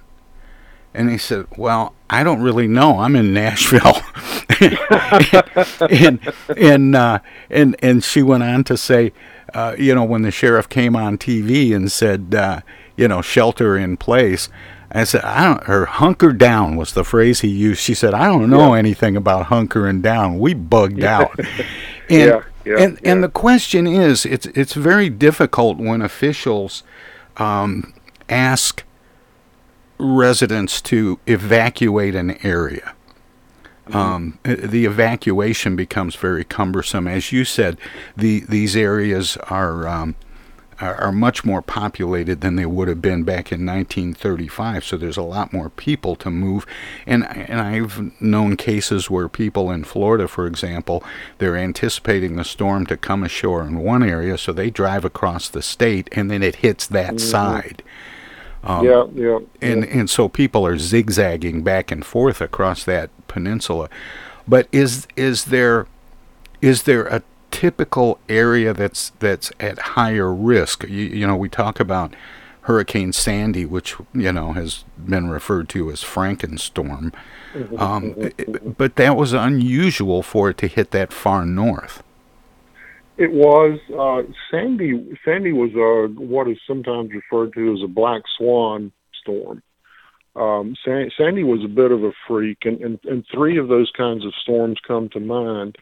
And 0.93 1.09
he 1.11 1.19
said, 1.19 1.47
"Well, 1.57 1.95
I 2.09 2.25
don't 2.25 2.43
really 2.43 2.67
know. 2.67 2.99
I'm 2.99 3.15
in 3.17 3.33
Nashville." 3.33 4.01
and 5.91 6.19
and 6.57 6.97
uh, 6.97 7.19
and 7.49 7.77
and 7.83 8.03
she 8.05 8.23
went 8.23 8.43
on 8.43 8.65
to 8.65 8.77
say, 8.77 9.13
uh, 9.55 9.75
you 9.79 9.95
know, 9.95 10.05
when 10.05 10.23
the 10.23 10.31
sheriff 10.31 10.69
came 10.69 10.97
on 10.97 11.19
TV 11.19 11.75
and 11.75 11.91
said, 11.91 12.35
uh, 12.35 12.61
you 12.97 13.09
know, 13.09 13.23
shelter 13.23 13.77
in 13.77 13.97
place. 13.97 14.49
I 14.93 15.05
said, 15.05 15.23
I 15.23 15.45
don't, 15.45 15.69
or 15.69 15.85
hunker 15.87 16.33
down 16.33 16.75
was 16.75 16.95
the 16.95 17.05
phrase 17.05 17.43
he 17.43 17.49
used. 17.49 17.81
She 17.81 17.95
said, 17.95 18.13
I 18.13 18.25
don't 18.27 18.51
know 18.51 18.73
Yeah. 18.75 18.81
anything 18.81 19.17
about 19.17 19.47
hunkering 19.47 20.03
down. 20.03 20.41
We 20.41 20.53
bugged 20.53 20.99
Yeah. 20.99 21.19
out. 21.21 21.39
And, 22.11 22.19
Yeah, 22.29 22.41
yeah, 22.65 22.79
and, 22.83 22.99
and 23.05 23.23
the 23.23 23.29
question 23.29 23.87
is, 23.87 24.27
it's, 24.27 24.47
it's 24.47 24.75
very 24.75 25.09
difficult 25.09 25.79
when 25.79 26.03
officials 26.03 26.83
um, 27.37 27.95
ask 28.29 28.83
residents 30.01 30.81
to 30.83 31.19
evacuate 31.27 32.15
an 32.15 32.45
area. 32.45 32.95
Um, 33.93 34.39
uh, 34.45 34.55
the 34.59 34.85
evacuation 34.85 35.75
becomes 35.75 36.15
very 36.15 36.45
cumbersome. 36.45 37.09
As 37.09 37.33
you 37.33 37.45
said, 37.45 37.77
the 38.17 38.45
these 38.49 38.77
areas 38.77 39.37
are, 39.49 39.89
um, 39.89 40.15
are 40.81 41.11
much 41.11 41.45
more 41.45 41.61
populated 41.61 42.41
than 42.41 42.55
they 42.55 42.67
would 42.67 42.87
have 42.87 43.03
been 43.03 43.25
back 43.25 43.51
in 43.51 43.67
1935. 43.67 44.85
So 44.85 44.97
there's 44.97 45.17
a 45.17 45.23
lot 45.23 45.53
more 45.53 45.71
people 45.71 46.15
to 46.17 46.31
move, 46.31 46.67
and 47.05 47.27
and 47.37 47.61
I've 47.61 48.13
known 48.23 48.57
cases 48.57 49.11
where 49.11 49.29
people 49.29 49.73
in 49.73 49.83
Florida, 49.83 50.29
for 50.29 50.47
example, 50.47 51.03
they're 51.39 51.57
anticipating 51.57 52.37
the 52.37 52.45
storm 52.45 52.87
to 52.87 52.97
come 52.97 53.25
ashore 53.25 53.63
in 53.67 53.81
one 53.81 54.05
area, 54.05 54.39
so 54.39 54.53
they 54.53 54.71
drive 54.71 55.05
across 55.05 55.49
the 55.49 55.63
state, 55.63 56.09
and 56.13 56.31
then 56.31 56.45
it 56.45 56.57
hits 56.57 56.87
that 56.87 57.15
Mhm. 57.15 57.21
side. 57.21 57.83
Um, 58.63 58.85
Yeah, 58.85 59.05
yeah, 59.15 59.39
And 59.63 59.85
yeah. 59.85 59.91
and 59.91 60.11
so 60.11 60.29
people 60.29 60.67
are 60.67 60.79
zigzagging 60.79 61.63
back 61.63 61.91
and 61.91 62.05
forth 62.05 62.41
across 62.41 62.85
that 62.85 63.11
peninsula. 63.29 63.89
But 64.47 64.69
is 64.73 65.07
is 65.17 65.47
there 65.47 65.87
is 66.61 66.85
there 66.85 67.07
a 67.07 67.23
typical 67.51 68.19
area 68.29 68.73
that's 68.75 69.11
that's 69.19 69.53
at 69.61 69.79
higher 69.79 70.33
risk? 70.35 70.85
You, 70.85 71.05
you 71.07 71.27
know, 71.27 71.37
we 71.37 71.49
talk 71.49 71.81
about 71.81 72.15
Hurricane 72.63 73.13
Sandy, 73.13 73.65
which 73.65 73.97
you 74.15 74.33
know 74.33 74.53
has 74.53 74.85
been 74.99 75.31
referred 75.31 75.69
to 75.71 75.91
as 75.91 76.03
Frankenstorm, 76.03 77.13
Mhm, 77.55 77.81
um, 77.81 78.15
mhm, 78.15 78.77
but 78.77 78.97
that 78.97 79.17
was 79.17 79.33
unusual 79.33 80.23
for 80.23 80.51
it 80.51 80.59
to 80.59 80.67
hit 80.69 80.91
that 80.93 81.13
far 81.13 81.47
north. 81.47 82.03
It 83.21 83.33
was 83.33 83.79
uh, 83.93 84.33
Sandy. 84.51 85.15
Sandy 85.27 85.53
was 85.53 85.73
uh, 85.77 86.11
what 86.19 86.49
is 86.49 86.57
sometimes 86.67 87.11
referred 87.13 87.53
to 87.53 87.75
as 87.75 87.81
a 87.85 87.87
black 87.87 88.23
swan 88.39 88.93
storm. 89.21 89.63
Um, 90.35 90.75
San, 90.83 91.11
Sandy 91.19 91.45
was 91.45 91.61
a 91.63 91.69
bit 91.69 91.93
of 91.93 92.03
a 92.03 92.13
freak, 92.27 92.61
and, 92.63 92.81
and, 92.81 92.99
and 93.05 93.27
three 93.31 93.59
of 93.59 93.69
those 93.69 93.93
kinds 93.95 94.25
of 94.25 94.33
storms 94.41 94.79
come 94.89 95.11
to 95.11 95.21
mind. 95.21 95.77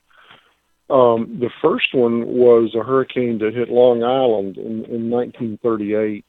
Um, 0.91 1.39
the 1.39 1.51
first 1.63 1.95
one 1.95 2.27
was 2.27 2.75
a 2.75 2.83
hurricane 2.83 3.39
that 3.39 3.55
hit 3.55 3.69
Long 3.69 4.03
Island 4.03 4.57
in, 4.57 4.85
in 4.87 5.09
1938. 5.09 6.25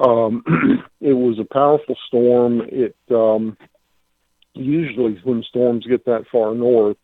Um, 0.00 0.42
it 1.02 1.12
was 1.12 1.38
a 1.38 1.52
powerful 1.52 1.96
storm. 2.06 2.62
It 2.68 2.96
um, 3.10 3.58
usually 4.54 5.20
when 5.24 5.42
storms 5.42 5.84
get 5.86 6.06
that 6.06 6.24
far 6.32 6.54
north, 6.54 6.96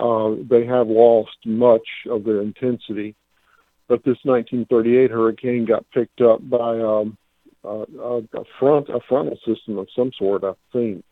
uh, 0.00 0.34
they 0.48 0.66
have 0.66 0.88
lost 0.88 1.36
much 1.44 1.86
of 2.10 2.24
their 2.24 2.40
intensity. 2.40 3.14
But 3.88 4.04
this 4.04 4.18
1938 4.22 5.10
hurricane 5.10 5.66
got 5.66 5.84
picked 5.90 6.20
up 6.20 6.48
by 6.48 6.78
um, 6.78 7.18
uh, 7.64 7.84
a, 8.02 8.44
front 8.58 8.88
a 8.88 9.00
frontal 9.08 9.38
system 9.46 9.78
of 9.78 9.88
some 9.96 10.12
sort, 10.16 10.44
I 10.44 10.52
think, 10.72 11.04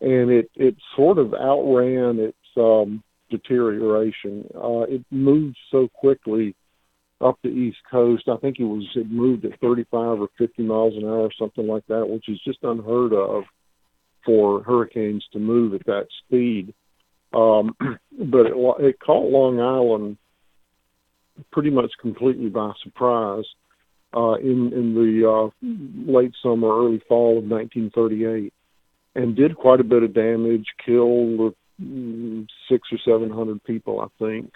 and 0.00 0.30
it 0.30 0.50
it 0.54 0.76
sort 0.96 1.18
of 1.18 1.34
outran 1.34 2.20
its 2.20 2.38
um, 2.56 3.02
deterioration. 3.30 4.48
Uh, 4.54 4.82
it 4.82 5.04
moved 5.10 5.56
so 5.70 5.88
quickly 5.88 6.54
up 7.20 7.38
the 7.42 7.50
east 7.50 7.78
coast. 7.90 8.28
I 8.28 8.36
think 8.36 8.60
it 8.60 8.64
was 8.64 8.86
it 8.94 9.10
moved 9.10 9.44
at 9.44 9.58
35 9.60 10.20
or 10.20 10.28
50 10.38 10.62
miles 10.62 10.94
an 10.96 11.04
hour, 11.04 11.28
something 11.38 11.66
like 11.66 11.86
that, 11.88 12.08
which 12.08 12.28
is 12.28 12.40
just 12.44 12.58
unheard 12.62 13.12
of 13.12 13.44
for 14.24 14.62
hurricanes 14.62 15.24
to 15.32 15.38
move 15.38 15.74
at 15.74 15.86
that 15.86 16.06
speed. 16.24 16.72
Um, 17.34 17.76
but 18.18 18.46
it, 18.46 18.54
it 18.80 19.00
caught 19.00 19.30
Long 19.30 19.60
Island 19.60 20.16
pretty 21.50 21.70
much 21.70 21.90
completely 22.00 22.48
by 22.48 22.72
surprise 22.82 23.44
uh, 24.16 24.34
in 24.34 24.72
in 24.72 24.94
the 24.94 25.28
uh, 25.28 26.10
late 26.10 26.32
summer, 26.42 26.68
early 26.68 27.02
fall 27.08 27.38
of 27.38 27.44
1938, 27.44 28.52
and 29.16 29.36
did 29.36 29.56
quite 29.56 29.80
a 29.80 29.84
bit 29.84 30.02
of 30.02 30.14
damage, 30.14 30.66
killed 30.84 31.54
mm, 31.82 32.46
six 32.68 32.88
or 32.92 32.98
seven 33.04 33.30
hundred 33.30 33.62
people, 33.64 34.00
I 34.00 34.24
think. 34.24 34.52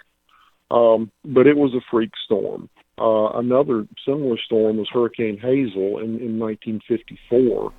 Um, 0.71 1.11
but 1.25 1.47
it 1.47 1.57
was 1.57 1.73
a 1.73 1.81
freak 1.89 2.11
storm. 2.25 2.69
Uh, 2.99 3.31
another 3.39 3.87
similar 4.05 4.37
storm 4.45 4.77
was 4.77 4.87
Hurricane 4.91 5.37
Hazel 5.37 5.99
in, 5.99 6.19
in 6.19 6.37
1954, 6.37 7.71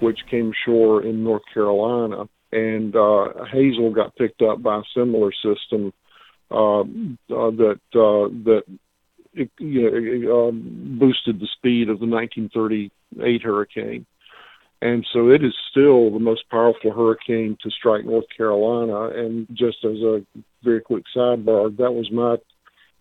which 0.00 0.18
came 0.30 0.52
ashore 0.52 1.02
in 1.02 1.22
North 1.22 1.42
Carolina. 1.52 2.28
And 2.54 2.94
uh, 2.94 3.44
Hazel 3.52 3.90
got 3.92 4.14
picked 4.16 4.40
up 4.40 4.62
by 4.62 4.78
a 4.78 4.82
similar 4.96 5.32
system 5.32 5.92
uh, 6.50 6.82
uh, 6.82 7.50
that 7.50 7.80
uh, 7.94 8.28
that 8.44 8.62
it, 9.32 9.50
you 9.58 10.20
know, 10.20 10.48
um, 10.48 10.96
boosted 11.00 11.40
the 11.40 11.48
speed 11.48 11.88
of 11.88 11.98
the 11.98 12.06
1938 12.06 13.42
hurricane. 13.42 14.06
And 14.80 15.06
so 15.12 15.30
it 15.30 15.42
is 15.42 15.54
still 15.70 16.10
the 16.10 16.18
most 16.18 16.48
powerful 16.50 16.92
hurricane 16.92 17.56
to 17.62 17.70
strike 17.70 18.04
North 18.04 18.26
Carolina. 18.36 19.08
And 19.08 19.46
just 19.52 19.78
as 19.84 19.98
a 20.02 20.22
very 20.62 20.80
quick 20.80 21.04
sidebar, 21.16 21.74
that 21.78 21.92
was 21.92 22.10
my, 22.12 22.36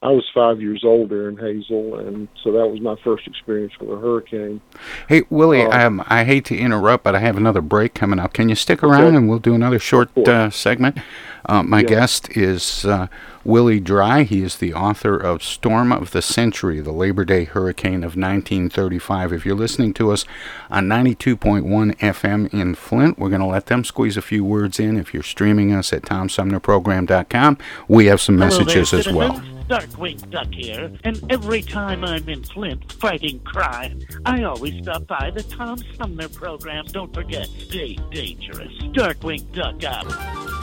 I 0.03 0.09
was 0.11 0.29
five 0.33 0.59
years 0.61 0.83
older 0.83 1.29
in 1.29 1.37
Hazel, 1.37 1.97
and 1.97 2.27
so 2.43 2.51
that 2.51 2.67
was 2.67 2.81
my 2.81 2.95
first 3.05 3.25
experience 3.25 3.71
with 3.79 3.89
a 3.89 3.95
hurricane. 4.01 4.59
Hey 5.07 5.21
Willie, 5.29 5.61
Uh, 5.63 5.87
um, 5.87 6.03
I 6.07 6.25
hate 6.25 6.43
to 6.45 6.57
interrupt, 6.57 7.05
but 7.05 7.15
I 7.15 7.19
have 7.19 7.37
another 7.37 7.61
break 7.61 7.93
coming 7.93 8.19
up. 8.19 8.33
Can 8.33 8.49
you 8.49 8.55
stick 8.55 8.83
around 8.83 9.05
Okay. 9.05 9.15
and 9.15 9.29
we'll 9.29 9.39
do 9.39 9.53
another 9.55 9.79
short 9.79 10.15
uh, 10.17 10.49
segment? 10.49 10.97
Uh, 11.45 11.63
my 11.63 11.79
Yeah. 11.81 11.87
guest 11.87 12.35
is 12.37 12.83
uh, 12.85 13.07
Willie 13.45 13.79
Drye. 13.79 14.25
He 14.25 14.43
is 14.43 14.57
the 14.57 14.73
author 14.73 15.15
of 15.17 15.41
Storm 15.41 15.91
of 15.93 16.11
the 16.11 16.21
Century, 16.21 16.81
the 16.81 16.91
Labor 16.93 17.23
Day 17.25 17.45
Hurricane 17.45 18.03
of 18.03 18.17
1935. 18.17 19.31
If 19.31 19.45
you're 19.45 19.55
listening 19.55 19.93
to 19.95 20.11
us 20.11 20.25
on 20.69 20.87
92.1 20.89 21.93
FM 21.99 22.47
in 22.53 22.75
Flint, 22.75 23.17
we're 23.17 23.29
going 23.29 23.41
to 23.41 23.47
let 23.47 23.67
them 23.67 23.83
squeeze 23.85 24.17
a 24.17 24.21
few 24.21 24.43
words 24.43 24.79
in. 24.81 24.97
If 24.97 25.13
you're 25.13 25.23
streaming 25.23 25.73
us 25.73 25.93
at 25.93 26.01
TomSumnerProgram.com, 26.03 27.57
we 27.87 28.05
have 28.07 28.19
some 28.21 28.37
Hello 28.37 28.49
there, 28.49 28.59
messages 28.65 28.93
as 28.93 29.07
well. 29.13 29.41
Darkwing 29.73 30.29
Duck 30.29 30.53
here, 30.53 30.91
and 31.03 31.19
every 31.31 31.63
time 31.63 32.05
I'm 32.05 32.29
in 32.29 32.43
Flint 32.43 32.93
fighting 32.93 33.39
crime, 33.39 34.01
I 34.23 34.43
always 34.43 34.83
stop 34.83 35.07
by 35.07 35.31
the 35.33 35.41
Tom 35.41 35.79
Sumner 35.97 36.29
program. 36.29 36.85
Don't 36.85 37.11
forget, 37.11 37.47
stay 37.47 37.97
dangerous. 38.11 38.71
Darkwing 38.93 39.51
Duck 39.51 39.83
out. 39.83 40.62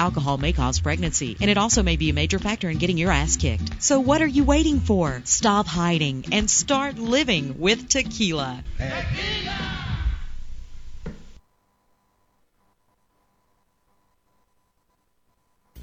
Alcohol 0.00 0.38
may 0.38 0.54
cause 0.54 0.80
pregnancy. 0.80 1.36
And 1.42 1.50
it 1.50 1.58
also 1.58 1.82
may 1.82 1.96
be 1.96 2.08
a 2.08 2.14
major 2.14 2.38
factor 2.38 2.70
in 2.70 2.78
getting 2.78 2.96
your 2.96 3.10
ass 3.12 3.36
kicked. 3.36 3.82
So 3.82 4.00
what 4.00 4.22
are 4.22 4.26
you 4.26 4.44
waiting 4.44 4.80
for? 4.80 5.20
Stop 5.26 5.66
hiding 5.66 6.24
and 6.32 6.48
start 6.48 6.98
living 6.98 7.60
with 7.60 7.86
tequila. 7.86 8.64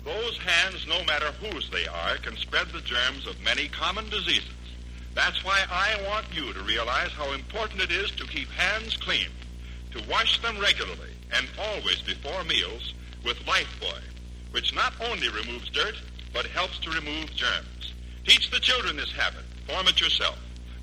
Those 0.03 0.37
hands, 0.39 0.87
no 0.87 1.03
matter 1.03 1.31
whose 1.33 1.69
they 1.69 1.85
are, 1.85 2.17
can 2.17 2.35
spread 2.37 2.69
the 2.69 2.81
germs 2.81 3.27
of 3.27 3.39
many 3.43 3.67
common 3.67 4.09
diseases. 4.09 4.49
That's 5.13 5.45
why 5.45 5.63
I 5.69 6.01
want 6.07 6.25
you 6.33 6.53
to 6.53 6.61
realize 6.63 7.11
how 7.11 7.33
important 7.33 7.81
it 7.81 7.91
is 7.91 8.09
to 8.11 8.25
keep 8.25 8.49
hands 8.49 8.97
clean, 8.97 9.29
to 9.91 10.01
wash 10.09 10.41
them 10.41 10.57
regularly 10.59 11.13
and 11.31 11.47
always 11.59 12.01
before 12.01 12.43
meals 12.45 12.95
with 13.23 13.37
Lifebuoy, 13.45 14.01
which 14.51 14.73
not 14.75 14.93
only 15.09 15.29
removes 15.29 15.69
dirt, 15.69 15.95
but 16.33 16.45
helps 16.45 16.79
to 16.79 16.89
remove 16.89 17.33
germs. 17.35 17.93
Teach 18.25 18.49
the 18.51 18.59
children 18.59 18.97
this 18.97 19.11
habit. 19.11 19.43
Form 19.67 19.87
it 19.87 19.99
yourself. 19.99 20.37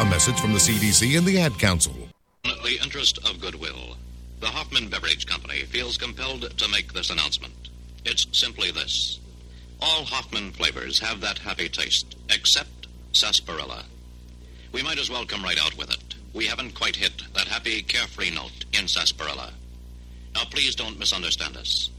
A 0.00 0.04
message 0.06 0.40
from 0.40 0.52
the 0.52 0.58
CDC 0.58 1.16
and 1.16 1.24
the 1.24 1.38
Ad 1.38 1.56
Council. 1.56 1.94
In 2.42 2.50
the 2.64 2.82
interest 2.82 3.18
of 3.18 3.40
goodwill, 3.40 3.96
the 4.40 4.48
Hoffman 4.48 4.88
Beverage 4.88 5.24
Company 5.24 5.60
feels 5.60 5.96
compelled 5.96 6.58
to 6.58 6.68
make 6.68 6.92
this 6.92 7.10
announcement. 7.10 7.54
It's 8.04 8.26
simply 8.32 8.72
this. 8.72 9.20
All 9.80 10.04
Hoffman 10.04 10.50
flavors 10.50 10.98
have 10.98 11.20
that 11.20 11.38
happy 11.38 11.68
taste, 11.68 12.16
except 12.28 12.88
sarsaparilla. 13.12 13.84
We 14.72 14.82
might 14.82 14.98
as 14.98 15.10
well 15.10 15.24
come 15.24 15.44
right 15.44 15.64
out 15.64 15.78
with 15.78 15.90
it. 15.92 16.16
We 16.32 16.46
haven't 16.46 16.74
quite 16.74 16.96
hit 16.96 17.22
that 17.34 17.46
happy, 17.46 17.80
carefree 17.82 18.30
note 18.30 18.64
in 18.72 18.88
sarsaparilla. 18.88 19.52
Now, 20.34 20.42
please 20.50 20.74
don't 20.74 20.98
misunderstand 20.98 21.56
us. 21.56 21.90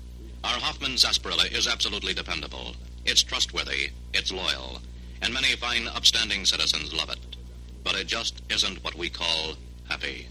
Our 0.43 0.59
Hoffman 0.59 0.97
sarsaparilla 0.97 1.45
is 1.45 1.65
absolutely 1.65 2.13
dependable. 2.13 2.75
It's 3.05 3.23
trustworthy, 3.23 3.91
it's 4.13 4.33
loyal, 4.33 4.81
and 5.21 5.33
many 5.33 5.55
fine, 5.55 5.87
upstanding 5.87 6.43
citizens 6.43 6.93
love 6.93 7.09
it. 7.09 7.34
But 7.85 7.95
it 7.95 8.07
just 8.07 8.41
isn't 8.49 8.83
what 8.83 8.95
we 8.95 9.09
call 9.09 9.53
happy. 9.87 10.27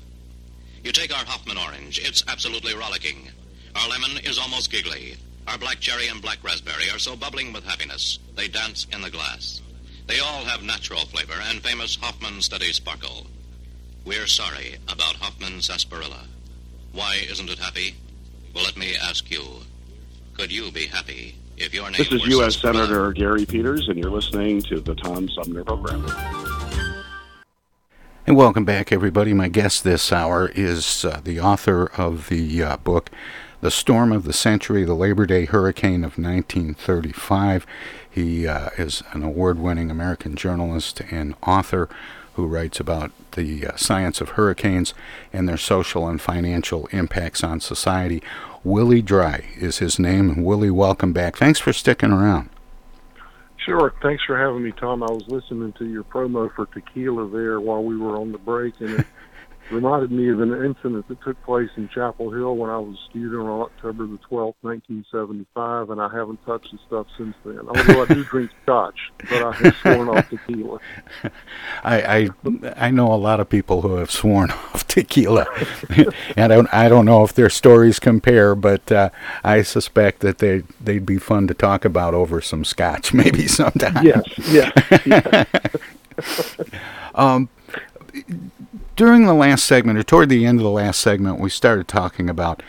You 0.83 0.93
take 0.93 1.17
our 1.17 1.25
Hoffman 1.25 1.57
orange, 1.57 1.99
it's 1.99 2.23
absolutely 2.29 2.75
rollicking. 2.75 3.31
Our 3.75 3.89
lemon 3.89 4.19
is 4.25 4.39
almost 4.39 4.71
giggly. 4.71 5.17
Our 5.49 5.57
black 5.57 5.81
cherry 5.81 6.09
and 6.09 6.21
black 6.21 6.45
raspberry 6.45 6.91
are 6.91 6.99
so 6.99 7.17
bubbling 7.17 7.55
with 7.55 7.65
happiness, 7.65 8.19
they 8.35 8.49
dance 8.49 8.87
in 8.93 9.01
the 9.01 9.11
glass. 9.11 9.63
They 10.07 10.19
all 10.19 10.45
have 10.45 10.63
natural 10.63 11.07
flavor 11.07 11.41
and 11.49 11.63
famous 11.63 11.97
Hoffman 11.97 12.43
steady 12.43 12.73
sparkle. 12.73 13.27
We're 14.05 14.27
sorry 14.27 14.77
about 14.89 15.17
Hoffman 15.17 15.63
sarsaparilla. 15.63 16.27
Why 16.93 17.21
isn't 17.31 17.49
it 17.49 17.59
happy? 17.59 17.95
Well, 18.55 18.65
let 18.65 18.77
me 18.77 18.95
ask 18.97 19.31
you. 19.31 19.43
Could 20.35 20.53
you 20.53 20.71
be 20.71 20.87
happy 20.87 21.37
if 21.57 21.73
your 21.73 21.85
name 21.85 21.99
This 21.99 22.13
is 22.13 22.27
U.S. 22.27 22.57
Senator 22.57 23.13
Gary 23.13 23.47
Peters, 23.47 23.89
and 23.89 23.99
you're 23.99 24.11
listening 24.11 24.61
to 24.63 24.81
the 24.81 24.95
Tom 24.95 25.29
Sumner 25.29 25.65
Program. 25.65 26.05
And 28.27 28.39
welcome 28.39 28.65
back, 28.65 28.91
everybody. 28.91 29.35
My 29.35 29.49
guest 29.49 29.85
this 29.85 30.11
hour 30.11 30.51
is 30.55 31.05
uh, 31.05 31.21
the 31.23 31.39
author 31.39 31.91
of 31.99 32.31
the 32.31 32.63
uh, 32.63 32.77
book, 32.79 33.11
The 33.61 33.71
Storm 33.71 34.13
of 34.13 34.25
the 34.25 34.33
Century, 34.33 34.83
the 34.83 34.95
Labor 34.95 35.27
Day 35.27 35.45
Hurricane 35.45 36.05
of 36.05 36.17
1935. 36.17 37.67
He 38.11 38.49
uh, 38.49 38.71
is 38.79 39.03
an 39.13 39.23
award 39.23 39.59
winning 39.59 39.91
American 39.91 40.37
journalist 40.37 41.03
and 41.11 41.35
author 41.47 41.91
who 42.33 42.47
writes 42.47 42.81
about 42.81 43.13
the 43.33 43.67
uh, 43.67 43.77
science 43.77 44.23
of 44.23 44.31
hurricanes 44.31 44.95
and 45.31 45.47
their 45.47 45.59
social 45.59 46.09
and 46.09 46.19
financial 46.19 46.87
impacts 46.93 47.45
on 47.45 47.61
society. 47.61 48.23
Willie 48.65 49.03
Drye 49.03 49.45
is 49.59 49.81
his 49.81 49.99
name. 49.99 50.43
Willie, 50.43 50.71
welcome 50.71 51.13
back. 51.13 51.37
Thanks 51.37 51.61
for 51.61 51.75
sticking 51.75 52.11
around. 52.11 52.49
Sure. 53.65 53.95
Thanks 54.03 54.23
for 54.25 54.37
having 54.39 54.63
me, 54.63 54.73
Tom. 54.73 55.03
I 55.03 55.11
was 55.11 55.27
listening 55.27 55.73
to 55.79 55.87
your 55.87 56.05
promo 56.05 56.53
for 56.55 56.67
tequila 56.67 57.29
there 57.31 57.61
while 57.61 57.83
we 57.83 57.97
were 57.97 58.19
on 58.19 58.33
the 58.33 58.39
break, 58.39 58.81
and 58.81 59.01
it 59.01 59.07
reminded 59.71 60.11
me 60.11 60.29
of 60.31 60.41
an 60.41 60.53
incident 60.53 61.09
that 61.09 61.23
took 61.23 61.43
place 61.43 61.71
in 61.77 61.89
Chapel 61.89 62.31
Hill 62.31 62.57
when 62.57 62.71
I 62.71 62.79
was 62.79 62.97
a 62.97 63.11
student 63.11 63.41
on 63.43 63.63
October 63.63 64.07
the 64.07 64.19
12th, 64.31 64.55
1975, 64.61 65.91
and 65.91 66.01
I 66.01 66.09
haven't 66.09 66.45
touched 66.45 66.71
the 66.73 66.79
stuff 66.87 67.07
since 67.17 67.35
then. 67.45 67.61
Although 67.67 68.03
I 68.03 68.07
do 68.07 68.25
drink 68.25 68.51
scotch, 68.63 69.13
but 69.19 69.43
I 69.43 69.53
have 69.53 69.77
sworn 69.77 70.09
off 70.09 70.29
tequila. 70.29 70.79
I, 71.85 72.03
I 72.03 72.31
I 72.77 72.91
know 72.91 73.13
a 73.13 73.17
lot 73.17 73.41
of 73.41 73.49
people 73.49 73.83
who 73.83 73.97
have 73.97 74.11
sworn 74.11 74.51
off 74.75 74.87
tequila, 74.87 75.47
and 76.37 76.53
I 76.53 76.57
don't 76.57 76.75
I 76.75 76.89
don't 76.89 77.07
know 77.07 77.25
if 77.25 77.33
their 77.33 77.51
stories 77.51 77.99
compare, 77.99 78.55
but 78.55 78.91
uh, 78.93 79.11
I 79.43 79.63
suspect 79.63 80.21
that 80.21 80.39
they 80.39 80.63
they'd 80.81 81.07
be 81.07 81.19
fun 81.19 81.47
to 81.49 81.55
talk 81.55 81.85
about 81.85 82.15
over 82.15 82.41
some 82.41 82.65
scotch, 82.65 83.15
maybe 83.15 83.47
sometime. 83.47 84.05
Yes, 84.05 84.25
yes, 84.49 85.47
um, 87.15 87.49
during 88.97 89.27
the 89.27 89.35
last 89.35 89.65
segment, 89.65 89.99
or 89.99 90.03
toward 90.03 90.29
the 90.29 90.47
end 90.47 90.59
of 90.59 90.65
the 90.65 90.71
last 90.71 91.01
segment, 91.01 91.41
we 91.41 91.51
started 91.51 91.89
talking 91.89 92.29
about 92.31 92.63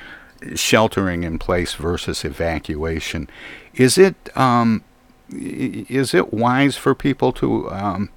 sheltering 0.56 1.24
in 1.24 1.40
place 1.40 1.74
versus 1.74 2.24
evacuation. 2.24 3.30
Is 3.74 3.98
it 3.98 4.16
um, 4.38 4.84
is 5.30 6.14
it 6.14 6.34
wise 6.34 6.78
for 6.78 6.94
people 6.94 7.32
to 7.34 7.70
um, 7.72 8.10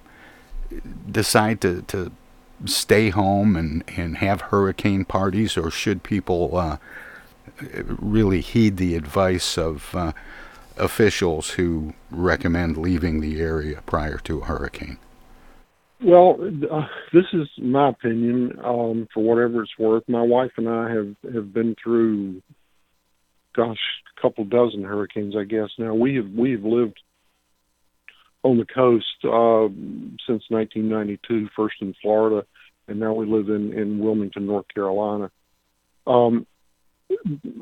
decide 1.10 1.60
to, 1.62 1.82
to 1.82 2.12
stay 2.66 3.10
home 3.10 3.56
and, 3.56 3.84
and 3.96 4.18
have 4.18 4.42
hurricane 4.42 5.04
parties, 5.04 5.56
or 5.56 5.70
should 5.70 6.02
people 6.02 6.56
uh, 6.56 6.76
really 7.86 8.40
heed 8.40 8.76
the 8.76 8.94
advice 8.94 9.56
of 9.56 9.94
uh, 9.94 10.12
officials 10.76 11.50
who 11.50 11.94
recommend 12.10 12.76
leaving 12.76 13.20
the 13.20 13.40
area 13.40 13.80
prior 13.86 14.18
to 14.18 14.40
a 14.40 14.44
hurricane? 14.44 14.98
Well, 16.00 16.38
uh, 16.70 16.86
this 17.12 17.24
is 17.32 17.48
my 17.58 17.88
opinion. 17.88 18.58
Um, 18.62 19.08
for 19.12 19.22
whatever 19.22 19.62
it's 19.62 19.78
worth, 19.78 20.04
my 20.08 20.22
wife 20.22 20.52
and 20.56 20.68
I 20.68 20.90
have 20.90 21.34
have 21.34 21.52
been 21.52 21.74
through, 21.82 22.40
gosh, 23.54 23.78
a 24.16 24.20
couple 24.20 24.44
dozen 24.44 24.84
hurricanes, 24.84 25.34
I 25.36 25.44
guess. 25.44 25.70
Now 25.76 25.94
we 25.94 26.14
have 26.16 26.30
we 26.30 26.52
have 26.52 26.62
lived 26.62 27.00
on 28.44 28.58
the 28.58 28.64
coast 28.64 29.06
uh, 29.24 29.66
since 30.26 30.44
1992, 30.48 31.48
first 31.56 31.76
in 31.80 31.94
Florida, 32.00 32.46
and 32.86 33.00
now 33.00 33.12
we 33.12 33.26
live 33.26 33.48
in 33.48 33.72
in 33.72 33.98
Wilmington, 33.98 34.46
North 34.46 34.66
Carolina. 34.72 35.32
Um, 36.06 36.46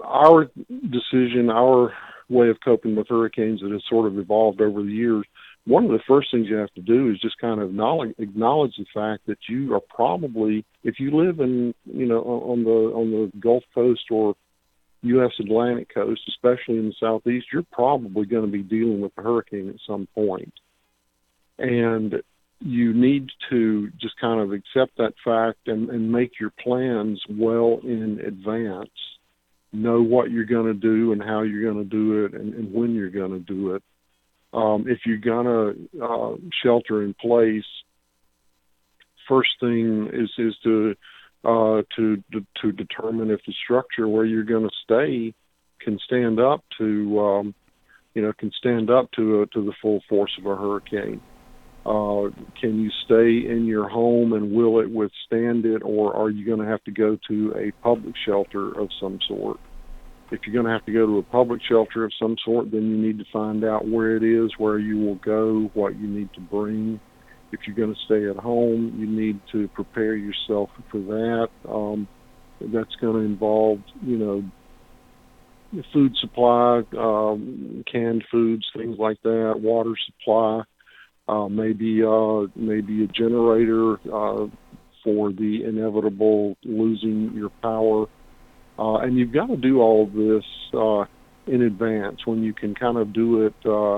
our 0.05 0.51
decision, 0.69 1.49
our 1.49 1.95
way 2.29 2.51
of 2.51 2.59
coping 2.63 2.97
with 2.97 3.09
hurricanes 3.09 3.61
that 3.61 3.71
has 3.71 3.83
sort 3.89 4.07
of 4.07 4.19
evolved 4.19 4.61
over 4.61 4.83
the 4.83 4.93
years 4.93 5.25
one 5.67 5.85
of 5.85 5.91
the 5.91 6.01
first 6.07 6.29
things 6.31 6.47
you 6.49 6.57
have 6.57 6.73
to 6.75 6.81
do 6.81 7.11
is 7.11 7.21
just 7.21 7.39
kind 7.39 7.61
of 7.61 7.71
acknowledge, 7.71 8.15
acknowledge 8.19 8.75
the 8.79 8.87
fact 8.95 9.27
that 9.27 9.39
you 9.49 9.75
are 9.75 9.81
probably, 9.81 10.65
if 10.85 11.01
you 11.01 11.11
live 11.11 11.41
in, 11.41 11.75
you 11.85 12.07
know, 12.07 12.21
on 12.21 12.63
the 12.63 12.71
on 12.71 13.11
the 13.11 13.33
Gulf 13.41 13.65
Coast 13.75 14.05
or 14.11 14.37
U.S. 15.03 15.33
Atlantic 15.41 15.93
coast, 15.93 16.23
especially 16.29 16.79
in 16.79 16.87
the 16.87 16.95
southeast, 17.01 17.47
you're 17.53 17.67
probably 17.73 18.27
going 18.27 18.47
to 18.47 18.51
be 18.51 18.63
dealing 18.63 19.01
with 19.01 19.13
a 19.19 19.23
hurricane 19.23 19.69
at 19.69 19.77
some 19.87 20.07
point, 20.15 20.53
and 21.59 22.15
you 22.61 22.95
need 22.95 23.29
to 23.51 23.91
just 24.01 24.19
kind 24.21 24.41
of 24.41 24.53
accept 24.53 24.97
that 24.99 25.15
fact 25.25 25.67
and, 25.67 25.91
and 25.91 26.11
make 26.11 26.39
your 26.41 26.53
plans 26.63 27.21
well 27.29 27.81
in 27.83 28.21
advance. 28.25 28.89
Know 29.73 30.01
what 30.01 30.31
you're 30.31 30.47
going 30.47 30.67
to 30.67 30.75
do 30.75 31.13
and 31.13 31.23
how 31.23 31.43
you're 31.43 31.71
going 31.71 31.85
to 31.85 31.91
do 31.91 32.25
it 32.25 32.35
and, 32.35 32.55
and 32.55 32.73
when 32.73 32.95
you're 32.95 33.11
going 33.11 33.33
to 33.33 33.41
do 33.41 33.75
it 33.75 33.83
um, 34.53 34.87
if 34.89 35.01
you're 35.07 35.19
gonna 35.19 35.75
uh, 36.03 36.37
shelter 36.63 37.03
in 37.03 37.15
place, 37.15 37.65
first 39.29 39.51
thing 39.61 40.09
is 40.13 40.31
is 40.39 40.55
to 40.65 40.95
uh, 41.45 41.83
to 41.97 42.23
to 42.61 42.73
determine 42.73 43.31
if 43.31 43.41
the 43.47 43.55
structure 43.65 44.09
where 44.09 44.25
you're 44.25 44.45
going 44.45 44.69
to 44.69 44.75
stay 44.83 45.35
can 45.81 45.99
stand 46.05 46.41
up 46.41 46.65
to 46.79 47.21
um, 47.21 47.55
you 48.15 48.23
know 48.23 48.33
can 48.39 48.51
stand 48.59 48.91
up 48.91 49.11
to 49.13 49.43
a, 49.43 49.47
to 49.47 49.65
the 49.65 49.73
full 49.81 50.01
force 50.09 50.33
of 50.39 50.47
a 50.47 50.57
hurricane. 50.57 51.21
Uh, 51.85 52.31
can 52.61 52.81
you 52.81 52.91
stay 53.05 53.49
in 53.49 53.65
your 53.65 53.89
home 53.89 54.33
and 54.33 54.51
will 54.51 54.81
it 54.81 54.91
withstand 54.91 55.65
it, 55.65 55.83
or 55.85 56.17
are 56.17 56.31
you 56.31 56.45
going 56.45 56.59
to 56.59 56.67
have 56.67 56.83
to 56.83 56.91
go 56.91 57.17
to 57.29 57.55
a 57.57 57.71
public 57.81 58.15
shelter 58.27 58.77
of 58.77 58.89
some 59.01 59.21
sort? 59.29 59.61
If 60.31 60.41
you're 60.45 60.55
going 60.55 60.67
to 60.67 60.73
have 60.73 60.85
to 60.87 60.93
go 60.93 61.07
to 61.07 61.19
a 61.19 61.23
public 61.23 61.61
shelter 61.69 62.05
of 62.05 62.13
some 62.21 62.37
sort, 62.45 62.71
then 62.71 62.83
you 62.83 62.97
need 62.97 63.19
to 63.19 63.25
find 63.33 63.65
out 63.65 63.87
where 63.87 64.17
it 64.17 64.25
is, 64.25 64.51
where 64.59 64.79
you 64.79 64.99
will 64.99 65.17
go, 65.17 65.71
what 65.75 65.97
you 65.97 66.09
need 66.09 66.31
to 66.35 66.41
bring. 66.41 67.01
If 67.53 67.61
you're 67.67 67.77
going 67.77 67.95
to 67.95 68.01
stay 68.07 68.29
at 68.29 68.37
home, 68.37 68.97
you 68.99 69.07
need 69.07 69.41
to 69.53 69.69
prepare 69.69 70.17
yourself 70.17 70.71
for 70.91 70.99
that. 70.99 71.49
Um, 71.69 72.09
that's 72.61 72.95
going 73.01 73.15
to 73.15 73.21
involve, 73.21 73.79
you 74.03 74.17
know, 74.19 74.45
food 75.93 76.17
supply, 76.21 76.83
um, 76.99 77.85
canned 77.91 78.25
foods, 78.31 78.67
things 78.77 78.99
like 78.99 79.21
that, 79.23 79.55
water 79.61 79.95
supply, 80.07 80.63
uh, 81.29 81.49
maybe 81.49 82.03
uh, 82.03 82.47
maybe 82.55 83.05
a 83.05 83.07
generator 83.09 83.95
uh, 84.13 84.47
for 85.05 85.33
the 85.33 85.65
inevitable 85.65 86.57
losing 86.65 87.33
your 87.35 87.51
power 87.63 88.07
uh, 88.79 88.97
and 88.97 89.17
you've 89.17 89.33
got 89.33 89.47
to 89.47 89.57
do 89.57 89.81
all 89.81 90.07
this 90.07 90.45
uh, 90.75 91.05
in 91.51 91.63
advance 91.63 92.27
when 92.27 92.43
you 92.43 92.53
can 92.53 92.75
kind 92.75 92.99
of 92.99 93.13
do 93.13 93.47
it 93.47 93.55
uh, 93.65 93.97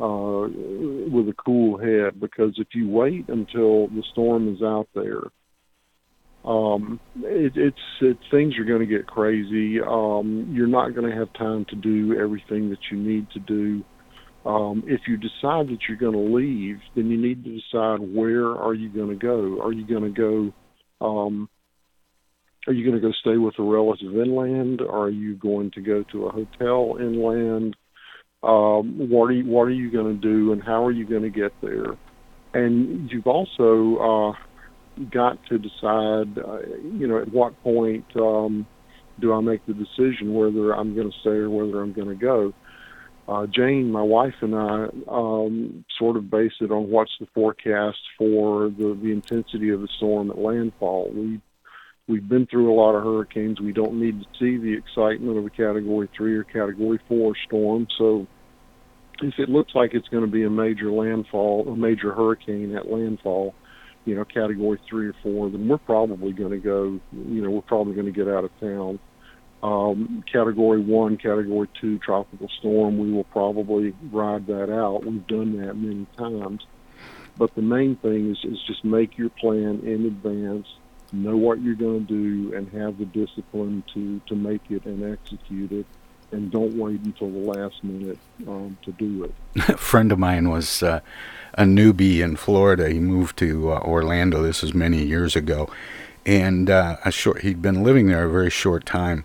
uh, 0.00 0.48
with 1.10 1.28
a 1.28 1.34
cool 1.44 1.78
head. 1.78 2.20
Because 2.20 2.54
if 2.56 2.68
you 2.74 2.88
wait 2.88 3.28
until 3.28 3.88
the 3.88 4.02
storm 4.12 4.54
is 4.54 4.62
out 4.62 4.88
there, 4.94 5.22
um, 6.44 7.00
it, 7.16 7.52
it's 7.56 7.76
it, 8.00 8.16
things 8.30 8.54
are 8.58 8.64
going 8.64 8.80
to 8.80 8.86
get 8.86 9.06
crazy. 9.06 9.80
Um, 9.80 10.50
you're 10.52 10.66
not 10.66 10.94
going 10.94 11.10
to 11.10 11.16
have 11.16 11.32
time 11.34 11.66
to 11.70 11.76
do 11.76 12.18
everything 12.18 12.70
that 12.70 12.78
you 12.90 12.96
need 12.96 13.26
to 13.32 13.40
do. 13.40 13.84
Um, 14.46 14.84
if 14.86 15.02
you 15.06 15.16
decide 15.16 15.68
that 15.68 15.78
you're 15.88 15.98
going 15.98 16.14
to 16.14 16.34
leave, 16.34 16.78
then 16.94 17.10
you 17.10 17.20
need 17.20 17.44
to 17.44 17.50
decide 17.50 17.98
where 18.00 18.56
are 18.56 18.72
you 18.72 18.88
going 18.88 19.10
to 19.10 19.16
go. 19.16 19.60
Are 19.60 19.72
you 19.72 19.86
going 19.86 20.14
to 20.14 20.52
go 21.00 21.06
um, 21.06 21.50
are 22.68 22.72
you 22.72 22.84
going 22.84 23.00
to 23.00 23.06
go 23.06 23.12
stay 23.20 23.38
with 23.38 23.58
a 23.58 23.62
relative 23.62 24.14
inland? 24.14 24.82
Are 24.82 25.08
you 25.08 25.36
going 25.36 25.70
to 25.72 25.80
go 25.80 26.04
to 26.12 26.26
a 26.26 26.30
hotel 26.30 26.98
inland? 27.00 27.76
Um, 28.42 29.08
what 29.08 29.30
are 29.30 29.32
you 29.32 29.46
What 29.46 29.62
are 29.62 29.70
you 29.70 29.90
going 29.90 30.14
to 30.14 30.20
do, 30.20 30.52
and 30.52 30.62
how 30.62 30.84
are 30.84 30.92
you 30.92 31.06
going 31.06 31.22
to 31.22 31.30
get 31.30 31.52
there? 31.62 31.96
And 32.52 33.10
you've 33.10 33.26
also 33.26 33.96
uh, 33.96 35.02
got 35.10 35.38
to 35.46 35.58
decide, 35.58 36.38
uh, 36.38 36.60
you 36.92 37.06
know, 37.08 37.20
at 37.20 37.32
what 37.32 37.60
point 37.62 38.04
um, 38.16 38.66
do 39.18 39.32
I 39.32 39.40
make 39.40 39.64
the 39.66 39.72
decision 39.72 40.34
whether 40.34 40.72
I'm 40.72 40.94
going 40.94 41.10
to 41.10 41.18
stay 41.20 41.30
or 41.30 41.48
whether 41.48 41.82
I'm 41.82 41.94
going 41.94 42.08
to 42.08 42.14
go. 42.14 42.52
Uh, 43.26 43.46
Jane, 43.46 43.90
my 43.90 44.02
wife, 44.02 44.34
and 44.40 44.54
I 44.54 44.86
um, 45.08 45.84
sort 45.98 46.16
of 46.16 46.30
base 46.30 46.52
it 46.60 46.70
on 46.70 46.90
what's 46.90 47.12
the 47.20 47.26
forecast 47.34 47.98
for 48.16 48.70
the, 48.70 48.98
the 49.02 49.12
intensity 49.12 49.70
of 49.70 49.80
the 49.80 49.88
storm 49.96 50.30
at 50.30 50.38
landfall. 50.38 51.10
We 51.14 51.40
We've 52.08 52.26
been 52.26 52.46
through 52.46 52.72
a 52.72 52.74
lot 52.74 52.94
of 52.94 53.04
hurricanes. 53.04 53.60
We 53.60 53.72
don't 53.72 54.00
need 54.00 54.20
to 54.20 54.26
see 54.38 54.56
the 54.56 54.72
excitement 54.72 55.36
of 55.36 55.44
a 55.44 55.50
Category 55.50 56.08
3 56.16 56.36
or 56.36 56.44
Category 56.44 56.98
4 57.06 57.34
storm. 57.46 57.86
So 57.98 58.26
if 59.20 59.38
it 59.38 59.50
looks 59.50 59.74
like 59.74 59.92
it's 59.92 60.08
going 60.08 60.24
to 60.24 60.30
be 60.30 60.44
a 60.44 60.50
major 60.50 60.90
landfall, 60.90 61.68
a 61.68 61.76
major 61.76 62.14
hurricane 62.14 62.74
at 62.74 62.90
landfall, 62.90 63.54
you 64.06 64.14
know, 64.14 64.24
Category 64.24 64.80
3 64.88 65.08
or 65.08 65.14
4, 65.22 65.50
then 65.50 65.68
we're 65.68 65.76
probably 65.76 66.32
going 66.32 66.52
to 66.52 66.58
go, 66.58 66.98
you 67.12 67.42
know, 67.42 67.50
we're 67.50 67.60
probably 67.60 67.92
going 67.92 68.06
to 68.06 68.12
get 68.12 68.26
out 68.26 68.44
of 68.44 68.58
town. 68.58 68.98
Um, 69.62 70.24
category 70.32 70.80
1, 70.80 71.16
Category 71.18 71.68
2 71.80 71.98
tropical 71.98 72.48
storm, 72.60 72.96
we 72.96 73.12
will 73.12 73.24
probably 73.24 73.92
ride 74.10 74.46
that 74.46 74.72
out. 74.72 75.04
We've 75.04 75.26
done 75.26 75.58
that 75.60 75.74
many 75.74 76.06
times. 76.16 76.64
But 77.36 77.54
the 77.54 77.62
main 77.62 77.96
thing 77.96 78.30
is, 78.30 78.38
is 78.50 78.58
just 78.66 78.84
make 78.84 79.18
your 79.18 79.30
plan 79.30 79.82
in 79.84 80.06
advance 80.06 80.66
know 81.12 81.36
what 81.36 81.60
you're 81.60 81.74
going 81.74 82.06
to 82.06 82.12
do 82.12 82.54
and 82.54 82.68
have 82.72 82.98
the 82.98 83.06
discipline 83.06 83.82
to 83.94 84.20
to 84.26 84.34
make 84.34 84.62
it 84.70 84.84
and 84.84 85.04
execute 85.04 85.72
it 85.72 85.86
and 86.32 86.50
don't 86.50 86.74
wait 86.74 87.00
until 87.00 87.30
the 87.30 87.38
last 87.38 87.82
minute 87.82 88.18
um, 88.46 88.76
to 88.82 88.92
do 88.92 89.24
it. 89.24 89.34
a 89.68 89.76
friend 89.76 90.12
of 90.12 90.18
mine 90.18 90.50
was 90.50 90.82
uh, 90.82 91.00
a 91.54 91.64
newbie 91.64 92.20
in 92.20 92.36
Florida. 92.36 92.88
He 92.90 93.00
moved 93.00 93.38
to 93.38 93.72
uh, 93.72 93.80
Orlando. 93.80 94.42
This 94.42 94.62
was 94.62 94.74
many 94.74 95.02
years 95.04 95.34
ago, 95.34 95.70
and 96.26 96.68
uh, 96.68 96.98
a 97.04 97.10
short. 97.10 97.42
He'd 97.42 97.62
been 97.62 97.82
living 97.82 98.08
there 98.08 98.24
a 98.24 98.30
very 98.30 98.50
short 98.50 98.84
time, 98.84 99.24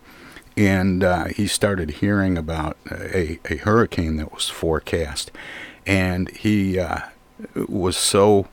and 0.56 1.04
uh, 1.04 1.26
he 1.26 1.48
started 1.48 1.92
hearing 1.92 2.38
about 2.38 2.78
a, 2.90 3.40
a 3.50 3.58
hurricane 3.58 4.16
that 4.18 4.34
was 4.34 4.50
forecast, 4.50 5.32
and 5.86 6.30
he 6.30 6.80
uh, 6.80 7.02
was 7.68 7.98
so 7.98 8.48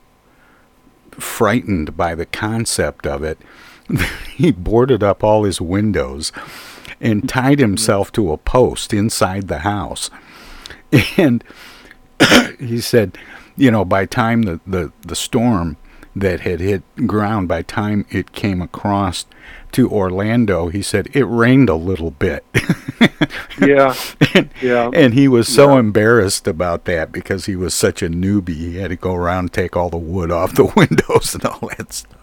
frightened 1.22 1.96
by 1.96 2.14
the 2.14 2.26
concept 2.26 3.06
of 3.06 3.22
it, 3.22 3.38
he 4.34 4.50
boarded 4.52 5.02
up 5.02 5.22
all 5.22 5.44
his 5.44 5.60
windows 5.60 6.32
and 7.00 7.28
tied 7.28 7.58
himself 7.58 8.12
to 8.12 8.32
a 8.32 8.36
post 8.36 8.92
inside 8.92 9.48
the 9.48 9.60
house. 9.60 10.10
And 11.16 11.44
he 12.58 12.80
said, 12.80 13.16
you 13.56 13.70
know, 13.70 13.84
by 13.84 14.06
time 14.06 14.42
the, 14.42 14.60
the, 14.66 14.92
the 15.02 15.14
storm 15.14 15.76
that 16.16 16.40
had 16.40 16.60
hit 16.60 16.82
ground, 17.06 17.46
by 17.46 17.62
time 17.62 18.06
it 18.10 18.32
came 18.32 18.60
across 18.60 19.26
to 19.72 19.88
Orlando, 19.88 20.68
he 20.68 20.82
said 20.82 21.08
it 21.12 21.24
rained 21.24 21.68
a 21.68 21.74
little 21.74 22.10
bit. 22.10 22.44
yeah. 23.60 23.94
and, 24.34 24.50
yeah. 24.60 24.90
And 24.92 25.14
he 25.14 25.28
was 25.28 25.48
so 25.48 25.72
yeah. 25.72 25.80
embarrassed 25.80 26.46
about 26.46 26.84
that 26.84 27.12
because 27.12 27.46
he 27.46 27.56
was 27.56 27.74
such 27.74 28.02
a 28.02 28.08
newbie. 28.08 28.56
He 28.56 28.76
had 28.76 28.88
to 28.88 28.96
go 28.96 29.14
around 29.14 29.38
and 29.38 29.52
take 29.52 29.76
all 29.76 29.90
the 29.90 29.98
wood 29.98 30.30
off 30.30 30.54
the 30.54 30.64
windows 30.76 31.34
and 31.34 31.44
all 31.44 31.70
that 31.76 31.92
stuff. 31.92 32.16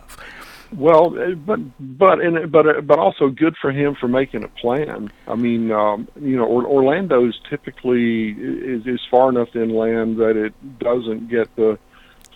Well, 0.75 1.17
uh, 1.17 1.31
but 1.35 1.59
but 1.79 2.19
and 2.19 2.51
but 2.51 2.67
uh, 2.67 2.81
but 2.81 2.99
also 2.99 3.29
good 3.29 3.55
for 3.61 3.71
him 3.71 3.95
for 3.95 4.09
making 4.09 4.43
a 4.43 4.49
plan. 4.49 5.09
I 5.25 5.35
mean, 5.35 5.71
um, 5.71 6.09
you 6.19 6.35
know, 6.35 6.45
Orlando's 6.45 7.39
typically 7.49 8.31
is, 8.31 8.85
is 8.85 8.99
far 9.09 9.29
enough 9.29 9.55
inland 9.55 10.17
that 10.17 10.35
it 10.35 10.53
doesn't 10.79 11.29
get 11.29 11.55
the 11.55 11.79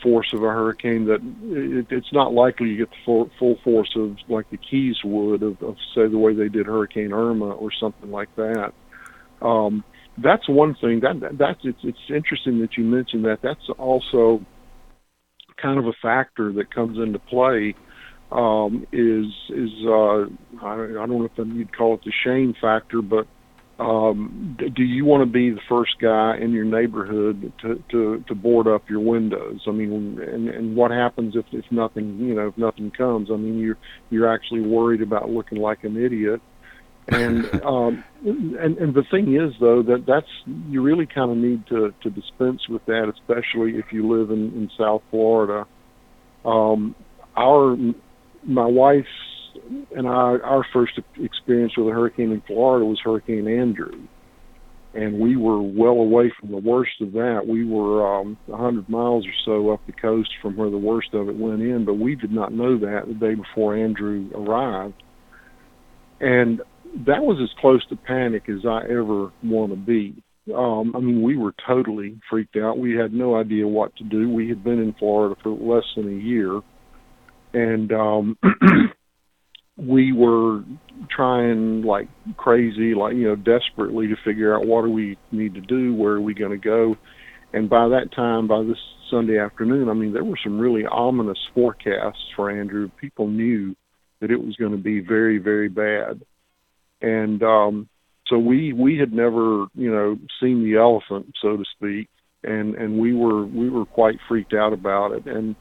force 0.01 0.31
of 0.33 0.43
a 0.43 0.47
hurricane 0.47 1.05
that 1.05 1.21
it, 1.43 1.87
it's 1.89 2.11
not 2.13 2.33
likely 2.33 2.69
you 2.69 2.77
get 2.77 2.89
the 2.89 2.95
full, 3.05 3.29
full 3.39 3.57
force 3.63 3.91
of 3.95 4.17
like 4.29 4.49
the 4.49 4.57
Keys 4.57 4.97
would 5.03 5.43
of, 5.43 5.61
of 5.61 5.75
say 5.95 6.07
the 6.07 6.17
way 6.17 6.33
they 6.33 6.49
did 6.49 6.65
Hurricane 6.65 7.13
Irma 7.13 7.51
or 7.51 7.71
something 7.71 8.11
like 8.11 8.33
that. 8.35 8.73
Um, 9.41 9.83
that's 10.17 10.47
one 10.47 10.75
thing 10.75 11.01
that 11.01 11.37
that's 11.37 11.59
it's 11.63 11.79
it's 11.83 11.97
interesting 12.09 12.59
that 12.61 12.77
you 12.77 12.83
mentioned 12.83 13.25
that. 13.25 13.39
That's 13.41 13.69
also 13.77 14.45
kind 15.61 15.79
of 15.79 15.85
a 15.87 15.93
factor 16.01 16.51
that 16.53 16.73
comes 16.73 16.97
into 16.97 17.19
play 17.19 17.75
um, 18.31 18.85
is 18.91 19.25
is 19.49 19.71
uh, 19.85 20.25
I, 20.61 20.73
I 20.73 21.05
don't 21.05 21.19
know 21.19 21.29
if 21.35 21.47
you'd 21.47 21.75
call 21.75 21.95
it 21.95 22.01
the 22.05 22.13
shame 22.23 22.53
factor, 22.59 23.01
but 23.01 23.27
um, 23.81 24.57
do 24.75 24.83
you 24.83 25.05
want 25.05 25.21
to 25.21 25.25
be 25.25 25.49
the 25.49 25.61
first 25.67 25.93
guy 25.99 26.37
in 26.39 26.51
your 26.51 26.65
neighborhood 26.65 27.51
to, 27.61 27.83
to, 27.89 28.23
to 28.27 28.35
board 28.35 28.67
up 28.67 28.87
your 28.87 28.99
windows? 28.99 29.61
I 29.67 29.71
mean, 29.71 30.19
and, 30.21 30.49
and 30.49 30.75
what 30.75 30.91
happens 30.91 31.35
if, 31.35 31.45
if 31.51 31.65
nothing, 31.71 32.19
you 32.19 32.35
know, 32.35 32.49
if 32.49 32.57
nothing 32.59 32.91
comes? 32.91 33.29
I 33.31 33.37
mean, 33.37 33.57
you're 33.57 33.77
you're 34.11 34.31
actually 34.31 34.61
worried 34.61 35.01
about 35.01 35.31
looking 35.31 35.57
like 35.57 35.83
an 35.83 35.97
idiot. 35.97 36.41
And 37.07 37.45
um, 37.65 38.03
and 38.23 38.77
and 38.77 38.93
the 38.93 39.03
thing 39.09 39.35
is, 39.35 39.55
though, 39.59 39.81
that 39.81 40.05
that's 40.05 40.29
you 40.69 40.83
really 40.83 41.07
kind 41.07 41.31
of 41.31 41.37
need 41.37 41.65
to 41.67 41.91
to 42.03 42.09
dispense 42.11 42.67
with 42.69 42.85
that, 42.85 43.11
especially 43.11 43.79
if 43.79 43.85
you 43.91 44.07
live 44.07 44.29
in 44.29 44.53
in 44.53 44.69
South 44.77 45.01
Florida. 45.09 45.65
Um, 46.45 46.93
our 47.35 47.75
my 48.43 48.65
wife's 48.65 49.07
and 49.95 50.07
our 50.07 50.41
our 50.43 50.65
first 50.73 50.93
experience 51.21 51.73
with 51.77 51.87
a 51.87 51.91
hurricane 51.91 52.31
in 52.31 52.41
Florida 52.41 52.85
was 52.85 52.99
Hurricane 53.03 53.47
Andrew, 53.47 54.07
and 54.93 55.19
we 55.19 55.35
were 55.35 55.61
well 55.61 56.01
away 56.01 56.31
from 56.39 56.51
the 56.51 56.57
worst 56.57 57.01
of 57.01 57.13
that. 57.13 57.45
We 57.47 57.65
were 57.65 58.19
um, 58.19 58.37
100 58.47 58.89
miles 58.89 59.25
or 59.25 59.33
so 59.45 59.69
up 59.71 59.81
the 59.85 59.93
coast 59.93 60.29
from 60.41 60.57
where 60.57 60.69
the 60.69 60.77
worst 60.77 61.13
of 61.13 61.29
it 61.29 61.35
went 61.35 61.61
in, 61.61 61.85
but 61.85 61.95
we 61.95 62.15
did 62.15 62.31
not 62.31 62.53
know 62.53 62.77
that 62.79 63.03
the 63.07 63.13
day 63.13 63.35
before 63.35 63.75
Andrew 63.75 64.29
arrived, 64.35 65.01
and 66.19 66.61
that 67.05 67.21
was 67.21 67.39
as 67.41 67.49
close 67.59 67.85
to 67.87 67.95
panic 67.95 68.49
as 68.49 68.65
I 68.65 68.83
ever 68.83 69.31
want 69.43 69.71
to 69.71 69.77
be. 69.77 70.21
Um, 70.53 70.93
I 70.95 70.99
mean, 70.99 71.21
we 71.21 71.37
were 71.37 71.53
totally 71.65 72.19
freaked 72.29 72.57
out. 72.57 72.77
We 72.77 72.95
had 72.95 73.13
no 73.13 73.35
idea 73.35 73.67
what 73.67 73.95
to 73.97 74.03
do. 74.03 74.29
We 74.29 74.49
had 74.49 74.63
been 74.63 74.79
in 74.79 74.93
Florida 74.97 75.35
for 75.41 75.51
less 75.51 75.85
than 75.95 76.07
a 76.07 76.21
year, 76.21 76.61
and 77.53 77.91
um, 77.93 78.37
we 79.87 80.13
were 80.13 80.63
trying 81.09 81.81
like 81.81 82.07
crazy, 82.37 82.93
like 82.93 83.15
you 83.15 83.27
know, 83.27 83.35
desperately 83.35 84.07
to 84.07 84.15
figure 84.23 84.55
out 84.55 84.65
what 84.65 84.83
do 84.83 84.91
we 84.91 85.17
need 85.31 85.55
to 85.55 85.61
do, 85.61 85.93
where 85.93 86.13
are 86.13 86.21
we 86.21 86.33
going 86.33 86.51
to 86.51 86.57
go, 86.57 86.95
and 87.53 87.69
by 87.69 87.89
that 87.89 88.11
time, 88.15 88.47
by 88.47 88.63
this 88.63 88.77
Sunday 89.09 89.39
afternoon, 89.39 89.89
I 89.89 89.93
mean, 89.93 90.13
there 90.13 90.23
were 90.23 90.39
some 90.41 90.59
really 90.59 90.85
ominous 90.85 91.39
forecasts 91.53 92.23
for 92.35 92.49
Andrew. 92.49 92.89
People 92.99 93.27
knew 93.27 93.75
that 94.21 94.31
it 94.31 94.37
was 94.37 94.55
going 94.55 94.71
to 94.71 94.77
be 94.77 95.01
very, 95.01 95.37
very 95.37 95.67
bad, 95.67 96.21
and 97.01 97.41
um, 97.43 97.89
so 98.27 98.37
we 98.37 98.71
we 98.73 98.97
had 98.97 99.11
never, 99.11 99.65
you 99.73 99.91
know, 99.91 100.17
seen 100.41 100.63
the 100.63 100.77
elephant, 100.77 101.33
so 101.41 101.57
to 101.57 101.63
speak, 101.75 102.07
and 102.43 102.75
and 102.75 102.99
we 102.99 103.13
were 103.13 103.45
we 103.45 103.69
were 103.69 103.85
quite 103.85 104.15
freaked 104.27 104.53
out 104.53 104.73
about 104.73 105.11
it, 105.11 105.25
and 105.25 105.55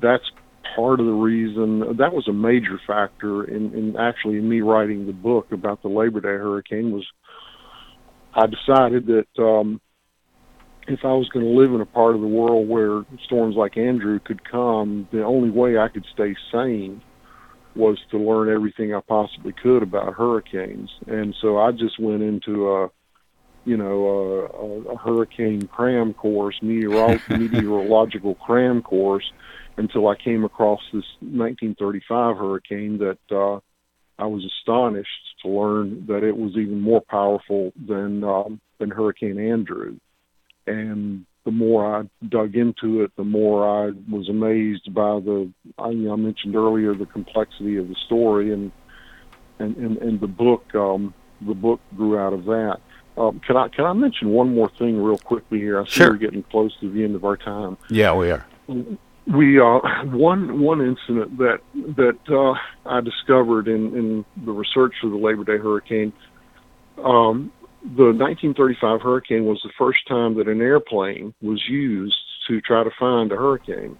that's 0.00 0.24
part 0.76 1.00
of 1.00 1.06
the 1.06 1.12
reason 1.12 1.80
that 1.98 2.12
was 2.12 2.26
a 2.28 2.32
major 2.32 2.80
factor 2.86 3.44
in, 3.44 3.72
in 3.74 3.96
actually 3.96 4.40
me 4.40 4.60
writing 4.60 5.06
the 5.06 5.12
book 5.12 5.52
about 5.52 5.82
the 5.82 5.88
Labor 5.88 6.20
Day 6.20 6.28
hurricane 6.28 6.92
was 6.92 7.06
I 8.34 8.46
decided 8.46 9.06
that 9.06 9.42
um, 9.42 9.80
if 10.88 11.00
I 11.04 11.12
was 11.12 11.28
going 11.28 11.44
to 11.44 11.52
live 11.52 11.72
in 11.74 11.80
a 11.80 11.86
part 11.86 12.14
of 12.14 12.20
the 12.20 12.26
world 12.26 12.68
where 12.68 13.02
storms 13.24 13.56
like 13.56 13.76
Andrew 13.76 14.18
could 14.20 14.48
come, 14.48 15.08
the 15.12 15.22
only 15.22 15.50
way 15.50 15.78
I 15.78 15.88
could 15.88 16.06
stay 16.12 16.34
sane 16.50 17.02
was 17.74 17.98
to 18.10 18.18
learn 18.18 18.54
everything 18.54 18.94
I 18.94 19.00
possibly 19.00 19.52
could 19.62 19.82
about 19.82 20.14
hurricanes. 20.14 20.90
And 21.06 21.34
so 21.40 21.58
I 21.58 21.72
just 21.72 21.98
went 22.00 22.22
into 22.22 22.70
a 22.70 22.88
you 23.64 23.76
know, 23.76 24.06
a, 24.06 24.90
a, 24.90 24.94
a 24.94 24.96
hurricane 24.96 25.68
cram 25.68 26.14
course, 26.14 26.58
meteorolo- 26.62 27.22
meteorological 27.28 28.34
cram 28.36 28.82
course, 28.82 29.30
until 29.76 30.08
I 30.08 30.16
came 30.16 30.44
across 30.44 30.80
this 30.92 31.04
1935 31.20 32.36
hurricane 32.36 32.98
that 32.98 33.18
uh, 33.30 33.60
I 34.18 34.26
was 34.26 34.44
astonished 34.44 35.08
to 35.42 35.48
learn 35.48 36.06
that 36.06 36.22
it 36.22 36.36
was 36.36 36.52
even 36.56 36.80
more 36.80 37.00
powerful 37.00 37.72
than 37.76 38.22
um, 38.24 38.60
than 38.78 38.90
Hurricane 38.90 39.38
Andrew. 39.38 39.96
And 40.66 41.26
the 41.44 41.50
more 41.50 42.00
I 42.00 42.02
dug 42.28 42.54
into 42.54 43.02
it, 43.02 43.10
the 43.16 43.24
more 43.24 43.66
I 43.66 43.92
was 44.10 44.28
amazed 44.28 44.92
by 44.94 45.20
the 45.20 45.50
I, 45.78 45.90
you 45.90 46.08
know, 46.08 46.12
I 46.12 46.16
mentioned 46.16 46.54
earlier 46.54 46.94
the 46.94 47.06
complexity 47.06 47.76
of 47.78 47.88
the 47.88 47.96
story 48.06 48.52
and 48.52 48.70
and 49.58 49.76
and, 49.76 49.98
and 49.98 50.20
the 50.20 50.28
book 50.28 50.62
um, 50.74 51.14
the 51.40 51.54
book 51.54 51.80
grew 51.96 52.18
out 52.18 52.32
of 52.32 52.44
that. 52.44 52.78
Um, 53.16 53.40
can 53.40 53.56
I 53.56 53.68
can 53.68 53.84
I 53.84 53.92
mention 53.92 54.30
one 54.30 54.54
more 54.54 54.70
thing 54.78 55.02
real 55.02 55.18
quickly 55.18 55.58
here? 55.58 55.80
I 55.80 55.84
see 55.84 55.90
sure. 55.90 56.10
we're 56.12 56.16
getting 56.16 56.42
close 56.44 56.74
to 56.80 56.90
the 56.90 57.04
end 57.04 57.14
of 57.14 57.24
our 57.24 57.36
time 57.36 57.76
Yeah, 57.90 58.14
we 58.14 58.30
are. 58.30 58.46
we 59.26 59.60
uh, 59.60 59.80
one 60.04 60.60
one 60.60 60.80
incident 60.80 61.36
that 61.38 61.58
that 61.74 62.18
uh, 62.30 62.88
I 62.88 63.00
discovered 63.00 63.68
in, 63.68 63.96
in 63.96 64.24
the 64.44 64.52
research 64.52 64.94
for 65.00 65.08
the 65.08 65.16
Labor 65.16 65.44
Day 65.44 65.62
hurricane. 65.62 66.12
Um, 66.98 67.52
the 67.82 68.14
1935 68.14 69.00
hurricane 69.02 69.44
was 69.44 69.60
the 69.62 69.72
first 69.76 70.06
time 70.06 70.36
that 70.36 70.46
an 70.48 70.60
airplane 70.60 71.34
was 71.42 71.60
used 71.68 72.14
to 72.46 72.60
try 72.60 72.84
to 72.84 72.90
find 72.98 73.32
a 73.32 73.36
hurricane, 73.36 73.98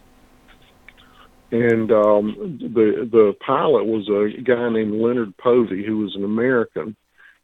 and 1.50 1.92
um, 1.92 2.58
the 2.60 3.08
the 3.10 3.34
pilot 3.44 3.84
was 3.84 4.08
a 4.08 4.40
guy 4.40 4.70
named 4.70 4.94
Leonard 4.94 5.36
Povey, 5.36 5.84
who 5.84 5.98
was 5.98 6.14
an 6.16 6.24
American. 6.24 6.96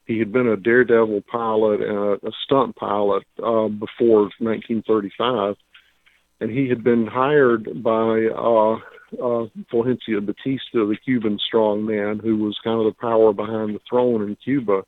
He 0.09 0.19
had 0.19 0.33
been 0.33 0.49
a 0.49 0.57
daredevil 0.57 1.23
pilot 1.31 1.81
and 1.83 1.97
a, 1.97 2.13
a 2.27 2.33
stunt 2.45 2.75
pilot 2.75 3.23
uh, 3.39 3.69
before 3.69 4.31
1935 4.41 5.55
and 6.41 6.51
he 6.51 6.69
had 6.69 6.85
been 6.85 7.07
hired 7.07 7.83
by 7.83 8.27
uh, 8.27 8.75
uh, 9.15 9.47
Fulgencio 9.73 10.25
Batista, 10.25 10.87
the 10.87 10.97
Cuban 11.05 11.39
strongman, 11.53 12.23
who 12.23 12.37
was 12.37 12.59
kind 12.63 12.79
of 12.79 12.87
the 12.87 13.01
power 13.01 13.33
behind 13.33 13.75
the 13.75 13.81
throne 13.89 14.23
in 14.23 14.37
Cuba 14.37 14.83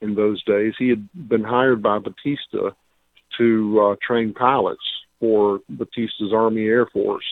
in 0.00 0.14
those 0.14 0.42
days. 0.44 0.74
He 0.78 0.88
had 0.88 1.08
been 1.28 1.44
hired 1.44 1.82
by 1.82 1.98
Batista 1.98 2.70
to 3.38 3.80
uh, 3.80 3.96
train 4.06 4.34
pilots 4.34 4.82
for 5.20 5.60
Batista's 5.68 6.32
Army 6.34 6.64
Air 6.66 6.86
Force, 6.86 7.24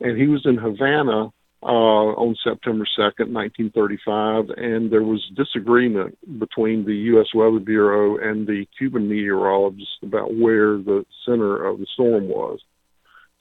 and 0.00 0.20
he 0.20 0.28
was 0.28 0.46
in 0.46 0.56
Havana 0.56 1.32
uh, 1.62 1.66
on 1.66 2.34
September 2.42 2.84
2nd, 2.98 3.30
1935, 3.30 4.50
and 4.56 4.90
there 4.90 5.02
was 5.02 5.22
disagreement 5.36 6.18
between 6.38 6.84
the 6.84 6.94
U.S. 7.12 7.26
Weather 7.34 7.60
Bureau 7.60 8.16
and 8.18 8.46
the 8.46 8.66
Cuban 8.76 9.08
meteorologists 9.08 9.98
about 10.02 10.34
where 10.34 10.76
the 10.76 11.04
center 11.24 11.64
of 11.64 11.78
the 11.78 11.86
storm 11.94 12.28
was. 12.28 12.58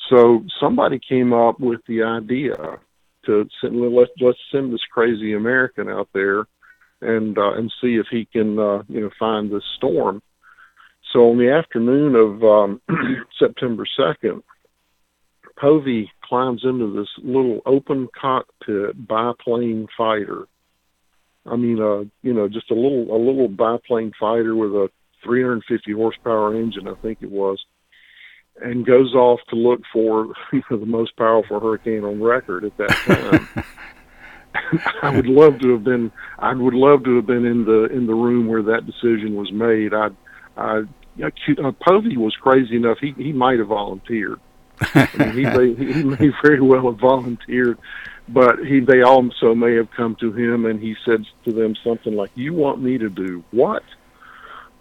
So 0.10 0.44
somebody 0.60 1.00
came 1.00 1.34
up 1.34 1.60
with 1.60 1.82
the 1.88 2.04
idea 2.04 2.80
to 3.26 3.48
send, 3.62 3.80
let's 3.94 4.12
let's 4.20 4.38
send 4.52 4.74
this 4.74 4.82
crazy 4.92 5.34
American 5.34 5.90
out 5.90 6.10
there 6.14 6.46
and 7.02 7.38
uh, 7.38 7.54
and 7.54 7.72
see 7.82 7.96
if 7.96 8.08
he 8.12 8.26
can 8.26 8.58
uh, 8.60 8.84
you 8.88 9.02
know 9.02 9.10
find 9.18 9.52
this 9.52 9.64
storm. 9.78 10.22
So 11.12 11.32
on 11.32 11.38
the 11.38 11.52
afternoon 11.52 12.16
of 12.16 12.44
um, 12.44 12.82
September 13.40 13.86
2nd, 14.00 14.44
Povey 15.56 16.12
climbs 16.24 16.62
into 16.64 16.94
this 16.98 17.10
little 17.24 17.62
open 17.66 18.08
cockpit 18.20 19.08
biplane 19.08 19.88
fighter. 19.98 20.48
I 21.46 21.56
mean, 21.56 21.82
uh, 21.82 22.06
you 22.22 22.34
know, 22.34 22.48
just 22.48 22.72
a 22.72 22.76
little 22.76 23.16
a 23.16 23.18
little 23.18 23.48
biplane 23.48 24.12
fighter 24.20 24.56
with 24.56 24.72
a 24.72 24.90
350 25.24 25.92
horsepower 25.94 26.56
engine, 26.56 26.88
I 26.88 26.96
think 26.96 27.20
it 27.22 27.32
was, 27.32 27.64
and 28.62 28.86
goes 28.86 29.14
off 29.14 29.40
to 29.50 29.56
look 29.56 29.82
for 29.92 30.34
you 30.54 30.64
know, 30.70 30.78
the 30.78 30.86
most 30.86 31.16
powerful 31.18 31.60
hurricane 31.60 32.04
on 32.04 32.22
record 32.22 32.64
at 32.64 32.78
that 32.78 32.90
time. 32.90 33.66
I 35.02 35.16
would 35.16 35.28
love 35.28 35.60
to 35.60 35.72
have 35.72 35.84
been. 35.84 36.12
I 36.40 36.54
would 36.54 36.74
love 36.74 37.04
to 37.06 37.16
have 37.18 37.26
been 37.26 37.46
in 37.46 37.66
the 37.66 37.86
in 37.86 38.08
the 38.08 38.14
room 38.14 38.48
where 38.48 38.64
that 38.64 38.86
decision 38.86 39.36
was 39.36 39.52
made. 39.52 39.94
I, 39.94 40.10
I, 40.58 40.82
uh, 41.24 41.72
Povey 41.86 42.18
was 42.18 42.36
crazy 42.42 42.76
enough. 42.76 42.98
He 43.00 43.14
he 43.18 43.32
might 43.32 43.60
have 43.60 43.70
volunteered. 43.70 44.40
I 44.82 45.10
mean, 45.18 45.32
he 45.32 45.46
may 45.46 45.74
he 45.74 46.04
may 46.04 46.32
very 46.42 46.62
well 46.62 46.92
have 46.92 47.00
volunteered, 47.00 47.78
but 48.28 48.60
he 48.66 48.80
they 48.80 49.02
also 49.02 49.54
may 49.54 49.76
have 49.76 49.92
come 49.92 50.16
to 50.16 50.32
him 50.32 50.66
and 50.66 50.80
he 50.80 50.96
said 51.06 51.26
to 51.46 51.52
them 51.52 51.76
something 51.84 52.16
like, 52.16 52.32
"You 52.36 52.54
want 52.54 52.82
me 52.82 52.98
to 52.98 53.10
do 53.10 53.44
what?" 53.52 53.84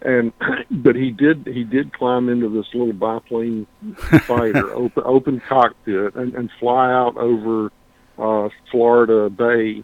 And 0.01 0.33
but 0.71 0.95
he 0.95 1.11
did 1.11 1.47
he 1.47 1.63
did 1.63 1.93
climb 1.93 2.29
into 2.29 2.49
this 2.49 2.73
little 2.73 2.93
biplane 2.93 3.67
fighter, 4.25 4.73
open 4.73 5.03
open 5.05 5.39
cockpit, 5.39 6.15
and, 6.15 6.33
and 6.33 6.49
fly 6.59 6.91
out 6.91 7.17
over 7.17 7.71
uh, 8.17 8.49
Florida 8.69 9.29
Bay, 9.29 9.83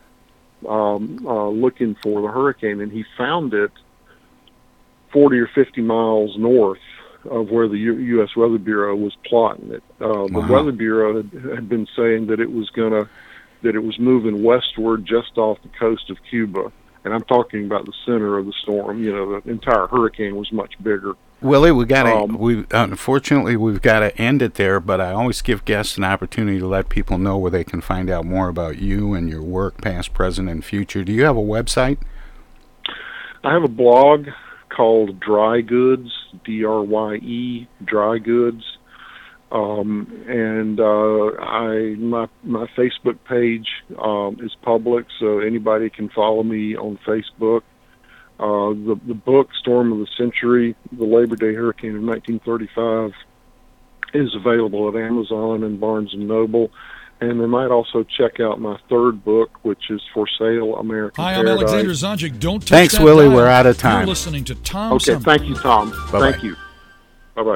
um, 0.67 1.25
uh, 1.25 1.47
looking 1.49 1.95
for 2.01 2.21
the 2.21 2.29
hurricane, 2.29 2.81
and 2.81 2.91
he 2.91 3.05
found 3.17 3.53
it 3.53 3.71
forty 5.11 5.39
or 5.39 5.47
fifty 5.47 5.81
miles 5.81 6.37
north 6.37 6.79
of 7.29 7.49
where 7.49 7.67
the 7.67 7.77
U- 7.77 7.97
U.S. 7.97 8.35
Weather 8.35 8.57
Bureau 8.57 8.95
was 8.95 9.15
plotting 9.25 9.71
it. 9.71 9.83
Uh, 9.99 10.27
the 10.27 10.39
Wow. 10.39 10.47
Weather 10.51 10.71
Bureau 10.71 11.17
had, 11.17 11.31
had 11.31 11.69
been 11.69 11.87
saying 11.95 12.27
that 12.27 12.39
it 12.39 12.51
was 12.51 12.69
gonna 12.71 13.09
that 13.63 13.75
it 13.75 13.83
was 13.83 13.97
moving 13.99 14.43
westward 14.43 15.05
just 15.05 15.37
off 15.37 15.57
the 15.63 15.69
coast 15.79 16.09
of 16.11 16.17
Cuba, 16.29 16.71
and 17.03 17.13
I'm 17.13 17.23
talking 17.23 17.65
about 17.65 17.85
the 17.85 17.93
center 18.05 18.37
of 18.37 18.45
the 18.45 18.53
storm. 18.61 19.03
You 19.03 19.11
know, 19.15 19.39
the 19.39 19.49
entire 19.49 19.87
hurricane 19.87 20.35
was 20.35 20.51
much 20.51 20.73
bigger. 20.83 21.13
Willie, 21.41 21.71
we 21.71 21.85
got 21.85 22.03
to 22.03 22.15
Um, 22.15 22.37
we 22.39 22.65
unfortunately 22.71 23.55
we've 23.55 23.81
got 23.81 23.99
to 23.99 24.15
end 24.19 24.41
it 24.41 24.55
there, 24.55 24.79
but 24.79 24.99
I 25.01 25.11
always 25.11 25.41
give 25.41 25.65
guests 25.65 25.97
an 25.97 26.03
opportunity 26.03 26.57
to 26.59 26.67
let 26.67 26.89
people 26.89 27.17
know 27.19 27.37
where 27.37 27.51
they 27.51 27.63
can 27.63 27.81
find 27.81 28.09
out 28.09 28.25
more 28.25 28.47
about 28.47 28.77
you 28.79 29.13
and 29.13 29.29
your 29.29 29.43
work, 29.43 29.79
past, 29.81 30.13
present, 30.13 30.49
and 30.49 30.63
future. 30.65 31.03
Do 31.03 31.11
you 31.11 31.25
have 31.25 31.37
a 31.37 31.41
website? 31.41 31.97
I 33.43 33.53
have 33.53 33.63
a 33.63 33.67
blog 33.67 34.27
called 34.77 35.19
Drye 35.19 35.65
Goods, 35.65 36.11
D 36.45 36.63
R 36.63 36.83
Y 36.83 37.15
E, 37.15 37.67
Drye 37.83 38.23
Goods, 38.23 38.63
um, 39.51 40.23
and 40.27 40.79
uh, 40.79 41.41
I 41.41 41.95
my 41.97 42.27
my 42.43 42.67
Facebook 42.77 43.17
page 43.27 43.67
um, 43.97 44.37
is 44.39 44.55
public, 44.61 45.07
so 45.19 45.39
anybody 45.39 45.89
can 45.89 46.09
follow 46.09 46.43
me 46.43 46.77
on 46.77 46.99
Facebook. 47.07 47.63
Uh, 48.39 48.69
the 48.85 48.99
the 49.07 49.15
book 49.15 49.49
Storm 49.59 49.91
of 49.91 49.97
the 49.97 50.07
Century, 50.15 50.75
the 50.91 51.05
Labor 51.05 51.35
Day 51.35 51.55
Hurricane 51.55 51.95
of 51.95 52.03
1935, 52.03 53.13
is 54.13 54.35
available 54.35 54.87
at 54.89 54.95
Amazon 54.95 55.63
and 55.63 55.79
Barnes 55.79 56.13
and 56.13 56.27
Noble. 56.27 56.71
And 57.19 57.41
they 57.41 57.47
might 57.47 57.71
also 57.71 58.03
check 58.03 58.39
out 58.39 58.61
my 58.61 58.77
third 58.89 59.25
book, 59.25 59.49
which 59.63 59.89
is 59.89 60.01
For 60.13 60.27
Sale 60.39 60.75
American 60.75 61.23
Hi, 61.23 61.33
I'm 61.33 61.45
Paradise. 61.45 61.71
Alexander 61.73 61.91
Zonjic. 62.29 62.39
Don't 62.39 62.59
touch 62.59 62.69
Thanks, 62.69 62.97
that 62.97 63.03
Willie. 63.03 63.25
dial. 63.27 63.35
We're 63.35 63.47
out 63.47 63.65
of 63.65 63.75
You're 63.77 63.81
time. 63.91 64.07
listening 64.07 64.43
to 64.45 64.55
Tom 64.55 64.93
Okay, 64.93 65.05
Sumner. 65.13 65.19
thank 65.21 65.43
you, 65.49 65.55
Tom. 65.55 65.89
Bye-bye. 66.11 66.31
Thank 66.33 66.43
you. 66.43 66.55